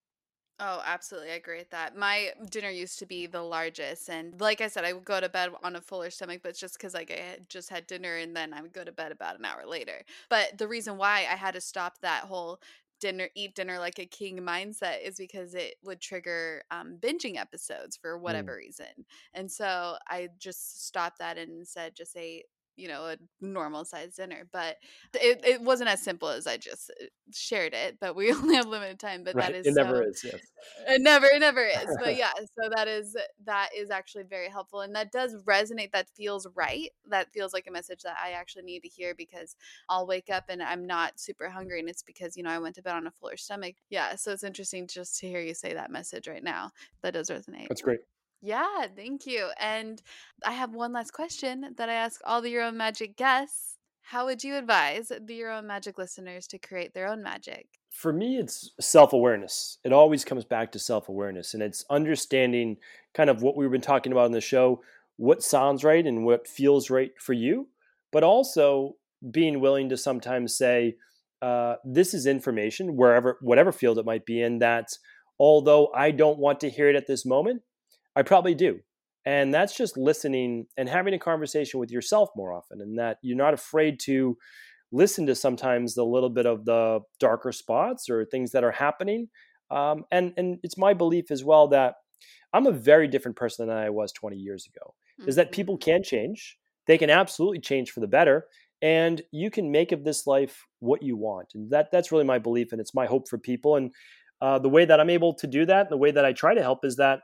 Oh, 0.60 0.82
absolutely. 0.86 1.32
I 1.32 1.36
agree 1.36 1.58
with 1.58 1.72
that. 1.72 1.97
My 1.97 2.30
dinner 2.49 2.70
used 2.70 2.99
to 2.99 3.06
be 3.06 3.26
the 3.26 3.41
largest. 3.41 4.08
And 4.08 4.39
like 4.39 4.62
I 4.62 4.68
said, 4.68 4.86
I 4.86 4.93
would 4.93 5.04
go 5.04 5.20
to 5.20 5.28
bed 5.28 5.49
on 5.64 5.76
a 5.76 5.82
fuller 5.82 6.12
stomach, 6.12 6.41
but 6.43 6.49
it's 6.49 6.60
just 6.60 6.78
because 6.78 6.93
like 6.93 7.12
I 7.12 7.22
had 7.22 7.49
just 7.49 7.70
had 7.70 7.88
dinner 7.88 8.18
and 8.18 8.36
then 8.36 8.54
I 8.54 8.62
would 8.62 8.72
go 8.72 8.84
to 8.84 8.91
bed 8.91 9.12
about 9.12 9.38
an 9.38 9.45
hour 9.45 9.66
later. 9.66 10.04
But 10.30 10.58
the 10.58 10.68
reason 10.68 10.97
why 10.97 11.28
I 11.30 11.36
had 11.36 11.56
to 11.56 11.62
stop 11.62 11.99
that 12.01 12.26
whole 12.26 12.60
dinner 13.04 13.28
eat 13.36 13.54
dinner 13.54 13.80
like 13.80 13.99
a 13.99 14.06
king 14.06 14.38
mindset 14.38 15.01
is 15.04 15.18
because 15.18 15.56
it 15.56 15.76
would 15.84 15.99
trigger 15.99 16.64
um, 16.72 16.95
binging 17.01 17.36
episodes 17.36 17.97
for 17.97 18.18
mm. 18.18 18.22
whatever 18.22 18.54
mm. 18.54 18.60
reason 18.60 18.86
and 19.34 19.51
so 19.51 19.97
i 20.08 20.30
just 20.39 20.88
stopped 20.88 21.20
that 21.20 21.38
and 21.38 21.51
instead 21.51 21.93
just 21.93 22.16
ate 22.16 22.45
you 22.76 22.88
know 22.88 23.05
a 23.05 23.17
normal 23.41 23.86
sized 23.86 24.17
dinner 24.17 24.47
but 24.51 24.78
it, 25.15 25.41
it 25.45 25.61
wasn't 25.61 25.89
as 25.89 26.01
simple 26.01 26.30
as 26.30 26.47
i 26.47 26.57
just 26.57 26.91
uh, 27.01 27.05
shared 27.32 27.74
it 27.74 27.97
but 27.99 28.15
we 28.15 28.32
only 28.34 28.55
have 28.55 28.65
limited 28.65 28.99
time 28.99 29.24
but 29.24 29.36
right. 29.36 29.47
that 29.51 29.55
is 29.55 29.67
it 29.67 29.76
never 29.76 29.97
so, 29.97 30.09
is 30.09 30.24
yes. 30.24 30.41
it 30.88 31.01
never 31.01 31.28
it 31.28 31.39
never 31.39 31.65
is 31.65 31.97
but 32.03 32.15
yeah 32.17 32.32
so 32.38 32.69
that 32.76 32.88
is 32.88 33.15
that 33.45 33.69
is 33.76 33.89
actually 33.89 34.24
very 34.24 34.49
helpful 34.49 34.82
and 34.82 34.95
that 34.95 35.11
does 35.11 35.36
resonate 35.45 35.91
that 35.91 36.09
feels 36.09 36.47
right 36.55 36.89
that 37.09 37.32
feels 37.32 37.53
like 37.53 37.67
a 37.67 37.71
message 37.71 38.01
that 38.01 38.17
i 38.24 38.32
actually 38.32 38.63
need 38.63 38.82
to 38.82 38.89
hear 38.89 39.13
because 39.15 39.55
i'll 39.89 40.07
wake 40.07 40.30
up 40.32 40.45
and 40.49 40.61
i'm 40.61 40.86
not 40.86 41.19
super 41.19 41.49
hungry 41.49 41.80
and 41.80 41.89
it's 41.89 42.03
because 42.03 42.36
you 42.36 42.43
know 42.43 42.49
i 42.49 42.59
went 42.59 42.76
to 42.76 42.82
bed 42.82 42.95
on 42.95 43.07
a 43.07 43.11
fuller 43.11 43.38
stomach. 43.38 43.76
Yeah 43.89 44.15
so 44.15 44.32
it's 44.32 44.43
interesting 44.43 44.88
just 44.88 45.19
to 45.19 45.28
hear 45.28 45.39
you 45.39 45.53
say 45.53 45.74
that 45.74 45.91
message 45.91 46.28
right 46.28 46.43
now 46.43 46.71
that 47.01 47.13
does 47.13 47.30
resonate. 47.30 47.67
That's 47.69 47.82
great 47.82 47.99
yeah, 48.44 48.88
thank 48.94 49.26
you. 49.26 49.48
And 49.58 50.02
I 50.46 50.52
have 50.52 50.76
one 50.76 50.91
last 50.91 51.12
question 51.12 51.74
that 51.78 51.89
I 51.89 51.94
ask 51.94 52.20
all 52.26 52.41
the 52.41 52.50
Your 52.50 52.64
Own 52.64 52.76
Magic 52.76 53.16
guests. 53.16 53.78
How 54.02 54.26
would 54.26 54.44
you 54.44 54.58
advise 54.58 55.14
the 55.26 55.34
Your 55.34 55.50
Own 55.50 55.66
Magic 55.66 55.98
listeners 55.98 56.46
to 56.48 56.60
create 56.60 56.94
their 56.94 57.08
own 57.08 57.24
magic? 57.24 57.68
For 57.89 58.12
me, 58.12 58.38
it's 58.38 58.72
self 58.82 59.14
awareness. 59.14 59.78
It 59.86 59.94
always 59.94 60.26
comes 60.26 60.44
back 60.44 60.74
to 60.74 60.80
self 60.80 61.08
awareness, 61.08 61.54
and 61.54 61.64
it's 61.64 61.86
understanding 61.89 62.78
kind 63.14 63.30
of 63.30 63.41
what 63.41 63.56
we've 63.56 63.72
been 63.72 63.80
talking 63.80 64.12
about 64.12 64.26
in 64.26 64.34
the 64.34 64.41
show 64.41 64.82
what 65.16 65.44
sounds 65.44 65.84
right 65.84 66.06
and 66.06 66.26
what 66.26 66.48
feels 66.48 66.89
right 66.89 67.12
for 67.18 67.34
you, 67.34 67.68
but 68.12 68.24
also 68.24 68.96
being 69.32 69.62
willing 69.62 69.88
to 69.89 69.96
sometimes 69.96 70.58
say, 70.58 70.96
uh, 71.41 71.76
this 71.86 72.14
is 72.14 72.26
information 72.26 72.98
wherever, 72.98 73.38
whatever 73.41 73.72
field 73.72 73.98
it 74.00 74.06
might 74.06 74.26
be 74.26 74.41
in, 74.41 74.60
that 74.60 74.89
although 75.39 75.91
I 75.96 76.12
don't 76.12 76.39
want 76.39 76.60
to 76.62 76.70
hear 76.70 76.89
it 76.89 76.96
at 76.96 77.08
this 77.08 77.26
moment, 77.26 77.62
I 78.16 78.24
probably 78.24 78.55
do. 78.55 78.80
And 79.26 79.53
that's 79.53 79.76
just 79.76 79.97
listening 79.97 80.68
and 80.78 80.89
having 80.89 81.14
a 81.14 81.20
conversation 81.20 81.80
with 81.80 81.91
yourself 81.91 82.30
more 82.36 82.51
often, 82.51 82.82
and 82.82 82.99
that 82.99 83.18
you're 83.22 83.38
not 83.38 83.53
afraid 83.53 83.99
to 84.01 84.38
listen 84.91 85.26
to 85.26 85.36
sometimes 85.36 85.95
the 85.95 86.05
little 86.05 86.30
bit 86.30 86.45
of 86.45 86.66
the 86.66 86.99
darker 87.20 87.51
spots 87.51 88.09
or 88.09 88.26
things 88.26 88.51
that 88.51 88.64
are 88.64 88.72
happening. 88.72 89.30
Um, 89.72 90.05
and 90.11 90.34
and 90.38 90.59
it's 90.61 90.78
my 90.78 90.93
belief 90.93 91.32
as 91.32 91.43
well 91.43 91.70
that 91.70 91.95
I'm 92.53 92.68
a 92.68 92.72
very 92.72 93.07
different 93.07 93.38
person 93.38 93.68
than 93.68 93.78
I 93.78 93.89
was 93.89 94.11
20 94.11 94.38
years 94.38 94.68
ago. 94.68 94.93
Mm-hmm. 95.20 95.30
Is 95.30 95.36
that 95.38 95.51
people 95.51 95.76
mm-hmm. 95.76 95.91
can 95.91 96.03
change? 96.03 96.57
They 96.86 96.97
can 96.97 97.09
absolutely 97.09 97.59
change 97.59 97.91
for 97.91 98.01
the 98.01 98.07
better, 98.07 98.45
and 98.82 99.22
you 99.32 99.49
can 99.49 99.72
make 99.72 99.93
of 99.93 100.03
this 100.03 100.28
life 100.28 100.66
what 100.80 101.01
you 101.01 101.16
want. 101.16 101.47
And 101.55 101.72
that 101.72 101.91
that's 101.91 102.11
really 102.11 102.26
my 102.26 102.39
belief, 102.39 102.74
and 102.74 102.82
it's 102.82 102.93
my 102.93 103.05
hope 103.05 103.30
for 103.30 103.38
people. 103.38 103.78
And 103.78 103.91
uh, 104.41 104.59
the 104.59 104.70
way 104.70 104.84
that 104.84 104.99
I'm 104.99 105.09
able 105.09 105.34
to 105.36 105.47
do 105.47 105.66
that, 105.66 105.89
the 105.89 105.97
way 105.97 106.11
that 106.11 106.26
I 106.26 106.34
try 106.34 106.53
to 106.53 106.61
help, 106.61 106.84
is 106.84 106.97
that 106.97 107.22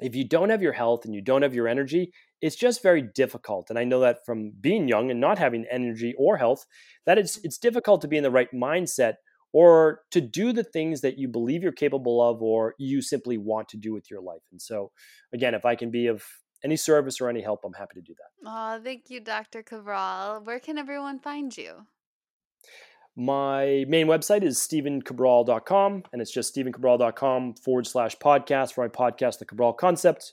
if 0.00 0.14
you 0.14 0.26
don't 0.26 0.50
have 0.50 0.62
your 0.62 0.72
health 0.72 1.04
and 1.04 1.14
you 1.14 1.20
don't 1.20 1.42
have 1.42 1.54
your 1.54 1.68
energy, 1.68 2.12
it's 2.40 2.56
just 2.56 2.82
very 2.82 3.02
difficult. 3.02 3.70
And 3.70 3.78
I 3.78 3.84
know 3.84 4.00
that 4.00 4.24
from 4.24 4.52
being 4.60 4.88
young 4.88 5.10
and 5.10 5.20
not 5.20 5.38
having 5.38 5.66
energy 5.70 6.14
or 6.18 6.36
health, 6.36 6.66
that 7.06 7.18
it's 7.18 7.38
it's 7.44 7.58
difficult 7.58 8.00
to 8.02 8.08
be 8.08 8.16
in 8.16 8.22
the 8.22 8.30
right 8.30 8.48
mindset 8.54 9.14
or 9.52 10.00
to 10.12 10.20
do 10.20 10.52
the 10.52 10.64
things 10.64 11.00
that 11.00 11.18
you 11.18 11.28
believe 11.28 11.62
you're 11.62 11.72
capable 11.72 12.22
of 12.22 12.40
or 12.40 12.74
you 12.78 13.02
simply 13.02 13.36
want 13.36 13.68
to 13.68 13.76
do 13.76 13.92
with 13.92 14.10
your 14.10 14.20
life. 14.20 14.42
And 14.52 14.62
so 14.62 14.92
again, 15.32 15.54
if 15.54 15.64
I 15.64 15.74
can 15.74 15.90
be 15.90 16.06
of 16.06 16.24
any 16.62 16.76
service 16.76 17.20
or 17.20 17.28
any 17.28 17.40
help, 17.42 17.60
I'm 17.64 17.72
happy 17.72 17.94
to 17.96 18.02
do 18.02 18.14
that. 18.14 18.48
Oh, 18.48 18.80
thank 18.82 19.10
you, 19.10 19.20
Dr. 19.20 19.62
Cabral. 19.62 20.40
Where 20.44 20.60
can 20.60 20.78
everyone 20.78 21.18
find 21.18 21.56
you? 21.56 21.86
My 23.16 23.84
main 23.88 24.06
website 24.06 24.42
is 24.42 24.58
stephencabral.com, 24.58 26.04
and 26.12 26.22
it's 26.22 26.30
just 26.30 26.54
stephencabral.com 26.54 27.54
forward 27.54 27.86
slash 27.86 28.16
podcast 28.18 28.72
for 28.72 28.82
my 28.82 28.88
podcast, 28.88 29.38
The 29.38 29.44
Cabral 29.44 29.72
Concept. 29.72 30.32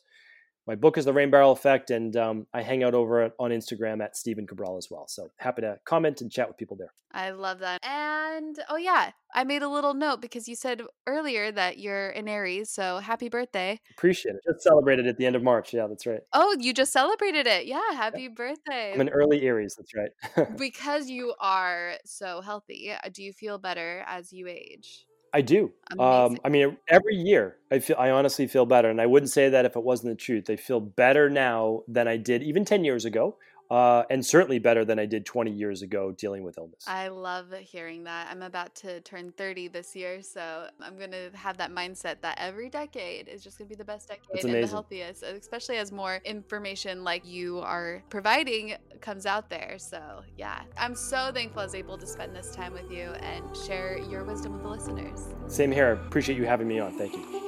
My 0.67 0.75
book 0.75 0.97
is 0.97 1.05
The 1.05 1.13
Rain 1.13 1.31
Barrel 1.31 1.53
Effect, 1.53 1.91
and 1.91 2.17
um, 2.17 2.45
I 2.53 2.61
hang 2.61 2.83
out 2.83 2.93
over 2.93 3.31
on 3.39 3.51
Instagram 3.51 4.03
at 4.03 4.17
Stephen 4.17 4.45
Cabral 4.45 4.75
as 4.75 4.89
well. 4.91 5.07
So 5.07 5.29
happy 5.37 5.61
to 5.61 5.79
comment 5.85 6.19
and 6.19 6.29
chat 6.29 6.49
with 6.49 6.57
people 6.57 6.75
there. 6.75 6.91
I 7.13 7.29
love 7.29 7.59
that. 7.59 7.79
And 7.83 8.59
oh, 8.69 8.75
yeah, 8.75 9.11
I 9.33 9.45
made 9.45 9.63
a 9.63 9.69
little 9.69 9.93
note 9.93 10.21
because 10.21 10.49
you 10.49 10.57
said 10.57 10.81
earlier 11.07 11.53
that 11.53 11.77
you're 11.77 12.09
an 12.09 12.27
Aries. 12.27 12.69
So 12.69 12.97
happy 12.97 13.29
birthday. 13.29 13.79
Appreciate 13.91 14.35
it. 14.35 14.41
Just 14.45 14.61
celebrated 14.61 15.07
at 15.07 15.15
the 15.15 15.25
end 15.25 15.37
of 15.37 15.41
March. 15.41 15.73
Yeah, 15.73 15.87
that's 15.87 16.05
right. 16.05 16.19
Oh, 16.33 16.53
you 16.59 16.73
just 16.73 16.91
celebrated 16.91 17.47
it. 17.47 17.65
Yeah, 17.65 17.93
happy 17.93 18.23
yeah. 18.23 18.29
birthday. 18.35 18.93
I'm 18.93 18.99
an 18.99 19.09
early 19.09 19.43
Aries. 19.43 19.77
That's 19.77 19.93
right. 19.95 20.57
because 20.57 21.09
you 21.09 21.33
are 21.39 21.93
so 22.03 22.41
healthy, 22.41 22.91
uh, 22.91 23.07
do 23.13 23.23
you 23.23 23.31
feel 23.31 23.57
better 23.57 24.03
as 24.05 24.33
you 24.33 24.47
age? 24.49 25.05
I 25.33 25.41
do. 25.41 25.71
Um, 25.99 26.37
I 26.43 26.49
mean, 26.49 26.77
every 26.87 27.15
year 27.15 27.57
I 27.71 27.79
feel 27.79 27.95
I 27.99 28.11
honestly 28.11 28.47
feel 28.47 28.65
better, 28.65 28.89
and 28.89 29.01
I 29.01 29.05
wouldn't 29.05 29.31
say 29.31 29.49
that 29.49 29.65
if 29.65 29.75
it 29.75 29.83
wasn't 29.83 30.11
the 30.11 30.23
truth. 30.23 30.49
I 30.49 30.55
feel 30.55 30.79
better 30.79 31.29
now 31.29 31.83
than 31.87 32.07
I 32.07 32.17
did 32.17 32.43
even 32.43 32.65
ten 32.65 32.83
years 32.83 33.05
ago 33.05 33.37
uh, 33.69 34.03
and 34.09 34.25
certainly 34.25 34.59
better 34.59 34.85
than 34.85 34.99
I 34.99 35.05
did 35.05 35.25
20 35.25 35.51
years 35.51 35.81
ago 35.81 36.11
dealing 36.11 36.43
with 36.43 36.57
illness. 36.57 36.85
I 36.87 37.09
love 37.09 37.53
hearing 37.59 38.03
that. 38.05 38.27
I'm 38.31 38.41
about 38.41 38.75
to 38.75 39.01
turn 39.01 39.31
30 39.31 39.69
this 39.69 39.95
year, 39.95 40.21
so 40.21 40.67
I'm 40.81 40.97
going 40.97 41.11
to 41.11 41.29
have 41.33 41.57
that 41.57 41.71
mindset 41.71 42.21
that 42.21 42.37
every 42.39 42.69
decade 42.69 43.27
is 43.27 43.43
just 43.43 43.57
going 43.57 43.67
to 43.67 43.75
be 43.75 43.77
the 43.77 43.85
best 43.85 44.07
decade 44.07 44.45
and 44.45 44.63
the 44.63 44.67
healthiest, 44.67 45.23
especially 45.23 45.77
as 45.77 45.91
more 45.91 46.21
information 46.23 47.03
like 47.03 47.25
you 47.25 47.59
are 47.59 48.03
providing 48.09 48.75
comes 49.01 49.25
out 49.25 49.49
there. 49.49 49.75
So, 49.77 50.21
yeah, 50.37 50.61
I'm 50.77 50.95
so 50.95 51.31
thankful 51.33 51.61
I 51.61 51.65
was 51.65 51.75
able 51.75 51.97
to 51.97 52.07
spend 52.07 52.35
this 52.35 52.55
time 52.55 52.73
with 52.73 52.91
you 52.91 53.11
and 53.21 53.43
share 53.55 53.97
your 53.97 54.23
wisdom 54.23 54.53
with 54.53 54.63
the 54.63 54.69
listeners. 54.69 55.33
Same 55.47 55.71
here. 55.71 55.93
Appreciate 55.93 56.37
you 56.37 56.45
having 56.45 56.67
me 56.67 56.79
on. 56.79 56.97
Thank 56.97 57.13
you. 57.13 57.47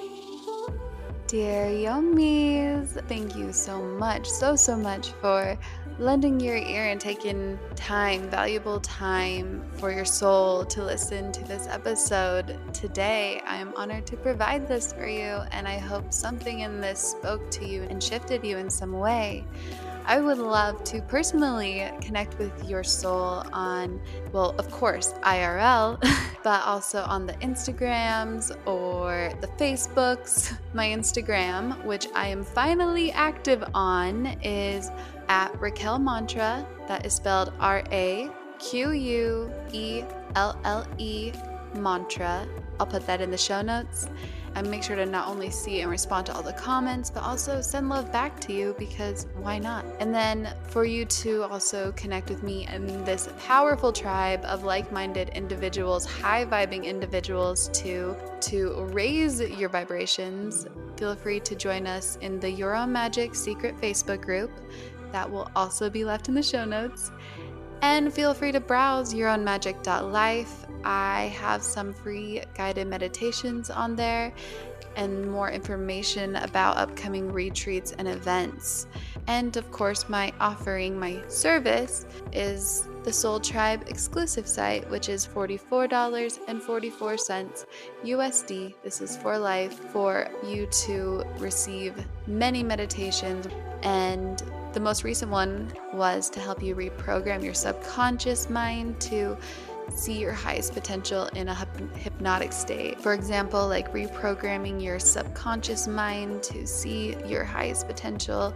Dear 1.29 1.65
Yummies, 1.67 3.07
thank 3.07 3.35
you 3.35 3.53
so 3.53 3.79
much, 3.83 4.27
so, 4.27 4.55
so 4.55 4.75
much 4.75 5.11
for 5.21 5.55
lending 5.99 6.39
your 6.39 6.55
ear 6.55 6.85
and 6.85 6.99
taking 6.99 7.59
time, 7.75 8.29
valuable 8.29 8.79
time 8.79 9.61
for 9.73 9.91
your 9.91 10.05
soul 10.05 10.63
to 10.63 10.81
listen 10.81 11.29
to 11.33 11.43
this 11.43 11.67
episode. 11.67 12.57
Today, 12.73 13.41
I 13.45 13.57
am 13.57 13.73
honored 13.75 14.07
to 14.07 14.15
provide 14.15 14.65
this 14.65 14.93
for 14.93 15.07
you, 15.07 15.41
and 15.51 15.67
I 15.67 15.77
hope 15.77 16.13
something 16.13 16.61
in 16.61 16.79
this 16.79 16.99
spoke 16.99 17.51
to 17.51 17.67
you 17.67 17.83
and 17.83 18.01
shifted 18.01 18.45
you 18.45 18.57
in 18.57 18.69
some 18.69 18.93
way. 18.93 19.43
I 20.09 20.19
would 20.19 20.39
love 20.39 20.83
to 20.85 21.03
personally 21.03 21.87
connect 22.01 22.39
with 22.39 22.67
your 22.67 22.83
soul 22.83 23.43
on, 23.53 24.01
well, 24.31 24.55
of 24.57 24.71
course, 24.71 25.13
IRL, 25.21 26.01
but 26.43 26.63
also 26.63 27.03
on 27.03 27.27
the 27.27 27.33
Instagrams 27.33 28.49
or 28.65 29.31
the 29.39 29.45
Facebooks. 29.49 30.57
My 30.73 30.87
Instagram, 30.87 31.85
which 31.85 32.07
I 32.15 32.27
am 32.27 32.43
finally 32.43 33.11
active 33.11 33.63
on, 33.75 34.25
is 34.41 34.89
at 35.27 35.49
Raquelle 35.61 35.99
Mantra. 35.99 36.65
That 36.87 37.05
is 37.05 37.13
spelled 37.13 37.53
R 37.59 37.83
A 37.91 38.31
Q 38.57 38.93
U 38.93 39.51
E 39.71 40.01
L 40.33 40.59
L 40.63 40.87
E 40.97 41.33
Mantra. 41.75 42.47
I'll 42.79 42.87
put 42.87 43.05
that 43.05 43.21
in 43.21 43.29
the 43.29 43.37
show 43.37 43.61
notes. 43.61 44.07
And 44.55 44.69
make 44.69 44.83
sure 44.83 44.95
to 44.95 45.05
not 45.05 45.27
only 45.27 45.49
see 45.49 45.81
and 45.81 45.89
respond 45.89 46.25
to 46.27 46.33
all 46.33 46.41
the 46.41 46.53
comments, 46.53 47.09
but 47.09 47.23
also 47.23 47.61
send 47.61 47.89
love 47.89 48.11
back 48.11 48.39
to 48.41 48.53
you 48.53 48.75
because 48.77 49.27
why 49.37 49.59
not? 49.59 49.85
And 49.99 50.13
then 50.13 50.53
for 50.67 50.85
you 50.85 51.05
to 51.05 51.43
also 51.43 51.91
connect 51.93 52.29
with 52.29 52.43
me 52.43 52.65
and 52.65 53.05
this 53.05 53.29
powerful 53.39 53.91
tribe 53.91 54.43
of 54.45 54.63
like-minded 54.63 55.29
individuals, 55.29 56.05
high 56.05 56.45
vibing 56.45 56.85
individuals 56.85 57.69
to 57.73 58.15
to 58.41 58.83
raise 58.91 59.41
your 59.41 59.69
vibrations, 59.69 60.65
feel 60.95 61.15
free 61.15 61.39
to 61.41 61.55
join 61.55 61.85
us 61.85 62.17
in 62.21 62.39
the 62.39 62.63
Own 62.63 62.91
Magic 62.91 63.35
secret 63.35 63.75
Facebook 63.81 64.21
group. 64.21 64.51
That 65.11 65.29
will 65.29 65.49
also 65.55 65.89
be 65.89 66.05
left 66.05 66.29
in 66.29 66.35
the 66.35 66.43
show 66.43 66.65
notes. 66.65 67.11
And 67.81 68.13
feel 68.13 68.33
free 68.33 68.51
to 68.51 68.59
browse 68.59 69.13
yourownmagic.life. 69.13 70.65
I 70.83 71.33
have 71.37 71.63
some 71.63 71.93
free 71.93 72.43
guided 72.55 72.87
meditations 72.87 73.69
on 73.69 73.95
there 73.95 74.33
and 74.95 75.31
more 75.31 75.49
information 75.49 76.35
about 76.35 76.75
upcoming 76.77 77.31
retreats 77.31 77.93
and 77.97 78.07
events. 78.07 78.87
And 79.27 79.55
of 79.55 79.71
course, 79.71 80.09
my 80.09 80.33
offering, 80.41 80.99
my 80.99 81.21
service, 81.29 82.05
is 82.33 82.88
the 83.03 83.13
Soul 83.13 83.39
Tribe 83.39 83.85
exclusive 83.87 84.47
site, 84.47 84.89
which 84.89 85.09
is 85.09 85.25
$44.44 85.25 87.65
USD. 88.03 88.73
This 88.83 89.01
is 89.01 89.17
for 89.17 89.37
life 89.37 89.73
for 89.91 90.29
you 90.45 90.65
to 90.85 91.23
receive 91.37 91.93
many 92.27 92.63
meditations 92.63 93.47
and 93.83 94.41
the 94.73 94.79
most 94.79 95.03
recent 95.03 95.31
one 95.31 95.73
was 95.93 96.29
to 96.29 96.39
help 96.39 96.61
you 96.61 96.75
reprogram 96.75 97.43
your 97.43 97.55
subconscious 97.55 98.51
mind 98.51 99.01
to 99.01 99.35
see 99.95 100.19
your 100.19 100.31
highest 100.31 100.73
potential 100.73 101.25
in 101.35 101.47
a 101.47 101.55
hypnotic 101.95 102.53
state. 102.53 103.01
For 103.01 103.13
example, 103.13 103.67
like 103.67 103.91
reprogramming 103.91 104.83
your 104.83 104.99
subconscious 104.99 105.87
mind 105.87 106.43
to 106.43 106.67
see 106.67 107.15
your 107.25 107.43
highest 107.43 107.87
potential 107.87 108.53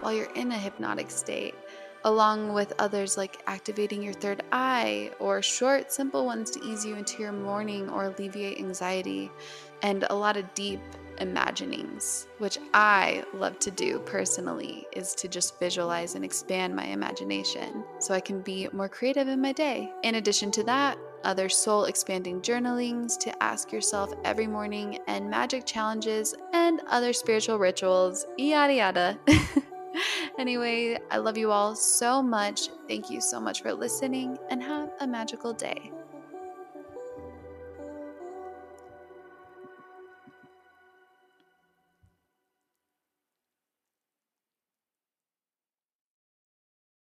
while 0.00 0.12
you're 0.12 0.32
in 0.34 0.52
a 0.52 0.58
hypnotic 0.58 1.10
state, 1.10 1.54
along 2.06 2.54
with 2.54 2.72
others 2.78 3.16
like 3.16 3.42
activating 3.48 4.00
your 4.00 4.12
third 4.14 4.42
eye 4.52 5.10
or 5.18 5.42
short, 5.42 5.92
simple 5.92 6.24
ones 6.24 6.52
to 6.52 6.64
ease 6.64 6.84
you 6.86 6.94
into 6.94 7.20
your 7.20 7.32
morning 7.32 7.90
or 7.90 8.04
alleviate 8.04 8.58
anxiety, 8.58 9.30
and 9.82 10.06
a 10.08 10.14
lot 10.14 10.36
of 10.36 10.54
deep 10.54 10.80
imaginings, 11.18 12.28
which 12.38 12.58
I 12.72 13.24
love 13.34 13.58
to 13.60 13.70
do 13.72 13.98
personally, 14.00 14.86
is 14.92 15.14
to 15.16 15.28
just 15.28 15.58
visualize 15.58 16.14
and 16.14 16.24
expand 16.24 16.76
my 16.76 16.84
imagination 16.84 17.82
so 17.98 18.14
I 18.14 18.20
can 18.20 18.40
be 18.40 18.68
more 18.72 18.88
creative 18.88 19.26
in 19.26 19.40
my 19.40 19.52
day. 19.52 19.90
In 20.04 20.14
addition 20.14 20.52
to 20.52 20.62
that, 20.64 20.98
other 21.24 21.48
soul 21.48 21.86
expanding 21.86 22.40
journalings 22.40 23.16
to 23.16 23.42
ask 23.42 23.72
yourself 23.72 24.12
every 24.24 24.46
morning, 24.46 25.00
and 25.08 25.28
magic 25.28 25.66
challenges 25.66 26.36
and 26.52 26.80
other 26.88 27.12
spiritual 27.12 27.58
rituals, 27.58 28.26
yada 28.38 28.74
yada. 28.74 29.18
anyway, 30.38 30.98
I 31.10 31.18
love 31.18 31.36
you 31.36 31.50
all 31.50 31.74
so 31.74 32.22
much. 32.22 32.68
Thank 32.88 33.10
you 33.10 33.20
so 33.20 33.40
much 33.40 33.62
for 33.62 33.72
listening 33.72 34.38
and 34.50 34.62
have 34.62 34.90
a 35.00 35.06
magical 35.06 35.52
day. 35.52 35.95